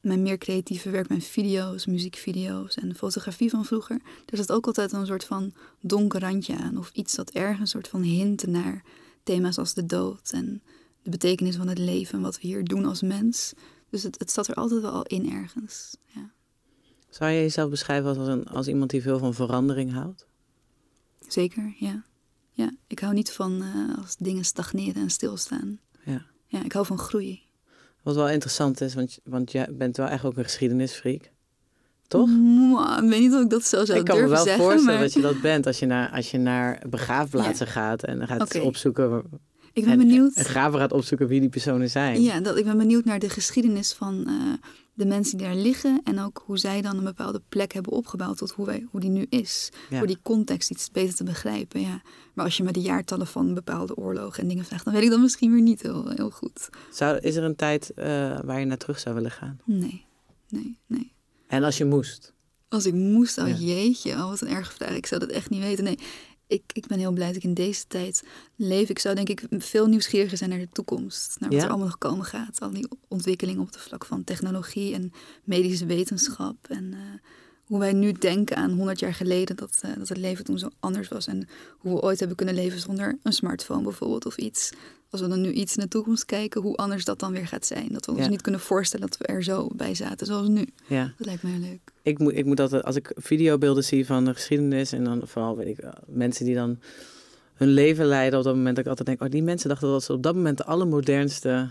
mijn 0.00 0.22
meer 0.22 0.38
creatieve 0.38 0.90
werk, 0.90 1.08
mijn 1.08 1.22
video's, 1.22 1.86
muziekvideo's 1.86 2.74
en 2.74 2.94
fotografie 2.94 3.50
van 3.50 3.64
vroeger. 3.64 4.00
Er 4.26 4.36
zat 4.36 4.52
ook 4.52 4.66
altijd 4.66 4.92
een 4.92 5.06
soort 5.06 5.24
van 5.24 5.52
donker 5.80 6.20
randje 6.20 6.56
aan. 6.56 6.78
Of 6.78 6.90
iets 6.92 7.14
dat 7.14 7.30
ergens 7.30 7.60
een 7.60 7.66
soort 7.66 7.88
van 7.88 8.02
hintte 8.02 8.48
naar 8.48 8.84
thema's 9.22 9.58
als 9.58 9.74
de 9.74 9.86
dood 9.86 10.30
en 10.32 10.62
de 11.02 11.10
betekenis 11.10 11.56
van 11.56 11.68
het 11.68 11.78
leven 11.78 12.14
en 12.14 12.20
wat 12.20 12.40
we 12.40 12.46
hier 12.46 12.64
doen 12.64 12.84
als 12.84 13.02
mens. 13.02 13.52
Dus 13.90 14.02
het, 14.02 14.18
het 14.18 14.30
zat 14.30 14.48
er 14.48 14.54
altijd 14.54 14.80
wel 14.80 14.90
al 14.90 15.04
in 15.04 15.32
ergens. 15.32 15.96
Ja. 16.06 16.30
Zou 17.08 17.30
je 17.30 17.40
jezelf 17.40 17.70
beschrijven 17.70 18.18
als, 18.18 18.28
een, 18.28 18.46
als 18.46 18.68
iemand 18.68 18.90
die 18.90 19.02
veel 19.02 19.18
van 19.18 19.34
verandering 19.34 19.92
houdt? 19.92 20.26
Zeker, 21.28 21.74
ja. 21.78 22.04
ja. 22.50 22.72
Ik 22.86 22.98
hou 22.98 23.14
niet 23.14 23.32
van 23.32 23.62
uh, 23.62 23.98
als 23.98 24.16
dingen 24.16 24.44
stagneren 24.44 25.02
en 25.02 25.10
stilstaan. 25.10 25.80
Ja. 26.04 26.26
ja, 26.46 26.64
ik 26.64 26.72
hou 26.72 26.86
van 26.86 26.98
groei. 26.98 27.42
Wat 28.02 28.14
wel 28.14 28.28
interessant 28.28 28.80
is, 28.80 28.94
want, 28.94 29.18
want 29.24 29.52
jij 29.52 29.68
bent 29.70 29.96
wel 29.96 30.06
echt 30.06 30.24
ook 30.24 30.36
een 30.36 30.44
geschiedenisfreak. 30.44 31.30
Toch? 32.08 32.28
Mwah, 32.28 33.04
ik 33.04 33.10
weet 33.10 33.20
niet 33.20 33.34
of 33.34 33.42
ik 33.42 33.50
dat 33.50 33.64
zo 33.64 33.84
zou 33.84 33.98
Ik 33.98 34.04
kan 34.04 34.20
me 34.20 34.28
wel 34.28 34.44
zeggen. 34.44 34.64
voorstellen 34.64 34.84
maar 34.84 35.02
dat 35.02 35.12
je 35.12 35.20
dat 35.20 35.40
bent 35.50 35.66
als 35.66 35.78
je 35.78 35.86
naar, 35.86 36.10
als 36.10 36.30
je 36.30 36.38
naar 36.38 36.82
begraafplaatsen 36.88 37.66
gaat 37.66 38.04
en 38.04 38.26
gaat 38.26 38.60
opzoeken. 38.60 39.22
ik 39.72 39.84
ben 39.84 39.92
en, 39.92 39.98
benieuwd. 39.98 40.34
En 40.34 40.44
graven 40.44 40.78
gaat 40.78 40.92
opzoeken 40.92 41.26
wie 41.26 41.40
die 41.40 41.48
personen 41.48 41.90
zijn. 41.90 42.22
Ja, 42.22 42.40
dat, 42.40 42.56
ik 42.56 42.64
ben 42.64 42.78
benieuwd 42.78 43.04
naar 43.04 43.18
de 43.18 43.28
geschiedenis 43.28 43.92
van 43.92 44.26
eh, 44.26 44.32
de 44.94 45.06
mensen 45.06 45.38
die 45.38 45.46
daar 45.46 45.56
liggen. 45.56 46.00
En 46.04 46.20
ook 46.20 46.42
hoe 46.46 46.58
zij 46.58 46.80
dan 46.82 46.96
een 46.96 47.04
bepaalde 47.04 47.42
plek 47.48 47.72
hebben 47.72 47.92
opgebouwd 47.92 48.36
tot 48.36 48.50
hoe, 48.50 48.66
wij, 48.66 48.86
hoe 48.90 49.00
die 49.00 49.10
nu 49.10 49.26
is. 49.28 49.68
Ja. 49.90 49.98
Voor 49.98 50.06
die 50.06 50.18
context 50.22 50.70
iets 50.70 50.90
beter 50.90 51.14
te 51.14 51.24
begrijpen. 51.24 51.80
Ja. 51.80 52.02
Maar 52.34 52.44
als 52.44 52.56
je 52.56 52.62
me 52.62 52.72
de 52.72 52.80
jaartallen 52.80 53.26
van 53.26 53.54
bepaalde 53.54 53.96
oorlogen 53.96 54.42
en 54.42 54.48
dingen 54.48 54.64
vraagt, 54.64 54.84
dan 54.84 54.94
weet 54.94 55.02
ik 55.02 55.10
dat 55.10 55.20
misschien 55.20 55.52
weer 55.52 55.62
niet 55.62 55.82
heel, 55.82 56.08
heel 56.08 56.30
goed. 56.30 56.68
Zou, 56.92 57.18
is 57.18 57.36
er 57.36 57.44
een 57.44 57.56
tijd 57.56 57.90
eh, 57.94 58.06
waar 58.44 58.60
je 58.60 58.66
naar 58.66 58.76
terug 58.78 58.98
zou 58.98 59.14
willen 59.14 59.30
gaan? 59.30 59.60
Nee, 59.64 60.04
nee, 60.48 60.78
nee. 60.86 61.12
En 61.46 61.62
als 61.64 61.78
je 61.78 61.84
moest? 61.84 62.32
Als 62.68 62.86
ik 62.86 62.94
moest, 62.94 63.38
oh 63.38 63.48
Ja. 63.48 63.54
jeetje, 63.54 64.12
oh, 64.12 64.28
wat 64.28 64.40
een 64.40 64.48
erge 64.48 64.72
vraag. 64.72 64.94
Ik 64.94 65.06
zou 65.06 65.20
dat 65.20 65.30
echt 65.30 65.50
niet 65.50 65.60
weten. 65.60 65.84
Nee, 65.84 65.98
ik, 66.50 66.62
ik 66.72 66.86
ben 66.86 66.98
heel 66.98 67.12
blij 67.12 67.26
dat 67.26 67.36
ik 67.36 67.44
in 67.44 67.54
deze 67.54 67.86
tijd 67.86 68.22
leef. 68.56 68.88
Ik 68.88 68.98
zou 68.98 69.14
denk 69.14 69.28
ik 69.28 69.42
veel 69.50 69.86
nieuwsgieriger 69.86 70.38
zijn 70.38 70.50
naar 70.50 70.58
de 70.58 70.68
toekomst. 70.72 71.36
Naar 71.38 71.48
wat 71.48 71.58
Ja? 71.58 71.64
er 71.64 71.70
allemaal 71.70 71.88
nog 71.88 71.98
komen 71.98 72.24
gaat. 72.24 72.60
Al 72.60 72.70
die 72.70 72.88
ontwikkelingen 73.08 73.60
op 73.60 73.66
het 73.66 73.76
vlak 73.76 74.04
van 74.04 74.24
technologie 74.24 74.94
en 74.94 75.12
medische 75.44 75.86
wetenschap. 75.86 76.56
En 76.68 76.92
eh, 76.92 76.98
hoe 77.64 77.78
wij 77.78 77.92
nu 77.92 78.12
denken 78.12 78.56
aan 78.56 78.70
100 78.70 78.98
jaar 78.98 79.14
geleden 79.14 79.56
dat, 79.56 79.78
eh, 79.80 79.90
dat 79.98 80.08
het 80.08 80.18
leven 80.18 80.44
toen 80.44 80.58
zo 80.58 80.68
anders 80.80 81.08
was. 81.08 81.26
En 81.26 81.48
hoe 81.78 81.94
we 81.94 82.02
ooit 82.02 82.18
hebben 82.18 82.36
kunnen 82.36 82.54
leven 82.54 82.80
zonder 82.80 83.18
een 83.22 83.32
smartphone 83.32 83.82
bijvoorbeeld 83.82 84.26
of 84.26 84.36
iets. 84.36 84.72
Als 85.10 85.20
we 85.20 85.28
dan 85.28 85.40
nu 85.40 85.50
iets 85.52 85.76
in 85.76 85.82
de 85.82 85.88
toekomst 85.88 86.24
kijken, 86.24 86.60
hoe 86.60 86.76
anders 86.76 87.04
dat 87.04 87.18
dan 87.18 87.32
weer 87.32 87.46
gaat 87.46 87.66
zijn. 87.66 87.88
Dat 87.92 88.06
we 88.06 88.12
ons 88.12 88.20
Ja. 88.20 88.28
niet 88.28 88.40
kunnen 88.40 88.60
voorstellen 88.60 89.06
dat 89.08 89.18
we 89.18 89.24
er 89.26 89.42
zo 89.42 89.68
bij 89.76 89.94
zaten 89.94 90.26
zoals 90.26 90.48
nu. 90.48 90.66
Ja. 90.86 91.12
Dat 91.18 91.26
lijkt 91.26 91.42
me 91.42 91.50
heel 91.50 91.60
leuk. 91.60 91.80
Ik 92.02 92.18
moet, 92.18 92.36
ik 92.36 92.44
moet 92.44 92.60
altijd, 92.60 92.84
als 92.84 92.96
ik 92.96 93.12
videobeelden 93.16 93.84
zie 93.84 94.06
van 94.06 94.24
de 94.24 94.34
geschiedenis 94.34 94.92
en 94.92 95.04
dan 95.04 95.22
vooral 95.24 95.56
weet 95.56 95.66
ik 95.66 95.76
wel, 95.80 95.94
mensen 96.06 96.44
die 96.44 96.54
dan 96.54 96.78
hun 97.54 97.68
leven 97.68 98.06
leiden 98.06 98.38
op 98.38 98.44
dat 98.44 98.54
moment, 98.54 98.74
dat 98.76 98.84
ik 98.84 98.90
altijd 98.90 99.08
denk, 99.08 99.22
oh 99.22 99.28
die 99.30 99.42
mensen 99.42 99.68
dachten 99.68 99.88
dat 99.88 100.02
ze 100.04 100.12
op 100.12 100.22
dat 100.22 100.34
moment 100.34 100.56
de 100.58 100.64
allermodernste. 100.64 101.70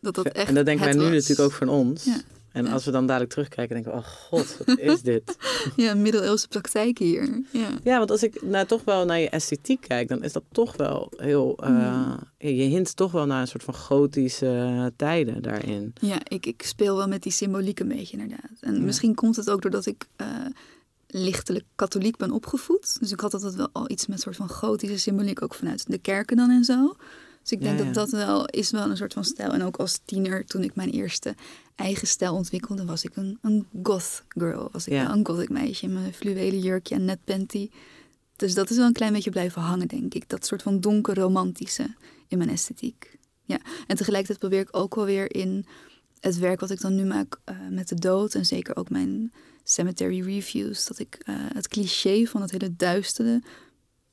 Dat 0.00 0.14
dat 0.14 0.26
echt 0.26 0.48
en 0.48 0.54
dat 0.54 0.64
denken 0.64 0.84
wij 0.84 0.94
nu 0.94 1.00
was. 1.00 1.10
natuurlijk 1.10 1.40
ook 1.40 1.52
van 1.52 1.68
ons. 1.68 2.04
Ja. 2.04 2.20
En 2.52 2.64
Ja. 2.64 2.72
als 2.72 2.84
we 2.84 2.90
dan 2.90 3.06
dadelijk 3.06 3.30
terugkijken, 3.32 3.74
denken 3.74 3.92
we, 3.92 3.98
oh 3.98 4.04
god, 4.06 4.56
wat 4.64 4.78
is 4.78 5.02
dit? 5.12 5.36
Ja, 5.76 5.94
middeleeuwse 5.94 6.48
praktijk 6.48 6.98
hier. 6.98 7.42
Ja. 7.50 7.68
Ja, 7.82 7.98
want 7.98 8.10
als 8.10 8.22
ik 8.22 8.42
nou 8.42 8.66
toch 8.66 8.84
wel 8.84 9.04
naar 9.04 9.18
je 9.18 9.28
esthetiek 9.28 9.80
kijk, 9.80 10.08
dan 10.08 10.22
is 10.22 10.32
dat 10.32 10.42
toch 10.52 10.76
wel 10.76 11.12
heel. 11.16 11.58
eh, 11.58 11.70
Mm. 11.70 12.18
Je 12.38 12.48
hint 12.62 12.96
toch 12.96 13.12
wel 13.12 13.26
naar 13.26 13.40
een 13.40 13.48
soort 13.48 13.62
van 13.62 13.74
gotische 13.74 14.92
tijden 14.96 15.42
daarin. 15.42 15.92
Ja, 16.00 16.18
ik, 16.28 16.46
ik 16.46 16.62
speel 16.62 16.96
wel 16.96 17.08
met 17.08 17.22
die 17.22 17.32
symboliek 17.32 17.80
een 17.80 17.88
beetje 17.88 18.16
inderdaad. 18.18 18.50
En 18.60 18.74
Ja. 18.74 18.80
misschien 18.80 19.14
komt 19.14 19.36
het 19.36 19.50
ook 19.50 19.62
doordat 19.62 19.86
ik 19.86 20.06
eh, 20.16 20.26
lichtelijk 21.06 21.64
katholiek 21.74 22.16
ben 22.16 22.30
opgevoed. 22.30 22.96
Dus 23.00 23.12
ik 23.12 23.20
had 23.20 23.34
altijd 23.34 23.54
wel 23.54 23.68
al 23.72 23.90
iets 23.90 24.06
met 24.06 24.20
soort 24.20 24.36
van 24.36 24.48
gotische 24.48 24.98
symboliek, 24.98 25.42
ook 25.42 25.54
vanuit 25.54 25.84
de 25.90 25.98
kerken 25.98 26.36
dan 26.36 26.50
en 26.50 26.64
zo. 26.64 26.94
Dus 27.42 27.52
ik 27.52 27.60
denk 27.62 27.78
Ja, 27.78 27.84
dat 27.84 27.94
ja. 27.94 28.00
dat 28.00 28.10
wel 28.10 28.46
is 28.46 28.70
wel 28.70 28.90
een 28.90 28.96
soort 28.96 29.12
van 29.12 29.24
stijl. 29.24 29.52
En 29.52 29.62
ook 29.62 29.76
als 29.76 30.00
tiener, 30.04 30.44
toen 30.44 30.62
ik 30.62 30.74
mijn 30.74 30.90
eerste 30.90 31.34
eigen 31.74 32.06
stijl 32.06 32.34
ontwikkelde, 32.34 32.84
was 32.84 33.04
ik 33.04 33.16
een, 33.16 33.38
een 33.42 33.66
goth 33.82 34.22
girl. 34.28 34.68
Was 34.72 34.86
ik 34.86 34.92
Ja. 34.92 35.12
een 35.12 35.26
gothic 35.26 35.48
meisje 35.48 35.84
in 35.84 35.92
mijn 35.92 36.14
fluwelen 36.14 36.60
jurkje 36.60 36.94
en 36.94 37.04
net 37.04 37.24
panty. 37.24 37.70
Dus 38.36 38.54
dat 38.54 38.70
is 38.70 38.76
wel 38.76 38.86
een 38.86 38.92
klein 38.92 39.12
beetje 39.12 39.30
blijven 39.30 39.62
hangen, 39.62 39.88
denk 39.88 40.14
ik. 40.14 40.28
Dat 40.28 40.46
soort 40.46 40.62
van 40.62 40.80
donker 40.80 41.14
romantische 41.14 41.94
in 42.28 42.38
mijn 42.38 42.50
esthetiek. 42.50 43.18
Ja, 43.44 43.60
en 43.86 43.96
tegelijkertijd 43.96 44.38
probeer 44.38 44.60
ik 44.60 44.76
ook 44.76 44.94
wel 44.94 45.04
weer 45.04 45.34
in 45.34 45.66
het 46.20 46.38
werk 46.38 46.60
wat 46.60 46.70
ik 46.70 46.80
dan 46.80 46.94
nu 46.94 47.04
maak 47.04 47.40
eh, 47.44 47.56
met 47.70 47.88
de 47.88 47.94
dood 47.94 48.34
en 48.34 48.46
zeker 48.46 48.76
ook 48.76 48.90
mijn 48.90 49.32
cemetery 49.64 50.20
reviews, 50.24 50.86
dat 50.86 50.98
ik 50.98 51.14
eh, 51.24 51.34
het 51.54 51.68
cliché 51.68 52.24
van 52.26 52.40
het 52.40 52.50
hele 52.50 52.76
duistere 52.76 53.42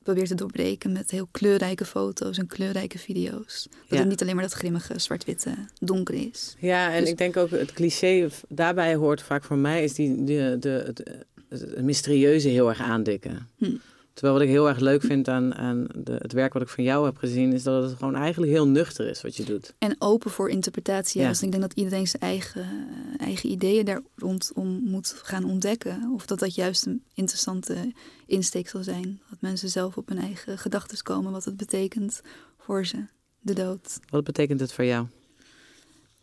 probeer 0.02 0.26
te 0.26 0.34
doorbreken 0.34 0.92
met 0.92 1.10
heel 1.10 1.28
kleurrijke 1.30 1.84
foto's 1.84 2.38
en 2.38 2.46
kleurrijke 2.46 2.98
video's. 2.98 3.66
Dat 3.70 3.80
Ja. 3.88 3.96
het 3.98 4.08
niet 4.08 4.22
alleen 4.22 4.34
maar 4.34 4.44
dat 4.44 4.52
grimmige 4.52 4.98
zwart-witte 4.98 5.54
donker 5.80 6.14
is. 6.14 6.56
Ja, 6.58 6.92
en 6.92 7.00
Dus- 7.00 7.10
ik 7.10 7.18
denk 7.18 7.36
ook 7.36 7.50
het 7.50 7.72
cliché 7.72 8.28
daarbij 8.48 8.94
hoort 8.94 9.22
vaak 9.22 9.44
voor 9.44 9.56
mij 9.58 9.84
is 9.84 9.92
die 9.94 10.24
de, 10.24 10.56
de, 10.60 10.68
het, 10.86 11.02
het 11.48 11.82
mysterieuze 11.82 12.48
heel 12.48 12.68
erg 12.68 12.80
aandikken. 12.80 13.48
Hm. 13.58 13.74
Terwijl 14.12 14.34
wat 14.34 14.42
ik 14.42 14.48
heel 14.48 14.68
erg 14.68 14.78
leuk 14.78 15.02
vind 15.02 15.28
aan, 15.28 15.54
aan 15.54 15.86
de, 15.94 16.12
het 16.12 16.32
werk 16.32 16.52
wat 16.52 16.62
ik 16.62 16.68
van 16.68 16.84
jou 16.84 17.04
heb 17.04 17.16
gezien, 17.16 17.52
is 17.52 17.62
dat 17.62 17.82
het 17.82 17.98
gewoon 17.98 18.14
eigenlijk 18.14 18.52
heel 18.52 18.68
nuchter 18.68 19.08
is 19.08 19.22
wat 19.22 19.36
je 19.36 19.44
doet. 19.44 19.74
En 19.78 19.96
open 19.98 20.30
voor 20.30 20.50
interpretatie. 20.50 21.20
Ja. 21.20 21.26
En 21.26 21.34
ik 21.34 21.50
denk 21.50 21.60
dat 21.62 21.72
iedereen 21.72 22.06
zijn 22.06 22.22
eigen, 22.22 22.62
eh, 22.62 23.26
eigen 23.26 23.50
ideeën 23.50 23.84
daar 23.84 24.02
rondom 24.16 24.80
moet 24.82 25.14
gaan 25.22 25.44
ontdekken. 25.44 26.10
Of 26.14 26.26
dat 26.26 26.38
dat 26.38 26.54
juist 26.54 26.86
een 26.86 27.02
interessante 27.14 27.92
insteek 28.26 28.68
zal 28.68 28.82
zijn. 28.82 29.20
Dat 29.30 29.40
mensen 29.40 29.68
zelf 29.68 29.96
op 29.96 30.08
hun 30.08 30.18
eigen 30.18 30.58
gedachten 30.58 31.02
komen 31.02 31.32
wat 31.32 31.44
het 31.44 31.56
betekent 31.56 32.20
voor 32.58 32.86
ze, 32.86 33.04
de 33.40 33.52
dood. 33.54 33.98
Wat 34.08 34.24
betekent 34.24 34.60
het 34.60 34.72
voor 34.72 34.84
jou? 34.84 35.06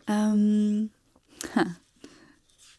Ehm, 0.04 0.86
ha. 1.52 1.78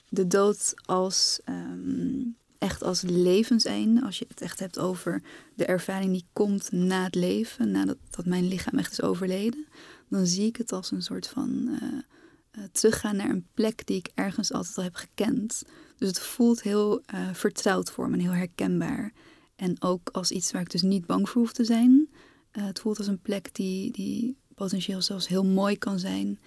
De 0.08 0.26
dood 0.26 0.74
als 0.84 1.40
ehm, 1.44 2.20
echt 2.58 2.82
als 2.82 3.02
levenseinde. 3.02 4.02
Als 4.04 4.18
je 4.18 4.24
het 4.28 4.40
echt 4.40 4.58
hebt 4.58 4.78
over 4.78 5.22
de 5.54 5.64
ervaring 5.64 6.12
die 6.12 6.26
komt 6.32 6.72
na 6.72 7.04
het 7.04 7.14
leven, 7.14 7.70
nadat 7.70 7.96
dat 8.10 8.26
mijn 8.26 8.48
lichaam 8.48 8.78
echt 8.78 8.92
is 8.92 9.02
overleden, 9.02 9.66
dan 10.08 10.26
zie 10.26 10.46
ik 10.46 10.56
het 10.56 10.72
als 10.72 10.90
een 10.90 11.02
soort 11.02 11.28
van 11.28 11.78
eh, 11.80 12.62
teruggaan 12.72 13.16
naar 13.16 13.30
een 13.30 13.46
plek 13.54 13.86
die 13.86 13.96
ik 13.96 14.10
ergens 14.14 14.52
altijd 14.52 14.76
al 14.76 14.82
heb 14.82 14.94
gekend. 14.94 15.62
Dus 15.96 16.08
het 16.08 16.20
voelt 16.20 16.62
heel 16.62 17.02
eh, 17.04 17.28
vertrouwd 17.32 17.90
voor 17.90 18.08
me 18.08 18.14
en 18.14 18.20
heel 18.20 18.30
herkenbaar. 18.30 19.12
En 19.56 19.82
ook 19.82 20.08
als 20.12 20.30
iets 20.30 20.52
waar 20.52 20.62
ik 20.62 20.70
dus 20.70 20.82
niet 20.82 21.06
bang 21.06 21.28
voor 21.28 21.40
hoef 21.40 21.52
te 21.52 21.64
zijn. 21.64 22.08
Het 22.50 22.80
voelt 22.80 22.98
als 22.98 23.06
een 23.06 23.20
plek 23.20 23.54
die, 23.54 23.92
die 23.92 24.36
potentieel 24.54 25.02
zelfs 25.02 25.28
heel 25.28 25.44
mooi 25.44 25.78
kan 25.78 25.98
zijn. 25.98 26.38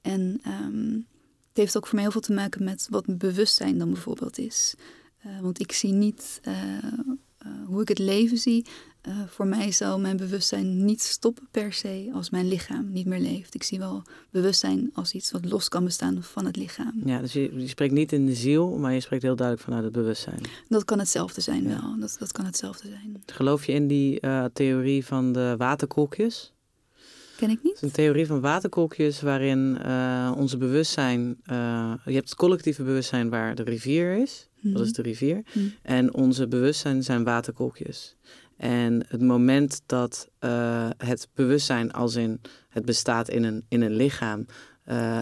En 0.00 0.40
ehm, 0.42 0.92
het 1.48 1.56
heeft 1.58 1.76
ook 1.76 1.86
voor 1.86 1.94
mij 1.94 2.02
heel 2.02 2.12
veel 2.12 2.20
te 2.20 2.32
maken 2.32 2.64
met 2.64 2.86
wat 2.90 3.18
bewustzijn 3.18 3.78
dan 3.78 3.92
bijvoorbeeld 3.92 4.38
is. 4.38 4.74
Eh, 5.22 5.40
want 5.40 5.60
ik 5.60 5.72
zie 5.72 5.92
niet 5.92 6.40
eh, 6.42 6.76
eh, 6.76 6.84
hoe 7.66 7.80
ik 7.82 7.88
het 7.88 7.98
leven 7.98 8.38
zie. 8.38 8.66
Voor 9.26 9.46
mij 9.46 9.72
zou 9.72 10.00
mijn 10.00 10.16
bewustzijn 10.16 10.84
niet 10.84 11.02
stoppen 11.02 11.48
per 11.50 11.72
se 11.72 12.10
als 12.14 12.30
mijn 12.30 12.48
lichaam 12.48 12.92
niet 12.92 13.06
meer 13.06 13.18
leeft. 13.20 13.54
Ik 13.54 13.62
zie 13.62 13.78
wel 13.78 14.02
bewustzijn 14.30 14.90
als 14.94 15.12
iets 15.12 15.30
wat 15.30 15.44
los 15.44 15.68
kan 15.68 15.84
bestaan 15.84 16.22
van 16.22 16.44
het 16.44 16.56
lichaam. 16.56 17.02
Ja, 17.04 17.20
dus 17.20 17.32
je, 17.32 17.60
je 17.60 17.68
spreekt 17.68 17.92
niet 17.92 18.12
in 18.12 18.26
de 18.26 18.34
ziel, 18.34 18.78
maar 18.78 18.92
je 18.92 19.00
spreekt 19.00 19.22
heel 19.22 19.36
duidelijk 19.36 19.66
vanuit 19.66 19.84
het 19.84 19.92
bewustzijn. 19.92 20.40
Dat 20.68 20.84
kan 20.84 20.98
hetzelfde 20.98 21.40
zijn 21.40 21.62
Ja. 21.62 21.68
wel. 21.68 21.98
Dat, 21.98 22.16
dat 22.18 22.32
kan 22.32 22.44
hetzelfde 22.44 22.88
zijn. 22.88 23.22
Geloof 23.26 23.66
je 23.66 23.72
in 23.72 23.86
die 23.86 24.20
theorie 24.52 25.04
van 25.06 25.32
de 25.32 25.54
waterkolkjes? 25.58 26.52
Ken 27.36 27.50
ik 27.50 27.54
Het 27.54 27.64
niet? 27.64 27.74
is 27.74 27.82
een 27.82 27.90
theorie 27.90 28.26
van 28.26 28.40
waterkolkjes 28.40 29.20
waarin 29.20 29.78
eh, 29.82 30.32
onze 30.36 30.56
bewustzijn... 30.56 31.36
je 32.04 32.12
hebt 32.12 32.28
het 32.28 32.34
collectieve 32.34 32.82
bewustzijn 32.82 33.28
waar 33.30 33.54
de 33.54 33.62
rivier 33.62 34.16
is. 34.16 34.48
Dat 34.62 34.80
is 34.86 34.92
de 34.92 35.02
rivier. 35.02 35.42
Mhm. 35.52 35.64
En 35.82 36.14
onze 36.14 36.48
bewustzijn 36.48 37.02
zijn 37.02 37.24
waterkolkjes. 37.24 38.16
En 38.56 39.04
het 39.08 39.20
moment 39.22 39.82
dat 39.86 40.28
eh, 40.38 40.90
het 40.96 41.28
bewustzijn 41.34 41.92
als 41.92 42.14
in 42.14 42.40
het 42.68 42.84
bestaat 42.84 43.28
in 43.28 43.44
een, 43.44 43.64
in 43.68 43.82
een 43.82 43.94
lichaam 43.96 44.46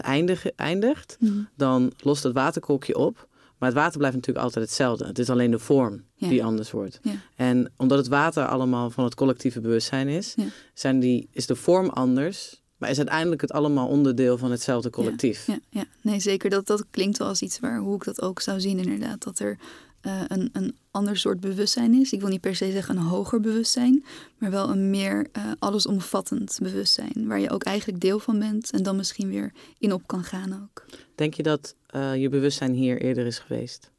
eindig, 0.01 0.45
eindigt, 0.51 1.17
Mhm. 1.19 1.33
dan 1.55 1.91
lost 2.03 2.23
het 2.23 2.33
waterkolkje 2.33 2.97
op. 2.97 3.27
Maar 3.57 3.69
het 3.69 3.77
water 3.77 3.97
blijft 3.97 4.15
natuurlijk 4.15 4.45
altijd 4.45 4.65
hetzelfde. 4.65 5.05
Het 5.05 5.19
is 5.19 5.29
alleen 5.29 5.51
de 5.51 5.59
vorm 5.59 6.03
Ja. 6.15 6.29
die 6.29 6.43
anders 6.43 6.71
wordt. 6.71 6.99
Ja. 7.01 7.11
En 7.35 7.71
omdat 7.77 7.97
het 7.97 8.07
water 8.07 8.45
allemaal 8.45 8.89
van 8.89 9.03
het 9.03 9.15
collectieve 9.15 9.61
bewustzijn 9.61 10.07
is, 10.07 10.33
Ja. 10.35 10.43
zijn 10.73 10.99
die, 10.99 11.29
is 11.31 11.45
de 11.45 11.55
vorm 11.55 11.89
anders. 11.89 12.58
Maar 12.79 12.89
is 12.89 12.97
uiteindelijk 12.97 13.41
het 13.41 13.51
allemaal 13.51 13.87
onderdeel 13.87 14.37
van 14.37 14.51
hetzelfde 14.51 14.89
collectief. 14.89 15.47
Ja, 15.47 15.59
ja, 15.69 15.85
nee, 16.01 16.19
zeker. 16.19 16.49
Dat, 16.49 16.67
dat 16.67 16.85
klinkt 16.91 17.17
wel 17.17 17.27
als 17.27 17.41
iets 17.41 17.59
waar 17.59 17.79
hoe 17.79 17.95
ik 17.95 18.03
dat 18.03 18.21
ook 18.21 18.41
zou 18.41 18.59
zien, 18.59 18.79
inderdaad. 18.79 19.23
Dat 19.23 19.39
er 19.39 19.57
eh, 20.01 20.21
een, 20.27 20.49
een 20.53 20.75
ander 20.91 21.17
soort 21.17 21.39
bewustzijn 21.39 21.93
is. 21.93 22.13
Ik 22.13 22.19
wil 22.19 22.29
niet 22.29 22.41
per 22.41 22.55
se 22.55 22.71
zeggen 22.71 22.97
een 22.97 23.03
hoger 23.03 23.39
bewustzijn, 23.39 24.05
maar 24.37 24.51
wel 24.51 24.69
een 24.69 24.89
meer 24.89 25.27
eh, 25.31 25.43
allesomvattend 25.59 26.57
bewustzijn. 26.61 27.27
Waar 27.27 27.39
je 27.39 27.49
ook 27.49 27.63
eigenlijk 27.63 28.01
deel 28.01 28.19
van 28.19 28.39
bent 28.39 28.71
en 28.71 28.83
dan 28.83 28.95
misschien 28.95 29.29
weer 29.29 29.51
in 29.77 29.93
op 29.93 30.07
kan 30.07 30.23
gaan 30.23 30.53
ook. 30.63 30.85
Denk 31.15 31.33
je 31.33 31.43
dat 31.43 31.75
eh, 31.87 32.15
je 32.15 32.29
bewustzijn 32.29 32.73
hier 32.73 33.01
eerder 33.01 33.25
is 33.25 33.39
geweest? 33.39 33.91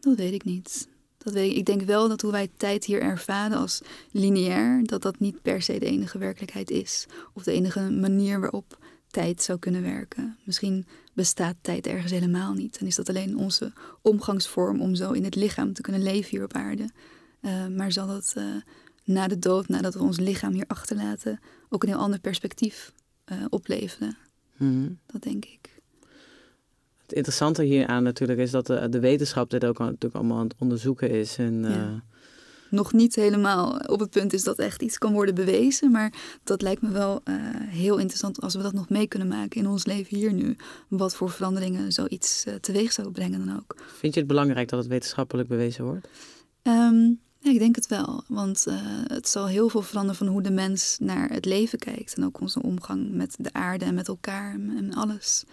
Dat 0.00 0.16
weet 0.16 0.32
ik 0.32 0.44
niet. 0.44 0.88
Dat 1.24 1.32
weet 1.32 1.50
ik. 1.50 1.56
ik 1.56 1.66
denk 1.66 1.82
wel 1.82 2.08
dat 2.08 2.20
hoe 2.20 2.32
wij 2.32 2.50
tijd 2.56 2.84
hier 2.84 3.00
ervaren 3.00 3.56
als 3.56 3.80
lineair, 4.10 4.84
dat 4.84 5.02
dat 5.02 5.18
niet 5.18 5.42
per 5.42 5.62
se 5.62 5.78
de 5.78 5.86
enige 5.86 6.18
werkelijkheid 6.18 6.70
is. 6.70 7.06
Of 7.32 7.42
de 7.42 7.52
enige 7.52 7.90
manier 7.90 8.40
waarop 8.40 8.78
tijd 9.10 9.42
zou 9.42 9.58
kunnen 9.58 9.82
werken. 9.82 10.38
Misschien 10.44 10.86
bestaat 11.12 11.56
tijd 11.60 11.86
ergens 11.86 12.12
helemaal 12.12 12.52
niet. 12.52 12.78
En 12.78 12.86
is 12.86 12.94
dat 12.94 13.08
alleen 13.08 13.36
onze 13.36 13.72
omgangsvorm 14.00 14.80
om 14.80 14.94
zo 14.94 15.12
in 15.12 15.24
het 15.24 15.34
lichaam 15.34 15.72
te 15.72 15.82
kunnen 15.82 16.02
leven 16.02 16.30
hier 16.30 16.44
op 16.44 16.52
aarde. 16.52 16.90
Uh, 17.40 17.66
maar 17.66 17.92
zal 17.92 18.06
dat 18.06 18.34
uh, 18.38 18.44
na 19.04 19.28
de 19.28 19.38
dood, 19.38 19.68
nadat 19.68 19.94
we 19.94 20.00
ons 20.00 20.18
lichaam 20.18 20.52
hier 20.52 20.66
achterlaten, 20.66 21.40
ook 21.68 21.82
een 21.82 21.88
heel 21.88 21.98
ander 21.98 22.20
perspectief 22.20 22.92
uh, 23.32 23.44
opleveren? 23.48 24.16
Mm. 24.56 24.98
Dat 25.06 25.22
denk 25.22 25.44
ik. 25.44 25.71
Het 27.12 27.20
interessante 27.20 27.62
hieraan 27.62 28.02
natuurlijk 28.02 28.38
is 28.38 28.50
dat 28.50 28.66
de, 28.66 28.88
de 28.88 29.00
wetenschap 29.00 29.50
dit 29.50 29.64
ook 29.64 29.78
natuurlijk 29.78 30.14
allemaal 30.14 30.38
aan 30.38 30.48
het 30.48 30.54
onderzoeken 30.58 31.10
is. 31.10 31.36
En, 31.36 31.62
ja 31.62 32.02
nog 32.72 32.92
niet 32.92 33.14
helemaal 33.14 33.76
op 33.86 34.00
het 34.00 34.10
punt 34.10 34.32
is 34.32 34.44
dat 34.44 34.58
echt 34.58 34.82
iets 34.82 34.98
kan 34.98 35.12
worden 35.12 35.34
bewezen. 35.34 35.90
Maar 35.90 36.12
dat 36.44 36.62
lijkt 36.62 36.82
me 36.82 36.90
wel 36.90 37.20
uh, 37.24 37.34
heel 37.56 37.98
interessant 37.98 38.40
als 38.40 38.54
we 38.54 38.62
dat 38.62 38.72
nog 38.72 38.88
mee 38.88 39.06
kunnen 39.06 39.28
maken 39.28 39.60
in 39.60 39.66
ons 39.66 39.86
leven 39.86 40.16
hier 40.16 40.32
nu. 40.32 40.56
Wat 40.88 41.14
voor 41.14 41.30
veranderingen 41.30 41.92
zoiets 41.92 42.44
uh, 42.46 42.54
teweeg 42.54 42.92
zou 42.92 43.10
brengen 43.10 43.46
dan 43.46 43.56
ook. 43.56 43.76
Vind 43.98 44.14
je 44.14 44.20
het 44.20 44.28
belangrijk 44.28 44.68
dat 44.68 44.78
het 44.78 44.88
wetenschappelijk 44.88 45.48
bewezen 45.48 45.84
wordt? 45.84 46.08
Um, 46.62 47.20
ja, 47.38 47.50
ik 47.50 47.58
denk 47.58 47.76
het 47.76 47.86
wel. 47.86 48.24
Want 48.28 48.64
uh, 48.68 48.74
het 49.06 49.28
zal 49.28 49.46
heel 49.46 49.68
veel 49.68 49.82
veranderen 49.82 50.16
van 50.16 50.26
hoe 50.26 50.42
de 50.42 50.50
mens 50.50 50.96
naar 51.00 51.30
het 51.30 51.44
leven 51.44 51.78
kijkt. 51.78 52.14
En 52.14 52.24
ook 52.24 52.40
onze 52.40 52.62
omgang 52.62 53.10
met 53.10 53.34
de 53.38 53.52
aarde 53.52 53.84
en 53.84 53.94
met 53.94 54.08
elkaar 54.08 54.52
en 54.52 54.94
alles. 54.94 55.44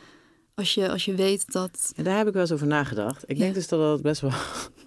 Als 0.60 0.74
je, 0.74 0.89
als 0.89 1.05
je 1.05 1.16
weet 1.16 1.51
dat. 1.51 1.93
Ja, 1.95 2.03
daar 2.03 2.18
heb 2.18 2.28
ik 2.28 2.34
wel 2.34 2.41
eens 2.41 2.51
over 2.51 2.68
nagedacht. 2.68 3.24
Ik 3.28 3.38
denk 3.38 3.53
dus 3.53 3.68
dat 3.68 3.80
dat 3.80 4.01
best 4.01 4.22
wel. 4.22 4.32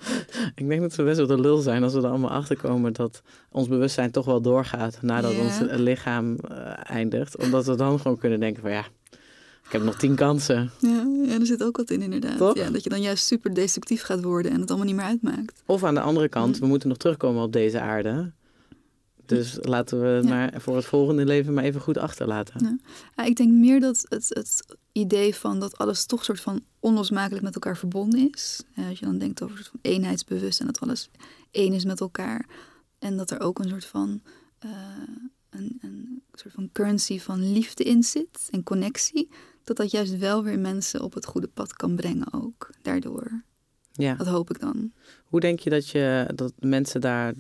ik 0.55 0.69
denk 0.69 0.81
dat 0.81 0.95
we 0.95 1.03
best 1.03 1.17
wel 1.17 1.27
de 1.27 1.41
lul 1.41 1.57
zijn 1.57 1.83
als 1.83 1.93
we 1.93 1.99
er 1.99 2.09
allemaal 2.09 2.31
achter 2.31 2.57
komen 2.57 2.93
dat 2.93 3.23
ons 3.51 3.69
bewustzijn 3.69 4.11
toch 4.11 4.25
wel 4.25 4.41
doorgaat 4.41 5.03
nadat 5.03 5.39
ons 5.39 5.59
lichaam 5.61 6.31
uh, 6.51 6.59
eindigt. 6.83 7.37
Omdat 7.37 7.67
we 7.67 7.77
dan 7.77 8.01
gewoon 8.01 8.19
kunnen 8.19 8.41
denken 8.41 8.63
van 8.63 8.71
ja. 8.71 8.85
Ik 9.65 9.73
heb 9.73 9.83
nog 9.83 9.99
tien 9.99 10.15
kansen. 10.15 10.71
Ja, 10.81 11.07
ja, 11.25 11.39
er 11.39 11.47
zit 11.47 11.63
ook 11.63 11.77
wat 11.77 11.91
in 11.91 12.03
inderdaad. 12.03 12.57
Ja, 12.57 12.71
dat 12.71 12.85
je 12.85 12.91
dan 12.91 13.01
juist 13.01 13.27
super 13.27 13.55
destructief 13.55 14.03
gaat 14.03 14.23
worden 14.23 14.53
en 14.53 14.61
het 14.61 14.69
allemaal 14.69 14.87
niet 14.87 14.97
meer 14.97 15.05
uitmaakt. 15.05 15.63
Of 15.67 15.85
aan 15.85 15.95
de 15.95 16.01
andere 16.01 16.29
kant, 16.29 16.59
we 16.59 16.67
moeten 16.67 16.89
nog 16.89 16.99
terugkomen 16.99 17.43
op 17.43 17.53
deze 17.53 17.81
aarde. 17.81 18.33
Dus 19.27 19.59
laten 19.61 20.01
we 20.01 20.07
het 20.07 20.29
maar 20.29 20.53
voor 20.57 20.77
het 20.77 20.85
volgende 20.85 21.25
leven 21.25 21.55
maar 21.55 21.65
even 21.65 21.81
goed 21.81 21.99
achterlaten. 21.99 22.81
Ja. 23.17 23.25
ik 23.25 23.37
denk 23.37 23.53
meer 23.53 23.81
dat 23.81 24.07
het, 24.09 24.27
het 24.29 24.77
idee 24.93 25.35
van 25.35 25.61
dat 25.61 25.79
alles 25.79 26.07
toch 26.07 26.25
soort 26.25 26.41
van 26.41 26.65
onlosmakelijk 26.81 27.45
met 27.45 27.55
elkaar 27.55 27.77
verbonden 27.77 28.31
is. 28.33 28.63
als 28.89 28.99
je 28.99 29.05
dan 29.05 29.19
denkt 29.19 29.43
over 29.43 29.59
het 29.59 29.71
eenheidsbewustzijn, 29.83 30.69
dat 30.69 30.81
alles 30.81 31.11
één 31.51 31.73
is 31.73 31.85
met 31.85 32.01
elkaar. 32.01 32.47
En 32.99 33.17
dat 33.17 33.31
er 33.31 33.41
ook 33.41 33.59
een 33.59 33.69
soort 33.69 33.85
van, 33.85 34.21
uh, 34.65 34.71
een, 35.51 35.79
een 35.81 36.23
soort 36.33 36.55
van 36.55 36.71
currency 36.73 37.21
van 37.21 37.53
liefde 37.53 37.85
in 37.85 38.03
zit 38.03 38.49
en 38.51 38.63
connectie. 38.63 39.29
Dat 39.65 39.77
dat 39.77 39.91
juist 39.91 40.19
wel 40.19 40.43
weer 40.43 40.59
mensen 40.59 41.03
op 41.03 41.15
het 41.15 41.27
goede 41.27 41.49
pad 41.49 41.73
kan 41.73 41.97
brengen 41.97 42.33
ook, 42.33 42.71
daardoor. 42.83 43.43
Ja. 43.93 44.15
Dat 44.15 44.27
hoop 44.27 44.51
ik 44.51 44.61
dan. 44.61 44.93
Hoe 45.25 45.41
denk 45.41 45.61
je 45.61 45.71
dat, 45.71 45.89
je 45.89 46.29
dat 46.35 46.53
mensen 46.59 47.01
daar 47.01 47.35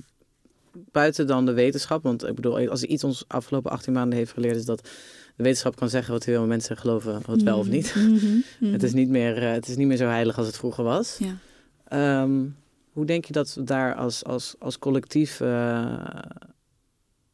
buiten 0.72 1.26
dan 1.26 1.46
de 1.46 1.52
wetenschap, 1.52 2.02
want 2.02 2.26
ik 2.26 2.34
bedoel, 2.34 2.68
als 2.68 2.82
iets 2.82 3.04
ons 3.04 3.24
afgelopen 3.26 3.70
18 3.70 3.92
maanden 3.92 4.18
heeft 4.18 4.32
geleerd, 4.32 4.56
is 4.56 4.64
dat 4.64 4.88
de 5.36 5.42
wetenschap 5.42 5.76
kan 5.76 5.88
zeggen 5.88 6.12
wat 6.12 6.24
wil, 6.24 6.46
mensen 6.46 6.76
geloven 6.76 7.20
wat 7.26 7.42
wel 7.42 7.58
of 7.58 7.68
niet. 7.68 7.94
Mhm, 7.94 8.40
mhm. 8.58 8.72
het, 8.72 8.82
is 8.82 8.92
niet 8.92 9.08
meer, 9.08 9.42
uh, 9.42 9.52
het 9.52 9.68
is 9.68 9.76
niet 9.76 9.86
meer 9.86 9.96
zo 9.96 10.06
heilig 10.06 10.38
als 10.38 10.46
het 10.46 10.56
vroeger 10.56 10.84
was. 10.84 11.18
Ja. 11.18 12.22
Um, 12.22 12.56
hoe 12.92 13.04
denk 13.04 13.24
je 13.24 13.32
dat 13.32 13.54
we 13.54 13.62
daar 13.62 13.94
als, 13.94 14.24
als, 14.24 14.54
als 14.58 14.78
collectief 14.78 15.40
uh, 15.40 16.06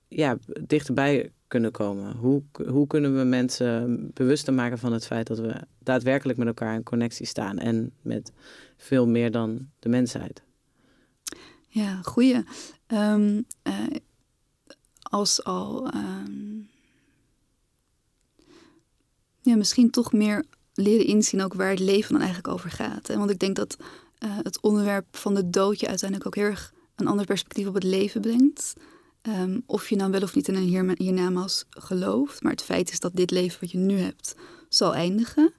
ja, 0.09 0.39
dichterbij 0.67 1.33
kunnen 1.47 1.73
komen? 1.73 2.17
Hoe, 2.17 2.43
hoe 2.69 2.87
kunnen 2.87 3.19
we 3.19 3.25
mensen 3.25 4.11
bewuster 4.15 4.55
maken 4.55 4.79
van 4.79 4.93
het 4.93 5.07
feit 5.07 5.27
dat 5.27 5.39
we 5.39 5.55
daadwerkelijk 5.79 6.39
met 6.39 6.47
elkaar 6.47 6.75
in 6.75 6.83
connectie 6.83 7.27
staan 7.27 7.59
en 7.59 7.93
met 8.03 8.33
veel 8.77 9.07
meer 9.07 9.31
dan 9.31 9.69
de 9.79 9.89
mensheid? 9.89 10.43
Ja, 11.69 12.01
goeie. 12.03 12.45
Um, 12.87 13.47
uh, 13.63 13.75
als 15.03 15.45
al 15.45 15.95
um, 15.95 16.69
ja, 19.49 19.57
misschien 19.57 19.91
toch 19.91 20.13
meer 20.13 20.45
leren 20.75 21.07
inzien 21.07 21.43
ook 21.43 21.55
waar 21.55 21.71
het 21.71 21.79
leven 21.79 22.13
dan 22.13 22.21
eigenlijk 22.21 22.55
over 22.55 22.71
gaat. 22.71 23.09
Want 23.09 23.31
ik 23.31 23.39
denk 23.39 23.57
dat 23.57 23.77
uh, 23.79 24.31
het 24.43 24.61
onderwerp 24.61 25.07
van 25.11 25.35
de 25.35 25.51
dood 25.51 25.81
je 25.81 25.89
uiteindelijk 25.89 26.29
ook 26.29 26.43
heel 26.43 26.51
erg 26.51 26.73
een 26.97 27.07
ander 27.07 27.27
perspectief 27.27 27.67
op 27.67 27.75
het 27.75 27.83
leven 27.83 28.21
brengt. 28.21 28.75
Um, 29.23 29.63
of 29.67 29.89
je 29.89 29.97
nou 29.97 30.11
wel 30.11 30.23
of 30.23 30.35
niet 30.35 30.49
in 30.49 30.55
een 30.55 30.97
hiernamaals 30.99 31.65
gelooft. 31.71 32.43
Maar 32.43 32.53
het 32.53 32.63
feit 32.63 32.91
is 32.91 33.01
dat 33.01 33.11
dit 33.15 33.31
leven 33.31 33.61
wat 33.61 33.71
je 33.71 33.79
nu 33.79 33.99
hebt 33.99 34.35
zal 34.69 34.95
eindigen. 34.95 35.53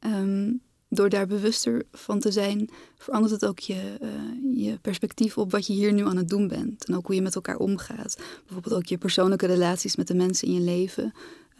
Um, 0.00 0.60
door 0.88 1.08
daar 1.08 1.26
bewuster 1.26 1.82
van 1.92 2.18
te 2.20 2.30
zijn, 2.30 2.70
verandert 2.96 3.32
het 3.32 3.46
ook 3.46 3.58
je, 3.58 3.98
uh, 4.02 4.64
je 4.64 4.78
perspectief 4.78 5.38
op 5.38 5.50
wat 5.50 5.66
je 5.66 5.72
hier 5.72 5.92
nu 5.92 6.06
aan 6.06 6.16
het 6.16 6.28
doen 6.28 6.48
bent. 6.48 6.84
En 6.84 6.96
ook 6.96 7.06
hoe 7.06 7.14
je 7.14 7.22
met 7.22 7.34
elkaar 7.34 7.56
omgaat. 7.56 8.16
Bijvoorbeeld 8.44 8.74
ook 8.74 8.86
je 8.86 8.98
persoonlijke 8.98 9.46
relaties 9.46 9.96
met 9.96 10.06
de 10.06 10.14
mensen 10.14 10.48
in 10.48 10.54
je 10.54 10.60
leven. 10.60 11.12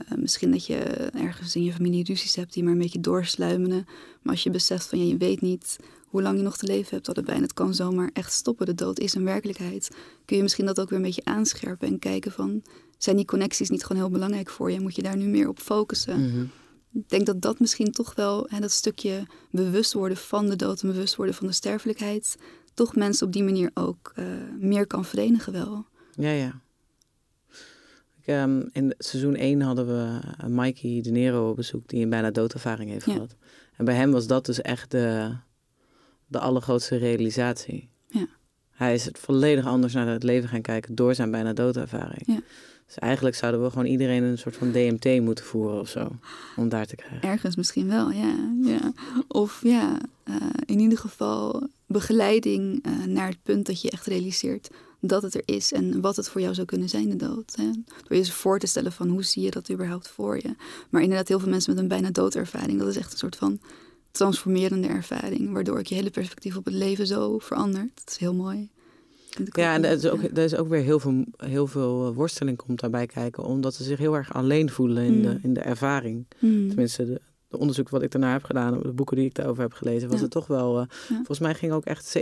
Uh, 0.04 0.18
misschien 0.18 0.50
dat 0.50 0.66
je 0.66 0.78
ergens 1.14 1.56
in 1.56 1.64
je 1.64 1.72
familie 1.72 2.04
ruzies 2.04 2.36
hebt 2.36 2.52
die 2.52 2.62
maar 2.62 2.72
een 2.72 2.78
beetje 2.78 3.00
doorsluimeren. 3.00 3.84
Maar 4.22 4.32
als 4.32 4.42
je 4.42 4.50
beseft 4.50 4.86
van 4.86 4.98
ja, 4.98 5.04
je 5.04 5.16
weet 5.16 5.40
niet 5.40 5.78
hoe 6.06 6.22
lang 6.22 6.36
je 6.36 6.42
nog 6.42 6.56
te 6.56 6.66
leven 6.66 6.94
hebt 6.94 7.08
allebei. 7.08 7.36
En 7.36 7.42
het 7.42 7.52
kan 7.52 7.74
zomaar 7.74 8.10
echt 8.12 8.32
stoppen. 8.32 8.66
De 8.66 8.74
dood 8.74 8.98
is 8.98 9.14
een 9.14 9.24
werkelijkheid. 9.24 9.90
Kun 10.24 10.36
je 10.36 10.42
misschien 10.42 10.66
dat 10.66 10.80
ook 10.80 10.88
weer 10.88 10.98
een 10.98 11.04
beetje 11.04 11.24
aanscherpen 11.24 11.88
en 11.88 11.98
kijken 11.98 12.32
van... 12.32 12.62
zijn 12.98 13.16
die 13.16 13.24
connecties 13.24 13.70
niet 13.70 13.84
gewoon 13.84 14.02
heel 14.02 14.10
belangrijk 14.10 14.50
voor 14.50 14.70
je? 14.70 14.80
Moet 14.80 14.96
je 14.96 15.02
daar 15.02 15.16
nu 15.16 15.26
meer 15.26 15.48
op 15.48 15.58
focussen? 15.58 16.20
Mm 16.20 16.50
ik 16.92 17.08
denk 17.08 17.26
dat 17.26 17.42
dat 17.42 17.60
misschien 17.60 17.92
toch 17.92 18.14
wel, 18.14 18.46
hè, 18.48 18.60
dat 18.60 18.70
stukje 18.70 19.26
bewust 19.50 19.92
worden 19.92 20.16
van 20.16 20.48
de 20.48 20.56
dood 20.56 20.82
en 20.82 20.88
bewust 20.88 21.16
worden 21.16 21.34
van 21.34 21.46
de 21.46 21.52
sterfelijkheid, 21.52 22.36
toch 22.74 22.94
mensen 22.94 23.26
op 23.26 23.32
die 23.32 23.42
manier 23.42 23.70
ook 23.74 24.12
uh, 24.16 24.24
meer 24.58 24.86
kan 24.86 25.04
verenigen 25.04 25.52
wel. 25.52 25.86
Ja, 26.12 26.30
ja. 26.30 26.60
Ik, 28.24 28.34
um, 28.34 28.68
in 28.72 28.94
seizoen 28.98 29.34
1 29.34 29.60
hadden 29.60 29.86
we 29.86 30.20
uh, 30.44 30.46
Mikey 30.46 31.00
De 31.02 31.10
Nero 31.10 31.50
op 31.50 31.56
bezoek, 31.56 31.88
die 31.88 32.02
een 32.02 32.10
bijna 32.10 32.30
doodervaring 32.30 32.90
heeft 32.90 33.06
ja. 33.06 33.12
gehad. 33.12 33.36
En 33.76 33.84
bij 33.84 33.94
hem 33.94 34.10
was 34.10 34.26
dat 34.26 34.46
dus 34.46 34.60
echt 34.60 34.90
de, 34.90 35.36
de 36.26 36.38
allergrootste 36.38 36.96
realisatie. 36.96 37.90
Ja. 38.08 38.26
Hij 38.70 38.94
is 38.94 39.04
het 39.04 39.18
volledig 39.18 39.66
anders 39.66 39.92
naar 39.92 40.06
het 40.06 40.22
leven 40.22 40.48
gaan 40.48 40.62
kijken 40.62 40.94
door 40.94 41.14
zijn 41.14 41.30
bijna 41.30 41.52
doodervaring. 41.52 42.22
Ja. 42.26 42.40
Dus 42.86 42.98
eigenlijk 42.98 43.36
zouden 43.36 43.62
we 43.62 43.70
gewoon 43.70 43.86
iedereen 43.86 44.22
een 44.22 44.38
soort 44.38 44.56
van 44.56 44.72
DMT 44.72 45.20
moeten 45.20 45.44
voeren 45.44 45.80
of 45.80 45.88
zo. 45.88 46.10
Om 46.56 46.68
daar 46.68 46.86
te 46.86 46.96
krijgen. 46.96 47.28
Ergens 47.28 47.56
misschien 47.56 47.88
wel, 47.88 48.10
ja. 48.10 48.34
ja. 48.62 48.92
Of 49.28 49.60
ja, 49.62 49.98
uh, 50.24 50.36
in 50.64 50.78
ieder 50.78 50.98
geval 50.98 51.68
begeleiding 51.86 52.86
uh, 52.86 53.04
naar 53.04 53.28
het 53.28 53.42
punt 53.42 53.66
dat 53.66 53.80
je 53.80 53.90
echt 53.90 54.06
realiseert 54.06 54.70
dat 55.04 55.22
het 55.22 55.34
er 55.34 55.42
is 55.44 55.72
en 55.72 56.00
wat 56.00 56.16
het 56.16 56.28
voor 56.28 56.40
jou 56.40 56.54
zou 56.54 56.66
kunnen 56.66 56.88
zijn, 56.88 57.08
de 57.08 57.16
dood. 57.16 57.56
Hè? 57.56 57.70
Door 58.08 58.16
je 58.16 58.22
ze 58.22 58.32
voor 58.32 58.58
te 58.58 58.66
stellen 58.66 58.92
van 58.92 59.08
hoe 59.08 59.22
zie 59.22 59.42
je 59.42 59.50
dat 59.50 59.70
überhaupt 59.70 60.08
voor 60.08 60.36
je. 60.36 60.54
Maar 60.90 61.02
inderdaad, 61.02 61.28
heel 61.28 61.38
veel 61.38 61.48
mensen 61.48 61.72
met 61.72 61.82
een 61.82 61.88
bijna 61.88 62.10
doodervaring, 62.10 62.78
dat 62.78 62.88
is 62.88 62.96
echt 62.96 63.12
een 63.12 63.18
soort 63.18 63.36
van 63.36 63.60
transformerende 64.10 64.88
ervaring. 64.88 65.52
Waardoor 65.52 65.78
ik 65.78 65.86
je 65.86 65.94
hele 65.94 66.10
perspectief 66.10 66.56
op 66.56 66.64
het 66.64 66.74
leven 66.74 67.06
zo 67.06 67.38
verandert. 67.38 67.90
Dat 67.94 68.10
is 68.10 68.16
heel 68.16 68.34
mooi. 68.34 68.70
Ja, 69.52 69.74
en 69.74 69.84
er 69.84 69.92
is, 69.92 70.06
ook, 70.06 70.22
er 70.22 70.38
is 70.38 70.56
ook 70.56 70.68
weer 70.68 70.82
heel 70.82 71.00
veel, 71.00 71.24
heel 71.36 71.66
veel 71.66 72.08
eh, 72.08 72.14
worsteling 72.14 72.56
komt 72.56 72.80
daarbij 72.80 73.06
kijken, 73.06 73.44
omdat 73.44 73.74
ze 73.74 73.84
zich 73.84 73.98
heel 73.98 74.14
erg 74.14 74.34
alleen 74.34 74.70
voelen 74.70 75.04
in, 75.04 75.22
de, 75.22 75.28
mm. 75.28 75.38
in 75.42 75.54
de 75.54 75.60
ervaring. 75.60 76.26
Mm. 76.38 76.68
Tenminste, 76.68 77.04
de, 77.04 77.20
de, 77.52 77.58
onderzoek 77.58 77.88
wat 77.88 78.02
ik 78.02 78.10
daarna 78.10 78.32
heb 78.32 78.44
gedaan, 78.44 78.80
de 78.82 78.92
boeken 78.92 79.16
die 79.16 79.26
ik 79.26 79.34
daarover 79.34 79.62
heb 79.62 79.72
gelezen, 79.72 80.08
was 80.08 80.20
het 80.20 80.30
toch 80.30 80.46
wel. 80.46 80.80
Uh, 80.80 80.86
Volgens 81.08 81.38
mij 81.38 81.54
ging 81.54 81.72
ook 81.72 81.84
echt 81.84 82.18
70% 82.18 82.20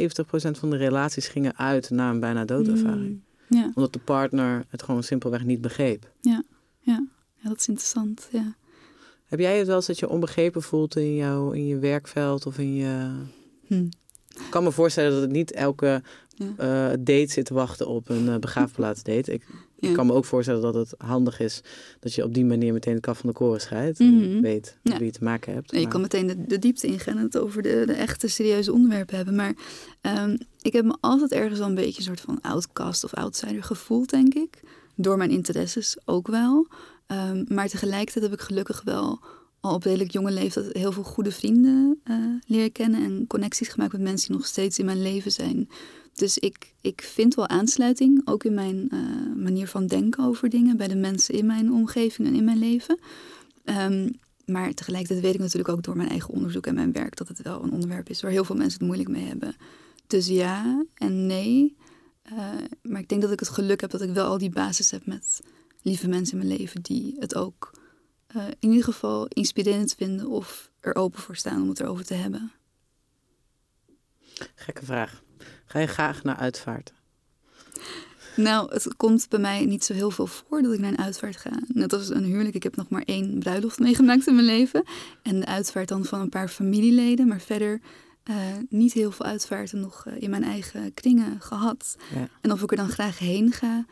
van 0.51 0.71
de 0.71 0.77
relaties 0.77 1.29
gingen 1.29 1.57
uit 1.57 1.91
na 1.91 2.11
een 2.11 2.21
bijna 2.21 2.45
doodervaring. 2.45 3.23
Mm. 3.49 3.59
Ja. 3.59 3.71
Omdat 3.75 3.93
de 3.93 3.99
partner 3.99 4.65
het 4.69 4.83
gewoon 4.83 5.03
simpelweg 5.03 5.45
niet 5.45 5.61
begreep. 5.61 6.13
Ja, 6.21 6.43
ja. 6.79 7.07
ja 7.37 7.49
dat 7.49 7.61
is 7.61 7.69
interessant. 7.69 8.29
Ja. 8.33 8.55
Heb 9.25 9.39
jij 9.39 9.59
het 9.59 9.67
wel 9.67 9.77
eens 9.77 9.87
dat 9.87 9.99
je 9.99 10.09
onbegrepen 10.09 10.63
voelt 10.63 10.97
in, 10.97 11.15
jouw, 11.15 11.51
in 11.51 11.67
je 11.67 11.79
werkveld 11.79 12.47
of 12.47 12.59
in 12.59 12.75
je. 12.75 13.11
Hm. 13.67 13.87
Ik 14.29 14.51
kan 14.51 14.63
me 14.63 14.73
voorstellen 14.73 15.13
dat 15.13 15.21
het 15.21 15.31
niet 15.31 15.53
elke 15.53 16.03
uh, 16.41 16.47
date 17.01 17.27
zit 17.27 17.45
te 17.45 17.55
wachten 17.55 17.87
op 17.87 18.09
een 18.09 18.27
uh, 18.27 18.37
begraafplaats 18.37 19.03
date. 19.03 19.41
Ik, 19.81 19.89
ik, 19.89 19.95
kan 19.95 20.07
me 20.07 20.13
ook 20.13 20.25
voorstellen 20.25 20.63
dat 20.63 20.75
het 20.75 20.95
handig 20.99 21.41
is 21.41 21.63
dat 22.01 22.15
je 22.15 22.25
op 22.25 22.35
die 22.35 22.45
manier 22.45 22.73
meteen 22.73 22.95
het 22.95 23.03
kaf 23.03 23.19
van 23.19 23.29
de 23.29 23.35
koren 23.35 23.61
scheidt. 23.61 23.99
Mm 23.99 24.23
-hmm. 24.23 24.41
weet 24.41 24.77
ja. 24.83 24.97
wie 24.97 25.07
je 25.07 25.13
te 25.13 25.25
maken 25.25 25.55
hebt. 25.55 25.71
je 25.71 25.89
kan 25.89 26.01
meteen 26.01 26.27
de, 26.27 26.47
de, 26.47 26.59
diepte 26.59 26.87
ingaan 26.87 27.17
en 27.17 27.23
het 27.23 27.39
over 27.39 27.63
de, 27.63 27.83
de 27.87 27.93
echte 27.93 28.29
serieuze 28.29 28.73
onderwerpen 28.73 29.17
hebben. 29.17 29.35
Maar 29.35 29.55
um, 30.03 30.39
ik 30.63 30.73
heb 30.73 30.85
me 30.85 30.97
altijd 31.01 31.33
ergens 31.33 31.61
al 31.61 31.69
een 31.69 31.75
beetje 31.75 31.99
een 31.99 32.05
soort 32.17 32.21
van 32.21 32.41
outcast 32.41 33.05
of 33.05 33.15
outsider 33.15 33.63
gevoeld, 33.63 34.11
denk 34.11 34.35
ik. 34.35 34.61
Door 34.95 35.17
mijn 35.17 35.31
interesses 35.31 35.97
ook 36.05 36.27
wel. 36.27 36.67
Um, 37.07 37.45
maar 37.49 37.69
tegelijkertijd 37.69 38.25
heb 38.25 38.41
ik 38.41 38.41
gelukkig 38.41 38.83
wel 38.85 39.21
al 39.61 39.75
op 39.75 39.83
redelijk 39.83 40.11
jonge 40.11 40.31
leeftijd 40.31 40.73
heel 40.73 40.93
veel 40.93 41.03
goede 41.03 41.33
vrienden 41.33 42.01
uh, 42.05 42.17
leren 42.47 42.73
kennen 42.73 43.05
en 43.05 43.25
connecties 43.27 43.69
gemaakt 43.69 43.93
met 43.93 44.01
mensen 44.01 44.29
die 44.29 44.37
nog 44.37 44.47
steeds 44.47 44.79
in 44.79 44.85
mijn 44.85 45.03
leven 45.03 45.33
zijn. 45.33 45.69
Dus 46.13 46.39
ik, 46.39 46.75
ik 46.81 47.03
vind 47.03 47.35
wel 47.35 47.49
aansluiting, 47.49 48.23
ook 48.25 48.45
in 48.45 48.55
mijn 48.55 48.89
eh, 48.91 48.99
manier 49.37 49.69
van 49.69 49.87
denken 49.87 50.25
over 50.25 50.49
dingen, 50.49 50.77
bij 50.77 50.89
de 50.89 50.97
mensen 50.97 51.35
in 51.35 51.47
mijn 51.47 51.73
omgeving 51.73 52.29
en 52.29 52.35
in 52.35 52.45
mijn 52.45 52.59
leven. 52.59 52.99
Ehm, 53.65 54.09
maar 54.47 54.75
tegelijkertijd 54.75 55.21
weet 55.21 55.35
ik 55.35 55.41
natuurlijk 55.41 55.69
ook 55.69 55.83
door 55.83 55.97
mijn 55.97 56.09
eigen 56.09 56.35
onderzoek 56.35 56.67
en 56.67 56.75
mijn 56.75 56.93
werk 56.93 57.17
dat 57.17 57.29
het 57.29 57.43
wel 57.43 57.63
een 57.63 57.73
onderwerp 57.73 58.09
is 58.09 58.23
waar 58.23 58.31
heel 58.31 58.45
veel 58.45 58.57
mensen 58.57 58.79
het 58.79 58.87
moeilijk 58.87 59.11
mee 59.11 59.27
hebben. 59.27 59.55
Dus 60.07 60.27
ja 60.27 60.85
en 60.95 61.27
nee. 61.27 61.77
Eh, 62.23 62.55
maar 62.83 63.01
ik 63.01 63.09
denk 63.09 63.23
dat 63.23 63.33
ik 63.33 63.41
het 63.41 63.49
geluk 63.49 63.81
heb 63.81 63.91
dat 63.91 64.03
ik 64.03 64.11
wel 64.11 64.27
al 64.27 64.39
die 64.39 64.51
basis 64.51 64.91
heb 64.91 65.07
met 65.07 65.41
lieve 65.83 66.09
mensen 66.09 66.41
in 66.41 66.47
mijn 66.47 66.59
leven 66.59 66.83
die 66.83 67.17
het 67.19 67.35
ook 67.35 67.71
uh, 68.37 68.45
in 68.59 68.69
ieder 68.69 68.85
geval 68.85 69.27
inspirerend 69.27 69.95
vinden 69.95 70.27
of 70.27 70.71
er 70.81 70.95
open 70.95 71.21
voor 71.21 71.37
staan 71.37 71.63
om 71.63 71.69
het 71.69 71.81
erover 71.81 72.05
te 72.05 72.15
hebben. 72.15 72.53
Gekke 74.55 74.85
vraag. 74.85 75.23
Ga 75.67 75.79
je 75.79 75.87
graag 75.87 76.23
naar 76.23 76.37
uitvaart? 76.37 76.93
Nou, 78.37 78.73
het 78.73 78.97
komt 78.97 79.29
bij 79.29 79.39
mij 79.39 79.65
niet 79.65 79.85
zo 79.85 79.93
heel 79.93 80.11
veel 80.11 80.27
voor 80.27 80.63
dat 80.63 80.73
ik 80.73 80.81
naar 80.81 80.91
een 80.91 80.99
uitvaart 80.99 81.37
ga. 81.37 81.51
Net 81.67 81.93
als 81.93 82.09
een 82.09 82.25
huwelijk. 82.25 82.55
Ik 82.55 82.63
heb 82.63 82.77
nog 82.77 82.89
maar 82.89 83.03
één 83.05 83.39
bruiloft 83.39 83.79
meegemaakt 83.79 84.27
in 84.27 84.35
mijn 84.35 84.47
leven. 84.47 84.85
En 85.23 85.41
de 85.41 85.47
uitvaart 85.47 85.89
dan 85.89 86.05
van 86.05 86.21
een 86.21 86.29
paar 86.29 86.49
familieleden. 86.49 87.29
Maar 87.29 87.41
verder 87.41 87.81
uh, 88.31 88.37
niet 88.69 88.93
heel 88.93 89.11
veel 89.11 89.27
uitvaarten 89.27 89.81
nog 89.81 90.05
uh, 90.07 90.23
in 90.23 90.31
mijn 90.31 90.45
eigen 90.45 90.95
kringen 90.95 91.41
gehad. 91.41 91.97
Ja. 92.15 92.29
En 92.41 92.53
of 92.53 92.63
ik 92.63 92.71
er 92.71 92.77
dan 92.77 92.89
graag 92.89 93.19
heen 93.19 93.53
ga, 93.53 93.85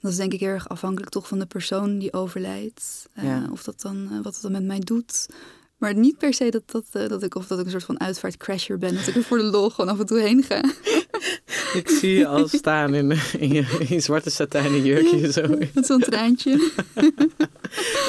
dat 0.00 0.10
is 0.10 0.16
denk 0.16 0.32
ik 0.32 0.40
erg 0.40 0.68
afhankelijk 0.68 1.10
toch 1.10 1.28
van 1.28 1.38
de 1.38 1.46
persoon 1.46 1.98
die 1.98 2.12
overlijdt. 2.12 3.06
Uh, 3.18 3.24
ja. 3.24 3.48
Of 3.50 3.62
dat 3.62 3.80
dan, 3.80 4.22
wat 4.22 4.32
het 4.32 4.42
dan 4.42 4.52
met 4.52 4.64
mij 4.64 4.78
doet. 4.78 5.26
Maar 5.76 5.94
niet 5.94 6.18
per 6.18 6.34
se 6.34 6.50
dat, 6.50 6.62
dat, 6.66 7.08
dat, 7.08 7.22
ik, 7.22 7.34
of 7.34 7.46
dat 7.46 7.58
ik 7.58 7.64
een 7.64 7.70
soort 7.70 7.84
van 7.84 8.00
uitvaartcrasher 8.00 8.78
ben. 8.78 8.94
Dat 8.94 9.06
ik 9.06 9.14
er 9.14 9.22
voor 9.22 9.38
de 9.38 9.44
lol 9.44 9.70
gewoon 9.70 9.90
af 9.90 9.98
en 9.98 10.06
toe 10.06 10.20
heen 10.20 10.42
ga. 10.42 10.60
Ik 11.74 11.88
zie 11.88 12.18
je 12.18 12.26
al 12.26 12.48
staan 12.58 12.94
in, 12.94 13.10
in, 13.38 13.52
je, 13.52 13.76
in 13.78 13.86
je 13.88 14.00
zwarte 14.00 14.30
satijnen 14.30 14.84
jurkje. 14.84 15.32
Zo. 15.32 15.42
Met 15.74 15.86
zo'n 15.86 16.00
treintje. 16.00 16.50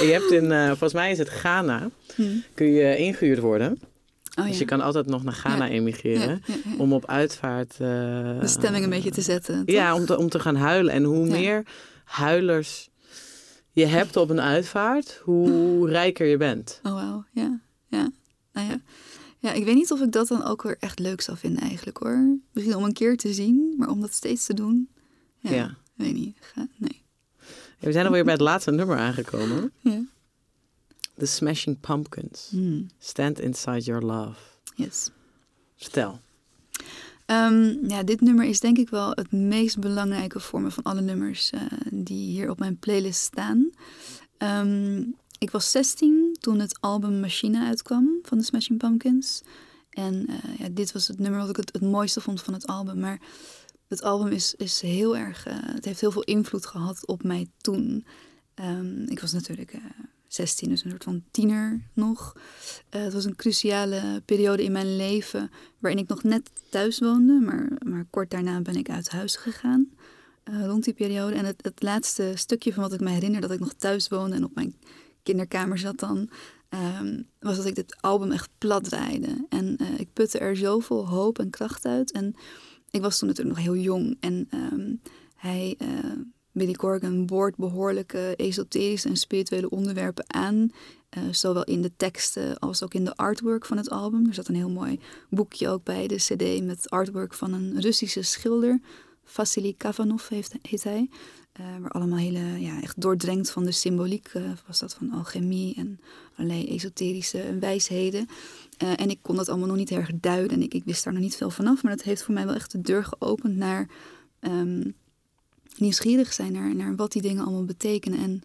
je 0.01 0.09
hebt 0.11 0.31
in, 0.31 0.43
uh, 0.43 0.67
volgens 0.67 0.93
mij 0.93 1.11
is 1.11 1.17
het 1.17 1.29
Ghana, 1.29 1.89
hmm. 2.15 2.43
kun 2.53 2.71
je 2.71 2.97
ingehuurd 2.97 3.39
worden. 3.39 3.79
Oh, 4.39 4.47
dus 4.47 4.57
je 4.57 4.65
kan 4.65 4.81
altijd 4.81 5.05
nog 5.05 5.23
naar 5.23 5.33
Ghana 5.33 5.65
ja. 5.65 5.71
emigreren. 5.71 6.43
Ja, 6.45 6.53
om 6.77 6.93
op 6.93 7.05
uitvaart... 7.05 7.71
Uh, 7.71 7.87
de 8.39 8.47
stemming 8.47 8.83
een 8.83 8.89
beetje 8.89 9.11
te 9.11 9.21
zetten. 9.21 9.65
Toch? 9.65 9.75
Ja, 9.75 9.95
om 9.95 10.05
te, 10.05 10.17
om 10.17 10.29
te 10.29 10.39
gaan 10.39 10.55
huilen. 10.55 10.93
En 10.93 11.03
hoe 11.03 11.27
meer 11.27 11.65
huilers 12.03 12.89
je 13.79 13.85
hebt 13.85 14.15
op 14.15 14.29
een 14.29 14.41
uitvaart, 14.41 15.21
hoe 15.23 15.89
rijker 15.89 16.27
je 16.27 16.37
bent. 16.37 16.79
Oh, 16.83 16.93
wauw. 16.93 17.25
Ja, 17.31 17.59
ja. 17.87 18.11
Nou 18.53 18.67
ja. 18.67 18.81
Ja, 19.39 19.51
ik 19.51 19.65
weet 19.65 19.75
niet 19.75 19.91
of 19.91 20.01
ik 20.01 20.11
dat 20.11 20.27
dan 20.27 20.43
ook 20.43 20.63
weer 20.63 20.77
echt 20.79 20.99
leuk 20.99 21.21
zou 21.21 21.37
vinden 21.37 21.61
eigenlijk 21.61 21.97
hoor. 21.97 22.37
Misschien 22.51 22.75
om 22.75 22.83
een 22.83 22.93
keer 22.93 23.17
te 23.17 23.33
zien, 23.33 23.73
maar 23.77 23.89
om 23.89 24.01
dat 24.01 24.13
steeds 24.13 24.45
te 24.45 24.53
doen. 24.53 24.89
Ja, 25.39 25.51
ja. 25.51 25.77
weet 25.93 26.13
niet. 26.13 26.37
Ga, 26.39 26.67
nee. 26.77 27.01
we 27.79 27.91
zijn 27.91 28.05
alweer 28.05 28.23
bij 28.23 28.33
het 28.33 28.41
laatste 28.41 28.71
nummer 28.71 28.97
aangekomen. 28.97 29.71
Ja. 29.79 30.01
The 31.17 31.25
Smashing 31.25 31.79
Pumpkins. 31.79 32.47
Hmm. 32.49 32.87
Stand 32.99 33.39
Inside 33.39 33.79
Your 33.79 34.01
Love. 34.01 34.39
Yes. 34.75 35.11
Vertel. 35.75 36.19
Um, 37.31 37.89
ja, 37.89 38.03
dit 38.03 38.21
nummer 38.21 38.45
is 38.45 38.59
denk 38.59 38.77
ik 38.77 38.89
wel 38.89 39.11
het 39.11 39.31
meest 39.31 39.79
belangrijke 39.79 40.39
voor 40.39 40.61
me 40.61 40.71
van 40.71 40.83
alle 40.83 41.01
nummers 41.01 41.51
uh, 41.51 41.61
die 41.91 42.31
hier 42.31 42.49
op 42.49 42.59
mijn 42.59 42.77
playlist 42.77 43.21
staan. 43.21 43.69
Um, 44.37 45.15
ik 45.37 45.51
was 45.51 45.71
16 45.71 46.37
toen 46.39 46.59
het 46.59 46.77
album 46.79 47.19
Machine 47.19 47.65
uitkwam 47.65 48.19
van 48.21 48.37
de 48.37 48.43
Smashing 48.43 48.79
Pumpkins. 48.79 49.41
En 49.89 50.25
uh, 50.29 50.57
ja, 50.57 50.67
dit 50.71 50.91
was 50.91 51.07
het 51.07 51.19
nummer 51.19 51.39
wat 51.39 51.49
ik 51.49 51.55
het, 51.55 51.73
het 51.73 51.81
mooiste 51.81 52.21
vond 52.21 52.41
van 52.41 52.53
het 52.53 52.67
album. 52.67 52.99
Maar 52.99 53.21
het 53.87 54.01
album 54.03 54.31
is, 54.31 54.53
is 54.55 54.81
heel 54.81 55.17
erg. 55.17 55.47
Uh, 55.47 55.53
het 55.59 55.85
heeft 55.85 56.01
heel 56.01 56.11
veel 56.11 56.23
invloed 56.23 56.65
gehad 56.65 57.07
op 57.07 57.23
mij 57.23 57.47
toen. 57.57 58.05
Um, 58.55 59.05
ik 59.07 59.19
was 59.19 59.31
natuurlijk 59.31 59.73
16, 60.27 60.69
dus 60.69 60.83
een 60.83 60.89
soort 60.89 61.03
van 61.03 61.23
tiener 61.31 61.81
nog. 61.93 62.35
het 62.89 63.13
was 63.13 63.25
een 63.25 63.35
cruciale 63.35 64.21
periode 64.25 64.63
in 64.63 64.71
mijn 64.71 64.95
leven. 64.95 65.51
waarin 65.79 66.01
ik 66.01 66.07
nog 66.07 66.23
net 66.23 66.49
thuis 66.69 66.99
woonde. 66.99 67.39
Maar, 67.39 67.71
maar 67.85 68.05
kort 68.09 68.29
daarna 68.29 68.61
ben 68.61 68.75
ik 68.75 68.89
uit 68.89 69.09
huis 69.09 69.35
gegaan. 69.35 69.89
rond 70.43 70.83
die 70.83 70.93
periode. 70.93 71.35
En 71.35 71.45
het, 71.45 71.63
het 71.63 71.81
laatste 71.81 72.31
stukje 72.35 72.73
van 72.73 72.83
wat 72.83 72.93
ik 72.93 72.99
me 72.99 73.09
herinner 73.09 73.41
dat 73.41 73.51
ik 73.51 73.59
nog 73.59 73.73
thuis 73.73 74.07
woonde 74.07 74.35
en 74.35 74.43
op 74.43 74.55
mijn 74.55 74.75
kinderkamer 75.23 75.77
zat 75.77 75.99
dan, 75.99 76.29
um, 76.69 77.27
was 77.39 77.55
dat 77.55 77.65
ik 77.65 77.75
dit 77.75 77.97
album 78.01 78.31
echt 78.31 78.49
plat 78.57 78.83
draaide. 78.83 79.45
En 79.49 79.77
uh, 79.81 79.99
ik 79.99 80.07
putte 80.13 80.39
er 80.39 80.57
zoveel 80.57 81.07
hoop 81.07 81.39
en 81.39 81.49
kracht 81.49 81.85
uit. 81.85 82.11
En 82.11 82.35
ik 82.91 83.01
was 83.01 83.19
toen 83.19 83.27
natuurlijk 83.27 83.55
nog 83.55 83.65
heel 83.65 83.83
jong. 83.83 84.17
En 84.19 84.47
um, 84.53 85.01
hij, 85.35 85.77
Billy 86.57 86.73
Corgan, 86.73 87.25
boort 87.25 87.55
behoorlijke 87.55 88.35
esoterische 88.35 89.09
en 89.09 89.17
spirituele 89.17 89.69
onderwerpen 89.69 90.25
aan. 90.27 90.71
Uh, 91.17 91.23
zowel 91.31 91.63
in 91.63 91.81
de 91.81 91.91
teksten 91.97 92.59
als 92.59 92.83
ook 92.83 92.93
in 92.93 93.05
de 93.05 93.15
artwork 93.15 93.65
van 93.65 93.77
het 93.77 93.89
album. 93.89 94.27
Er 94.27 94.33
zat 94.33 94.47
een 94.47 94.55
heel 94.55 94.69
mooi 94.69 94.99
boekje 95.29 95.69
ook 95.69 95.83
bij 95.83 96.07
de 96.07 96.15
CD 96.15 96.63
met 96.63 96.89
artwork 96.89 97.33
van 97.33 97.53
een 97.53 97.81
Russische 97.81 98.21
schilder. 98.21 98.79
Vasily 99.23 99.73
Kavanov 99.77 100.27
heet 100.61 100.83
hij. 100.83 101.09
Uh, 101.59 101.65
waar 101.81 101.91
allemaal 101.91 102.17
hele, 102.17 102.59
ja, 102.59 102.81
echt 102.81 103.01
doordrenkt 103.01 103.51
van 103.51 103.65
de 103.65 103.71
symboliek 103.71 104.33
uh, 104.33 104.43
was 104.67 104.79
dat 104.79 104.93
van 104.93 105.11
alchemie 105.11 105.75
en 105.75 105.99
allerlei 106.35 106.67
esoterische 106.67 107.57
wijsheden. 107.59 108.27
En 108.77 109.09
ik 109.09 109.19
kon 109.21 109.35
dat 109.35 109.49
allemaal 109.49 109.67
nog 109.67 109.77
niet 109.77 109.91
erg 109.91 110.09
duiden 110.13 110.57
en 110.57 110.63
ik, 110.63 110.73
ik, 110.73 110.83
wist 110.85 111.03
daar 111.03 111.13
nog 111.13 111.21
niet 111.21 111.35
veel 111.35 111.49
vanaf. 111.49 111.83
Maar 111.83 111.95
dat 111.95 112.05
heeft 112.05 112.23
voor 112.23 112.33
mij 112.33 112.45
wel 112.45 112.55
echt 112.55 112.71
de 112.71 112.81
deur 112.81 113.03
geopend 113.03 113.55
naar 113.55 113.89
um, 114.41 114.95
nieuwsgierig 115.79 116.33
zijn 116.33 116.51
naar, 116.51 116.75
naar 116.75 116.95
wat 116.95 117.11
die 117.11 117.21
dingen 117.21 117.43
allemaal 117.43 117.65
betekenen. 117.65 118.19
En, 118.19 118.41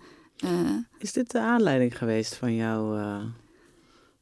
Is 0.98 1.12
dit 1.12 1.30
de 1.30 1.40
aanleiding 1.40 1.98
geweest 1.98 2.34
van 2.34 2.54
jouw, 2.54 2.96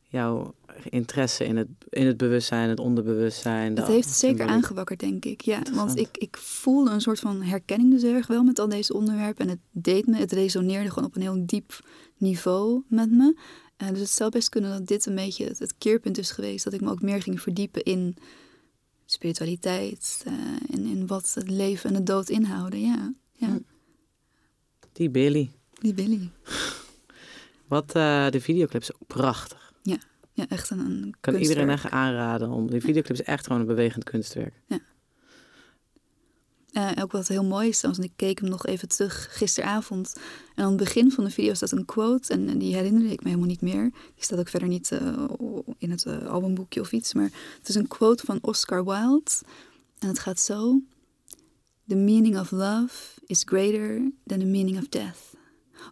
jouw 0.08 0.54
interesse 0.88 1.44
in 1.44 1.56
het, 1.56 1.68
in 1.88 2.06
het 2.06 2.16
bewustzijn, 2.16 2.68
het 2.68 2.80
onderbewustzijn. 2.80 3.76
Het 3.76 3.86
heeft 3.86 4.08
zeker 4.08 4.46
aangewakkerd, 4.46 5.00
denk 5.00 5.24
ik. 5.24 5.40
Ja, 5.40 5.62
want 5.72 5.98
ik, 5.98 6.08
ik 6.12 6.36
voelde 6.36 6.90
een 6.90 7.00
soort 7.00 7.18
van 7.18 7.42
herkenning 7.42 7.90
dus 7.90 8.02
erg 8.02 8.26
wel 8.26 8.42
met 8.42 8.58
al 8.58 8.68
deze 8.68 8.94
onderwerpen. 8.94 9.44
En 9.44 9.50
het 9.50 9.60
deed 9.70 10.06
me, 10.06 10.16
het 10.16 10.32
resoneerde 10.32 10.88
gewoon 10.88 11.08
op 11.08 11.16
een 11.16 11.22
heel 11.22 11.46
diep 11.46 11.80
niveau 12.16 12.82
met 12.88 13.10
me. 13.10 13.36
Uh, 13.82 13.88
dus 13.88 13.98
het 13.98 14.10
zou 14.10 14.30
best 14.30 14.48
kunnen 14.48 14.70
dat 14.70 14.86
dit 14.86 15.06
een 15.06 15.14
beetje 15.14 15.44
het, 15.44 15.58
het, 15.58 15.74
keerpunt 15.78 16.18
is 16.18 16.30
geweest. 16.30 16.64
Dat 16.64 16.72
ik 16.72 16.80
me 16.80 16.90
ook 16.90 17.02
meer 17.02 17.22
ging 17.22 17.40
verdiepen 17.40 17.82
in 17.82 18.16
spiritualiteit. 19.12 20.24
Uh, 20.26 20.32
en 20.70 20.86
in 20.86 21.06
wat 21.06 21.34
het 21.34 21.50
leven 21.50 21.90
en 21.90 21.96
de 21.96 22.02
dood 22.02 22.28
inhouden. 22.28 22.80
Ja, 22.80 23.14
ja. 23.32 23.46
Hm. 23.46 23.58
Die 24.92 25.10
Billy. 25.10 25.50
Die 25.72 25.94
Billy. 25.94 26.30
Wat 27.68 27.96
uh, 27.96 28.30
de 28.30 28.40
videoclip 28.40 28.82
is 28.82 28.94
ook 28.94 29.06
prachtig. 29.06 29.72
Ja. 29.82 29.98
Ja, 30.32 30.48
echt 30.48 30.70
een, 30.70 30.78
een 30.78 31.14
Kan 31.20 31.34
iedereen 31.34 31.70
echt 31.70 31.90
aanraden. 31.90 32.50
Om, 32.50 32.70
die 32.70 32.80
videoclip 32.80 33.18
is 33.18 33.22
echt 33.22 33.46
gewoon 33.46 33.60
een 33.60 33.66
bewegend 33.66 34.04
kunstwerk. 34.04 34.54
Ja. 34.66 34.80
Uh, 36.72 36.90
ook 37.00 37.12
wat 37.12 37.28
heel 37.28 37.44
mooi 37.44 37.68
is 37.68 37.80
want 37.80 38.02
ik 38.02 38.12
keek 38.16 38.40
hem 38.40 38.48
nog 38.48 38.66
even 38.66 38.88
terug 38.88 39.28
gisteravond. 39.30 40.16
En 40.54 40.64
aan 40.64 40.68
het 40.68 40.78
begin 40.78 41.12
van 41.12 41.24
de 41.24 41.30
video 41.30 41.54
staat 41.54 41.72
een 41.72 41.84
quote. 41.84 42.32
En, 42.32 42.58
die 42.58 42.74
herinnerde 42.74 43.08
ik 43.08 43.22
me 43.22 43.28
helemaal 43.28 43.48
niet 43.48 43.60
meer. 43.60 43.90
Die 44.14 44.24
staat 44.24 44.38
ook 44.38 44.48
verder 44.48 44.68
niet 44.68 44.90
uh, 44.90 45.24
in 45.78 45.90
het 45.90 46.04
uh, 46.04 46.26
albumboekje 46.26 46.80
of 46.80 46.92
iets. 46.92 47.14
Maar 47.14 47.30
het 47.58 47.68
is 47.68 47.74
een 47.74 47.88
quote 47.88 48.24
van 48.24 48.38
Oscar 48.42 48.84
Wilde. 48.84 49.30
En 49.98 50.08
het 50.08 50.18
gaat 50.18 50.40
zo. 50.40 50.80
The 51.88 51.96
meaning 51.96 52.38
of 52.38 52.50
love 52.50 53.20
is 53.26 53.42
greater 53.46 54.12
than 54.26 54.38
the 54.38 54.44
meaning 54.44 54.78
of 54.78 54.88
death. 54.88 55.18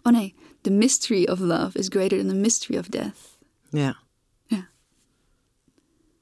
Oh 0.03 0.13
nee, 0.13 0.35
the 0.61 0.71
mystery 0.71 1.25
of 1.25 1.39
love 1.39 1.79
is 1.79 1.89
greater 1.89 2.19
than 2.19 2.29
the 2.29 2.35
mystery 2.35 2.79
of 2.79 2.87
death. 2.87 3.39
Ja. 3.71 4.07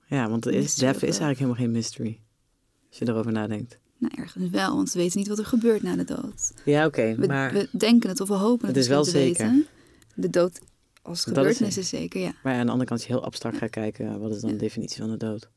Ja, 0.09 0.29
want 0.29 0.47
is, 0.47 0.75
death 0.75 0.97
is 0.97 1.03
eigenlijk 1.03 1.39
helemaal 1.39 1.61
geen 1.61 1.71
mystery. 1.71 2.21
Als 2.89 2.99
je 2.99 3.09
erover 3.09 3.33
nadenkt. 3.33 3.79
Nou, 3.99 4.15
ergens 4.17 4.51
wel, 4.51 4.77
want 4.77 4.93
we 4.93 4.99
weten 4.99 5.19
niet 5.19 5.29
wat 5.29 5.39
er 5.39 5.47
gebeurt 5.47 5.83
na 5.83 5.97
de 5.97 6.05
dood. 6.05 6.53
Ja, 6.65 6.87
oké, 6.87 7.17
maar... 7.27 7.53
We 7.53 7.69
denken 7.71 8.09
het 8.09 8.21
of 8.21 8.29
we 8.29 8.35
hopen 8.35 8.67
het, 8.67 8.77
het 8.77 8.85
is 8.85 8.91
wel 8.91 9.05
zeker. 9.05 9.47
Weten. 9.47 9.67
De 10.15 10.31
dood 10.31 10.61
als 11.03 11.25
gebeurtenis 11.25 11.77
is, 11.77 11.79
is, 11.79 11.89
zeker, 11.89 12.21
ja. 12.21 12.33
Maar 12.43 12.53
ja, 12.53 12.59
aan 12.59 12.67
de 12.67 12.73
andere 12.73 12.89
kant, 12.89 13.01
als 13.01 13.09
je 13.09 13.15
heel 13.15 13.25
abstract 13.25 13.57
gaat 13.57 13.71
kijken, 13.71 14.21
wat 14.21 14.35
is 14.35 14.41
dan 14.41 14.51
de 14.51 14.57
definitie 14.57 15.01
van 15.01 15.11
de 15.11 15.17
dood? 15.17 15.49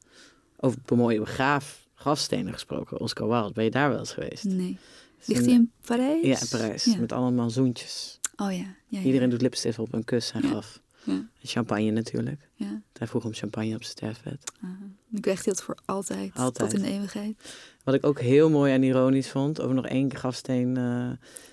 Over 0.57 0.79
mooie 0.95 1.19
begraaf, 1.19 1.87
grafstenen 1.95 2.53
gesproken, 2.53 2.99
Oscar 2.99 3.27
Wilde, 3.27 3.53
ben 3.53 3.63
je 3.63 3.71
daar 3.71 3.89
wel 3.89 3.99
eens 3.99 4.13
geweest? 4.13 4.43
Nee. 4.43 4.77
Ligt 5.25 5.45
hij 5.45 5.53
in 5.53 5.71
Parijs? 5.85 6.25
Ja, 6.25 6.39
in 6.39 6.47
Parijs, 6.49 6.83
ja. 6.83 6.97
met 6.97 7.11
allemaal 7.11 7.49
zoentjes. 7.49 8.19
Oh 8.35 8.51
ja. 8.51 8.75
ja 8.87 9.01
Iedereen 9.01 9.29
doet 9.29 9.41
lipstift 9.41 9.79
op 9.79 9.93
een 9.93 10.03
kus 10.03 10.31
en 10.31 10.43
graf. 10.43 10.81
Ja. 11.03 11.27
Champagne 11.43 11.91
natuurlijk. 11.91 12.49
Ja. 12.53 12.81
Hij 12.93 13.07
vroeg 13.07 13.25
om 13.25 13.33
champagne 13.33 13.75
op 13.75 13.83
zijn 13.83 13.97
sterfbed. 13.97 14.51
Uh, 14.63 14.69
ik 15.11 15.21
krijg 15.21 15.43
dit 15.43 15.61
voor 15.61 15.77
altijd, 15.85 16.35
altijd, 16.35 16.69
tot 16.69 16.79
in 16.79 16.85
de 16.85 16.91
eeuwigheid. 16.91 17.37
Wat 17.83 17.93
ik 17.93 18.05
ook 18.05 18.19
heel 18.19 18.49
mooi 18.49 18.73
en 18.73 18.83
ironisch 18.83 19.29
vond, 19.29 19.61
over 19.61 19.75
nog 19.75 19.85
één 19.85 20.15
grafsteen, 20.15 20.77
uh, 20.77 21.09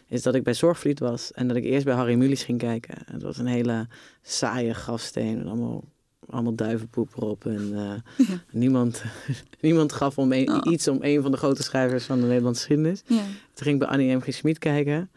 is 0.09 0.23
dat 0.23 0.35
ik 0.35 0.43
bij 0.43 0.55
Zorgvliet 0.55 0.99
was. 0.99 1.33
En 1.33 1.49
dat 1.49 1.57
ik 1.57 1.65
eerst 1.65 1.85
bij 1.85 1.95
Harry 1.95 2.15
Mulisch 2.15 2.45
ging 2.45 2.59
kijken. 2.59 2.95
Het 3.05 3.23
was 3.23 3.39
een 3.39 3.47
hele 3.47 3.89
saaie 4.23 4.75
grafsteen, 4.75 5.47
allemaal 5.47 5.85
allemaal 6.29 6.55
duivenpoep 6.55 7.13
erop. 7.17 7.47
En 7.47 7.73
uh, 7.73 8.27
niemand, 8.51 9.05
niemand 9.61 9.93
gaf 9.93 10.19
om 10.19 10.33
een, 10.33 10.51
oh. 10.51 10.73
iets 10.73 10.89
om 10.89 10.99
een 11.01 11.23
van 11.23 11.31
de 11.31 11.37
grote 11.37 11.63
schrijvers 11.63 12.05
van 12.05 12.21
de 12.21 12.27
Nederlandse 12.27 12.61
geschiedenis. 12.61 13.03
Ja. 13.07 13.23
Toen 13.55 13.65
ging 13.65 13.75
ik 13.75 13.79
bij 13.79 13.89
Annie 13.89 14.17
M. 14.17 14.21
G. 14.21 14.35
Schmid 14.35 14.59
kijken. 14.59 15.11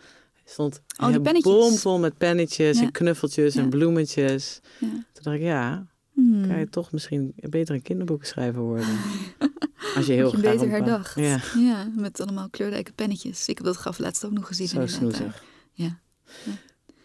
stond 0.45 0.81
oh, 0.97 1.41
bomvol 1.41 1.99
met 1.99 2.17
pennetjes 2.17 2.79
en 2.79 2.91
knuffeltjes 2.91 3.55
en 3.55 3.69
bloemetjes. 3.69 4.59
Toen 4.79 5.23
dacht 5.23 5.37
ik, 5.37 5.41
ja, 5.41 5.87
hmm. 6.13 6.47
kan 6.47 6.59
je 6.59 6.69
toch 6.69 6.91
misschien 6.91 7.33
beter 7.35 7.75
een 7.75 7.81
kinderboekenschrijver 7.81 8.61
worden. 8.61 8.87
Als 9.95 10.05
je 10.05 10.13
heel 10.13 10.31
je 10.31 10.37
graag 10.37 10.53
beter 10.53 10.69
herdacht. 10.69 11.15
Ja. 11.15 11.41
ja, 11.57 11.91
met 11.95 12.21
allemaal 12.21 12.49
kleurrijke 12.49 12.91
pennetjes. 12.91 13.47
Ik 13.47 13.57
heb 13.57 13.65
dat 13.65 13.77
gaf 13.77 13.97
laatst 13.97 14.25
ook 14.25 14.31
nog 14.31 14.47
gezien. 14.47 14.67
Zo 14.67 14.87
snoezig. 14.87 15.43
Ja. 15.71 15.99
ja. 16.43 16.51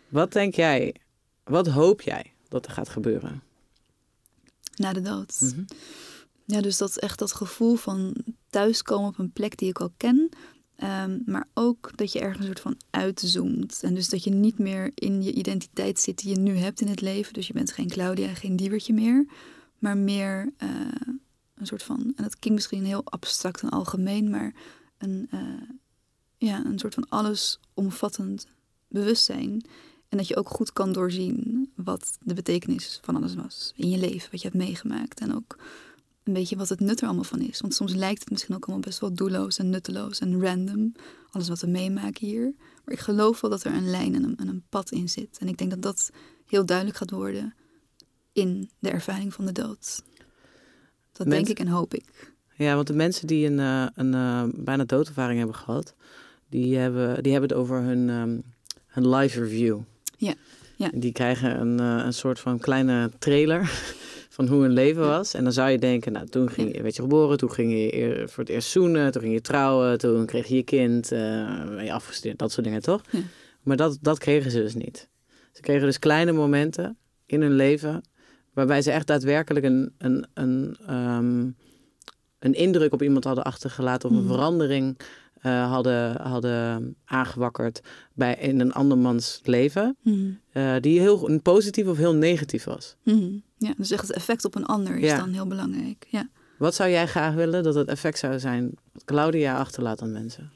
Wat 0.08 0.32
denk 0.32 0.54
jij, 0.54 0.94
wat 1.44 1.66
hoop 1.66 2.00
jij 2.00 2.32
dat 2.48 2.66
er 2.66 2.72
gaat 2.72 2.88
gebeuren? 2.88 3.42
Na 4.76 4.92
de 4.92 5.00
dood. 5.00 5.40
Mhm. 5.40 5.62
Ja, 6.44 6.60
dus 6.60 6.78
dat 6.78 6.88
is 6.88 6.98
echt 6.98 7.18
dat 7.18 7.32
gevoel 7.32 7.74
van 7.74 8.16
thuiskomen 8.50 9.08
op 9.08 9.18
een 9.18 9.32
plek 9.32 9.56
die 9.58 9.68
ik 9.68 9.80
al 9.80 9.92
ken. 9.96 10.28
Ehm, 10.76 11.18
maar 11.26 11.48
ook 11.54 11.90
dat 11.94 12.12
je 12.12 12.18
ergens 12.18 12.38
een 12.38 12.44
soort 12.44 12.60
van 12.60 12.76
uitzoomt. 12.90 13.80
En 13.82 13.94
dus 13.94 14.08
dat 14.08 14.24
je 14.24 14.30
niet 14.30 14.58
meer 14.58 14.90
in 14.94 15.22
je 15.22 15.32
identiteit 15.32 16.00
zit 16.00 16.18
die 16.18 16.30
je 16.30 16.40
nu 16.40 16.56
hebt 16.56 16.80
in 16.80 16.88
het 16.88 17.00
leven. 17.00 17.32
Dus 17.32 17.46
je 17.46 17.52
bent 17.52 17.72
geen 17.72 17.88
Claudia, 17.88 18.34
geen 18.34 18.56
diewertje 18.56 18.92
meer. 18.92 19.26
Maar 19.78 19.96
meer 19.96 20.52
uh, 20.62 20.70
een 21.54 21.66
soort 21.66 21.82
van, 21.82 21.98
en 21.98 22.22
dat 22.22 22.38
klinkt 22.38 22.50
misschien 22.50 22.84
heel 22.84 23.04
abstract 23.04 23.62
en 23.62 23.68
algemeen, 23.68 24.30
maar 24.30 24.54
een, 24.98 25.28
uh, 25.34 25.40
ja, 26.36 26.64
een 26.64 26.78
soort 26.78 26.94
van 26.94 27.08
allesomvattend 27.08 28.46
bewustzijn. 28.88 29.64
En 30.08 30.18
dat 30.18 30.28
je 30.28 30.36
ook 30.36 30.48
goed 30.48 30.72
kan 30.72 30.92
doorzien 30.92 31.72
wat 31.76 32.16
de 32.20 32.34
betekenis 32.34 32.98
van 33.02 33.16
alles 33.16 33.34
was 33.34 33.72
in 33.76 33.90
je 33.90 33.98
leven, 33.98 34.30
wat 34.30 34.42
je 34.42 34.48
hebt 34.48 34.62
meegemaakt. 34.64 35.20
En 35.20 35.34
ook 35.34 35.58
een 36.22 36.32
beetje 36.32 36.56
wat 36.56 36.68
het 36.68 36.80
nut 36.80 37.00
er 37.00 37.06
allemaal 37.06 37.24
van 37.24 37.40
is. 37.40 37.60
Want 37.60 37.74
soms 37.74 37.94
lijkt 37.94 38.20
het 38.20 38.30
misschien 38.30 38.54
ook 38.54 38.64
allemaal 38.64 38.84
best 38.84 38.98
wel 38.98 39.14
doelloos 39.14 39.58
en 39.58 39.70
nutteloos 39.70 40.18
en 40.18 40.40
random. 40.40 40.94
Alles 41.30 41.48
wat 41.48 41.60
we 41.60 41.66
meemaken 41.66 42.26
hier. 42.26 42.54
Maar 42.84 42.94
ik 42.94 43.00
geloof 43.00 43.40
wel 43.40 43.50
dat 43.50 43.64
er 43.64 43.74
een 43.74 43.90
lijn 43.90 44.14
en 44.14 44.24
een, 44.24 44.36
en 44.36 44.48
een 44.48 44.64
pad 44.68 44.90
in 44.90 45.08
zit. 45.08 45.38
En 45.38 45.48
ik 45.48 45.56
denk 45.56 45.70
dat 45.70 45.82
dat 45.82 46.10
heel 46.46 46.66
duidelijk 46.66 46.96
gaat 46.96 47.10
worden 47.10 47.54
in 48.32 48.70
de 48.78 48.90
ervaring 48.90 49.34
van 49.34 49.46
de 49.46 49.52
dood. 49.52 50.02
Dat 51.14 51.30
denk 51.30 51.48
ik 51.48 51.58
en 51.58 51.68
hoop 51.68 51.94
ik. 51.94 52.32
Ja, 52.56 52.74
want 52.74 52.86
de 52.86 52.94
mensen 52.94 53.26
die 53.26 53.46
een, 53.46 53.58
uh, 53.58 53.86
een 53.94 54.14
uh, 54.14 54.42
bijna 54.54 54.84
doodervaring 54.84 55.38
hebben 55.38 55.56
gehad, 55.56 55.94
die 56.48 56.76
hebben, 56.76 57.22
die 57.22 57.32
hebben 57.32 57.50
het 57.50 57.58
over 57.58 57.80
hun, 57.80 58.08
um, 58.08 58.42
hun 58.86 59.08
live 59.08 59.40
review. 59.40 59.78
Ja. 60.16 60.34
ja. 60.76 60.90
Die 60.94 61.12
krijgen 61.12 61.60
een, 61.60 61.80
uh, 61.80 62.04
een 62.04 62.12
soort 62.12 62.40
van 62.40 62.58
kleine 62.58 63.10
trailer 63.18 63.70
van 64.36 64.48
hoe 64.48 64.62
hun 64.62 64.72
leven 64.72 65.02
was. 65.02 65.34
En 65.34 65.44
dan 65.44 65.52
zou 65.52 65.70
je 65.70 65.78
denken, 65.78 66.12
nou, 66.12 66.26
toen 66.26 66.50
ging 66.50 66.76
je, 66.76 66.82
werd 66.82 66.96
je 66.96 67.02
geboren, 67.02 67.38
toen 67.38 67.52
ging 67.52 67.72
je 67.72 68.24
voor 68.26 68.42
het 68.42 68.52
eerst 68.52 68.70
zoenen, 68.70 69.12
toen 69.12 69.22
ging 69.22 69.34
je 69.34 69.40
trouwen, 69.40 69.98
toen 69.98 70.26
kreeg 70.26 70.46
je 70.46 70.56
je 70.56 70.62
kind, 70.62 71.08
ben 71.08 71.84
je 71.84 71.92
afgestudeerd, 71.92 72.38
dat 72.38 72.52
soort 72.52 72.66
dingen, 72.66 72.82
toch? 72.82 73.02
Ja. 73.10 73.20
Maar 73.62 73.76
dat, 73.76 73.98
dat 74.00 74.18
kregen 74.18 74.50
ze 74.50 74.62
dus 74.62 74.74
niet. 74.74 75.08
Ze 75.52 75.60
kregen 75.60 75.86
dus 75.86 75.98
kleine 75.98 76.32
momenten 76.32 76.96
in 77.26 77.40
hun 77.40 77.54
leven 77.54 78.02
Waarbij 78.54 78.82
ze 78.82 78.90
echt 78.90 79.06
daadwerkelijk 79.06 79.64
een, 79.64 79.94
een, 79.98 80.26
een, 80.34 80.76
um, 80.90 81.56
een 82.38 82.54
indruk 82.54 82.92
op 82.92 83.02
iemand 83.02 83.24
hadden 83.24 83.44
achtergelaten 83.44 84.10
of 84.10 84.16
een 84.16 84.22
mhm. 84.22 84.32
verandering 84.32 84.96
uh, 85.42 85.70
hadden, 85.70 86.20
hadden 86.22 86.96
aangewakkerd 87.04 87.80
bij, 88.12 88.34
in 88.34 88.60
een 88.60 88.72
andermans 88.72 89.40
leven. 89.42 89.96
Mm. 90.02 90.40
Uh, 90.52 90.74
die 90.80 91.00
heel 91.00 91.40
positief 91.42 91.86
of 91.86 91.96
heel 91.96 92.14
negatief 92.14 92.64
was. 92.64 92.96
Mm. 93.02 93.42
Ja, 93.58 93.74
dus 93.76 93.90
echt 93.90 94.02
het 94.02 94.16
effect 94.16 94.44
op 94.44 94.54
een 94.54 94.66
ander 94.66 94.96
is 94.96 95.10
dan 95.10 95.32
heel 95.32 95.46
belangrijk. 95.46 96.06
Ja. 96.10 96.28
Wat 96.58 96.74
zou 96.74 96.90
jij 96.90 97.06
graag 97.06 97.34
willen 97.34 97.62
dat 97.62 97.74
het 97.74 97.88
effect 97.88 98.18
zou 98.18 98.38
zijn 98.38 98.70
wat 98.92 99.04
Claudia 99.04 99.58
achterlaat 99.58 100.02
aan 100.02 100.12
mensen? 100.12 100.50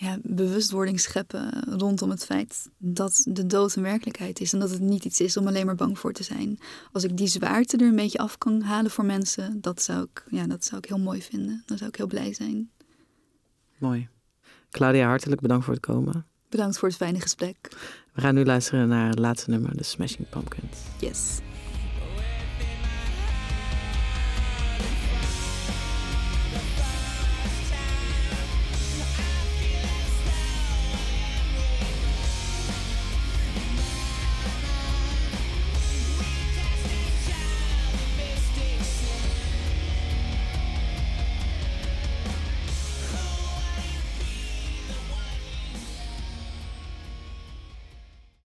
Ja, 0.00 0.18
bewustwording 0.22 1.00
scheppen 1.00 1.50
rondom 1.78 2.10
het 2.10 2.24
feit 2.24 2.68
dat 2.78 3.26
de 3.28 3.46
dood 3.46 3.74
een 3.74 3.82
werkelijkheid 3.82 4.40
is. 4.40 4.52
En 4.52 4.58
dat 4.58 4.70
het 4.70 4.80
niet 4.80 5.04
iets 5.04 5.20
is 5.20 5.36
om 5.36 5.46
alleen 5.46 5.66
maar 5.66 5.74
bang 5.74 5.98
voor 5.98 6.12
te 6.12 6.22
zijn. 6.22 6.58
Als 6.92 7.04
ik 7.04 7.16
die 7.16 7.26
zwaarte 7.26 7.76
er 7.76 7.86
een 7.86 7.96
beetje 7.96 8.18
af 8.18 8.38
kan 8.38 8.62
halen 8.62 8.90
voor 8.90 9.04
mensen, 9.04 9.60
dat 9.60 9.82
zou 9.82 10.02
ik, 10.02 10.24
ja, 10.30 10.46
dat 10.46 10.64
zou 10.64 10.80
ik 10.82 10.88
heel 10.88 10.98
mooi 10.98 11.22
vinden. 11.22 11.62
Dan 11.66 11.76
zou 11.76 11.90
ik 11.90 11.96
heel 11.96 12.06
blij 12.06 12.34
zijn. 12.34 12.70
Mooi. 13.78 14.08
Claudia, 14.70 15.06
hartelijk 15.06 15.40
bedankt 15.40 15.64
voor 15.64 15.74
het 15.74 15.82
komen. 15.82 16.26
Bedankt 16.48 16.78
voor 16.78 16.88
het 16.88 16.96
fijne 16.96 17.20
gesprek. 17.20 17.56
We 18.12 18.20
gaan 18.20 18.34
nu 18.34 18.44
luisteren 18.44 18.88
naar 18.88 19.08
het 19.08 19.18
laatste 19.18 19.50
nummer, 19.50 19.76
de 19.76 19.82
Smashing 19.82 20.28
Pumpkins. 20.28 20.78
Yes. 21.00 21.49